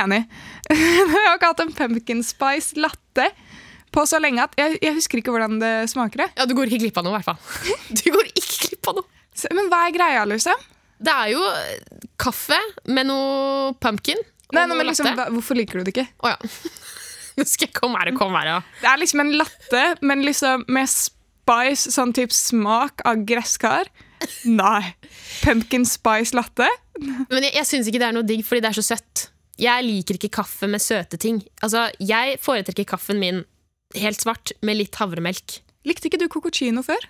Enig. 0.00 0.22
Jeg 0.74 1.10
har 1.12 1.36
ikke 1.36 1.50
hatt 1.52 1.62
en 1.62 1.74
pumpkin 1.78 2.24
spice 2.26 2.80
latte 2.80 3.28
på 3.94 4.02
så 4.10 4.18
lenge 4.18 4.42
at 4.42 4.56
jeg, 4.58 4.78
jeg 4.82 4.96
husker 4.96 5.20
ikke 5.20 5.30
hvordan 5.30 5.60
det 5.60 5.68
smaker. 5.92 6.24
Ja, 6.34 6.48
du 6.50 6.54
går 6.58 6.66
ikke 6.66 6.80
glipp 6.82 6.96
av 6.98 7.04
noe, 7.06 7.14
i 7.14 7.20
hvert 7.20 7.28
fall. 7.28 7.68
Du 8.00 8.08
går 8.10 8.26
ikke 8.32 8.56
glipp 8.64 8.88
av 8.90 8.96
noe. 8.98 9.06
Men 9.54 9.68
hva 9.70 9.84
er 9.86 9.94
greia, 9.94 10.24
liksom? 10.26 10.64
Det 11.04 11.12
er 11.14 11.32
jo 11.34 11.42
kaffe 12.20 12.58
med 12.88 13.08
noe 13.10 13.72
pumpkin. 13.82 14.20
Og 14.48 14.54
Nei, 14.56 14.62
nei, 14.62 14.68
noe 14.70 14.78
men 14.80 14.88
liksom, 14.90 15.06
latte. 15.08 15.18
hva- 15.20 15.32
Hvorfor 15.34 15.58
liker 15.58 15.80
du 15.80 15.84
det 15.88 15.94
ikke? 15.94 16.06
Å 16.24 16.34
ja. 16.34 16.38
Nå 17.38 17.44
skal 17.50 17.66
jeg 17.66 17.74
komme 17.74 17.98
her 17.98 18.12
og 18.12 18.18
komme 18.20 18.38
her, 18.42 18.50
ja. 18.52 18.58
Det 18.80 18.88
er 18.92 19.00
liksom 19.02 19.20
en 19.24 19.32
latte, 19.40 19.84
men 20.06 20.22
liksom 20.22 20.64
med 20.70 20.86
spice, 20.92 21.90
sånn 21.90 22.12
type 22.14 22.32
smak 22.36 23.02
av 23.08 23.24
gresskar. 23.26 23.90
Nei. 24.46 24.94
Pumpkin 25.42 25.82
spice 25.88 26.36
latte? 26.38 26.68
Men 27.02 27.42
jeg, 27.48 27.56
jeg 27.58 27.66
syns 27.72 27.90
ikke 27.90 27.98
det 28.04 28.06
er 28.12 28.14
noe 28.16 28.24
digg 28.28 28.44
fordi 28.46 28.62
det 28.64 28.70
er 28.70 28.78
så 28.78 28.84
søtt. 28.94 29.24
Jeg 29.60 29.84
liker 29.86 30.16
ikke 30.20 30.30
kaffe 30.38 30.66
med 30.70 30.82
søte 30.82 31.18
ting. 31.20 31.42
Altså, 31.62 31.88
Jeg 32.02 32.38
foretrekker 32.42 32.86
kaffen 32.94 33.18
min 33.22 33.42
helt 33.98 34.22
svart 34.22 34.54
med 34.66 34.78
litt 34.78 34.94
havremelk. 35.02 35.58
Likte 35.86 36.08
ikke 36.08 36.18
du 36.22 36.28
cococino 36.32 36.82
før? 36.86 37.02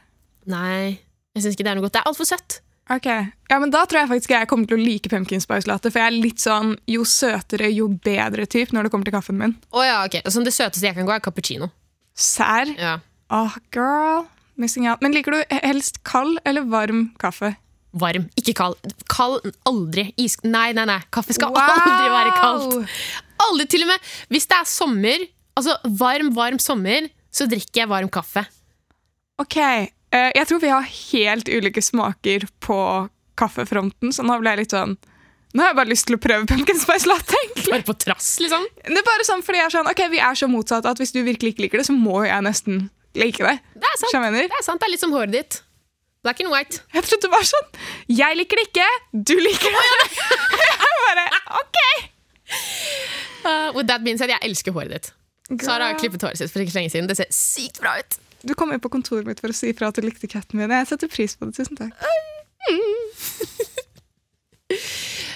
Nei, 0.51 0.99
jeg 1.37 1.45
syns 1.45 1.55
ikke 1.57 1.65
det 1.69 1.73
er 1.75 1.79
noe 1.79 1.87
godt. 1.87 1.95
Det 1.99 2.03
er 2.03 2.11
altfor 2.11 2.29
søtt. 2.33 2.59
Ok, 2.93 3.07
ja, 3.49 3.57
men 3.63 3.71
Da 3.73 3.87
tror 3.89 4.03
jeg 4.03 4.11
faktisk 4.11 4.35
jeg 4.35 4.49
kommer 4.51 4.69
til 4.69 4.77
å 4.77 4.83
like 4.85 5.09
pumpkin 5.09 5.41
spice 5.41 5.69
latte. 5.71 5.89
For 5.89 6.03
jeg 6.03 6.11
er 6.11 6.19
litt 6.21 6.43
sånn 6.43 6.75
jo 6.91 7.07
søtere, 7.09 7.71
jo 7.73 7.89
bedre 7.89 8.45
typ 8.51 8.75
når 8.77 8.87
det 8.87 8.93
kommer 8.93 9.09
til 9.09 9.17
kaffen 9.17 9.41
min. 9.41 9.57
Oh, 9.73 9.81
ja, 9.87 10.03
ok. 10.05 10.19
Så 10.29 10.45
det 10.45 10.53
søteste 10.53 10.85
jeg 10.85 10.97
kan 10.99 11.09
gå, 11.09 11.15
er 11.17 11.25
cappuccino. 11.25 11.71
Sær. 12.15 12.69
Ja. 12.77 12.99
Åh, 13.33 13.57
girl. 13.73 14.27
Missing 14.61 14.87
out. 14.87 15.01
Men 15.03 15.17
liker 15.17 15.35
du 15.35 15.57
helst 15.65 16.03
kald 16.05 16.39
eller 16.45 16.67
varm 16.71 17.09
kaffe? 17.19 17.55
varm, 17.95 18.27
ikke 18.39 18.55
kald. 18.59 18.95
Kald 19.11 19.45
aldri. 19.69 20.09
Is 20.21 20.37
nei, 20.43 20.73
nei, 20.77 20.87
nei. 20.91 21.01
Kaffe 21.15 21.35
skal 21.37 21.53
Wow! 21.55 21.63
aldri 21.63 22.09
være 22.11 22.33
kaldt. 22.41 22.95
Aldri 23.45 23.67
til 23.71 23.85
og 23.87 23.93
med 23.93 24.09
Hvis 24.35 24.49
det 24.51 24.57
er 24.59 24.69
sommer, 24.69 25.27
altså 25.59 25.77
varm, 26.01 26.33
varm 26.35 26.59
sommer, 26.63 27.09
så 27.35 27.47
drikker 27.51 27.85
jeg 27.85 27.91
varm 27.91 28.11
kaffe. 28.13 28.45
Ok, 29.43 29.59
jeg 30.15 30.47
tror 30.51 30.63
vi 30.63 30.71
har 30.73 30.87
helt 30.87 31.49
ulike 31.51 31.83
smaker 31.83 32.47
på 32.63 32.79
kaffefronten, 33.39 34.13
så 34.15 34.23
nå 34.27 34.39
ble 34.39 34.53
jeg 34.55 34.65
litt 34.65 34.75
sånn 34.77 34.97
Nå 35.55 35.63
har 35.63 35.69
jeg 35.71 35.79
bare 35.79 35.91
lyst 35.93 36.09
til 36.09 36.17
å 36.17 36.19
prøve 36.19 36.49
pumpkin 36.51 36.79
spice 36.83 37.07
latte. 37.07 37.37
egentlig. 37.45 37.71
Bare 37.71 37.87
på 37.87 37.95
trass, 37.95 38.33
liksom. 38.43 38.65
Det 38.83 38.99
er 38.99 39.05
bare 39.07 39.27
sånn, 39.27 39.43
fordi 39.47 39.61
jeg 39.61 39.69
er 39.69 39.75
sånn, 39.77 39.87
ok, 39.87 40.01
Vi 40.11 40.19
er 40.19 40.39
så 40.41 40.49
motsatt 40.51 40.89
at 40.91 40.99
hvis 40.99 41.15
du 41.15 41.21
virkelig 41.23 41.53
ikke 41.55 41.63
liker 41.63 41.79
det, 41.79 41.87
så 41.87 41.95
må 41.95 42.25
jeg 42.27 42.43
nesten 42.43 42.89
like 43.15 43.39
det. 43.39 43.61
Det 43.79 43.87
er 43.87 44.01
sant. 44.01 44.35
Det 44.35 44.43
er 44.49 44.67
sant, 44.67 44.83
det 44.83 44.89
er 44.89 44.93
litt 44.97 45.05
som 45.05 45.15
håret 45.15 45.31
ditt. 45.31 45.61
Black 46.27 46.41
and 46.43 46.51
white. 46.51 46.81
Jeg 46.97 47.07
trodde 47.07 47.29
det 47.29 47.33
var 47.37 47.45
sånn 47.45 47.67
Jeg 48.09 48.39
liker 48.39 48.59
det 48.59 48.67
ikke, 48.71 48.89
du 49.13 49.35
liker 49.39 49.77
det. 49.77 49.85
jeg 50.65 50.99
bare, 51.05 51.27
ok. 51.61 51.81
Uh, 53.45 53.71
with 53.77 53.87
that 53.87 54.03
being 54.03 54.19
said, 54.19 54.33
jeg 54.35 54.43
elsker 54.43 54.75
håret 54.75 54.91
ditt. 54.97 55.13
Sara 55.63 55.93
har 55.93 55.99
klippet 56.01 56.25
håret 56.25 56.41
sitt 56.41 56.51
for 56.51 56.65
ikke 56.65 56.73
så 56.75 56.81
lenge 56.81 56.95
siden. 56.97 57.07
Det 57.11 57.19
ser 57.21 57.31
sykt 57.31 57.79
bra 57.85 57.95
ut. 58.01 58.19
Du 58.45 58.55
kom 58.59 58.73
inn 58.75 58.83
på 58.83 58.93
kontoret 58.93 59.27
mitt 59.29 59.41
for 59.43 59.53
å 59.53 59.57
si 59.57 59.73
ifra 59.73 59.89
at 59.91 59.97
du 59.99 60.05
likte 60.05 60.29
katten 60.31 60.61
min. 60.61 60.73
Jeg 60.73 60.91
setter 60.93 61.11
pris 61.11 61.37
på 61.39 61.49
det. 61.49 61.57
Tusen 61.59 61.79
takk. 61.81 61.95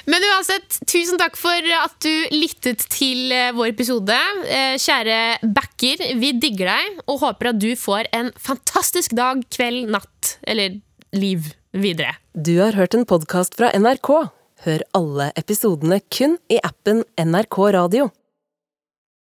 Men 0.09 0.25
uansett, 0.25 0.79
tusen 0.89 1.19
takk 1.21 1.37
for 1.37 1.67
at 1.77 1.97
du 2.01 2.15
lyttet 2.33 2.87
til 2.95 3.33
eh, 3.35 3.51
vår 3.57 3.75
episode. 3.75 4.17
Eh, 4.49 4.77
Kjære 4.81 5.19
backer, 5.53 6.01
vi 6.17 6.33
digger 6.41 6.71
deg 6.73 7.03
og 7.05 7.21
håper 7.27 7.51
at 7.53 7.61
du 7.61 7.69
får 7.77 8.09
en 8.17 8.31
fantastisk 8.41 9.13
dag, 9.19 9.43
kveld, 9.53 9.91
natt 9.93 10.39
eller 10.49 10.79
liv 11.13 11.51
videre. 11.77 12.17
Du 12.33 12.57
har 12.63 12.73
hørt 12.79 12.97
en 12.97 13.05
podkast 13.09 13.59
fra 13.59 13.69
NRK. 13.77 14.11
Hør 14.65 14.83
alle 14.97 15.29
episodene 15.39 16.01
kun 16.11 16.39
i 16.51 16.57
appen 16.65 17.05
NRK 17.21 17.59
Radio. 17.77 18.09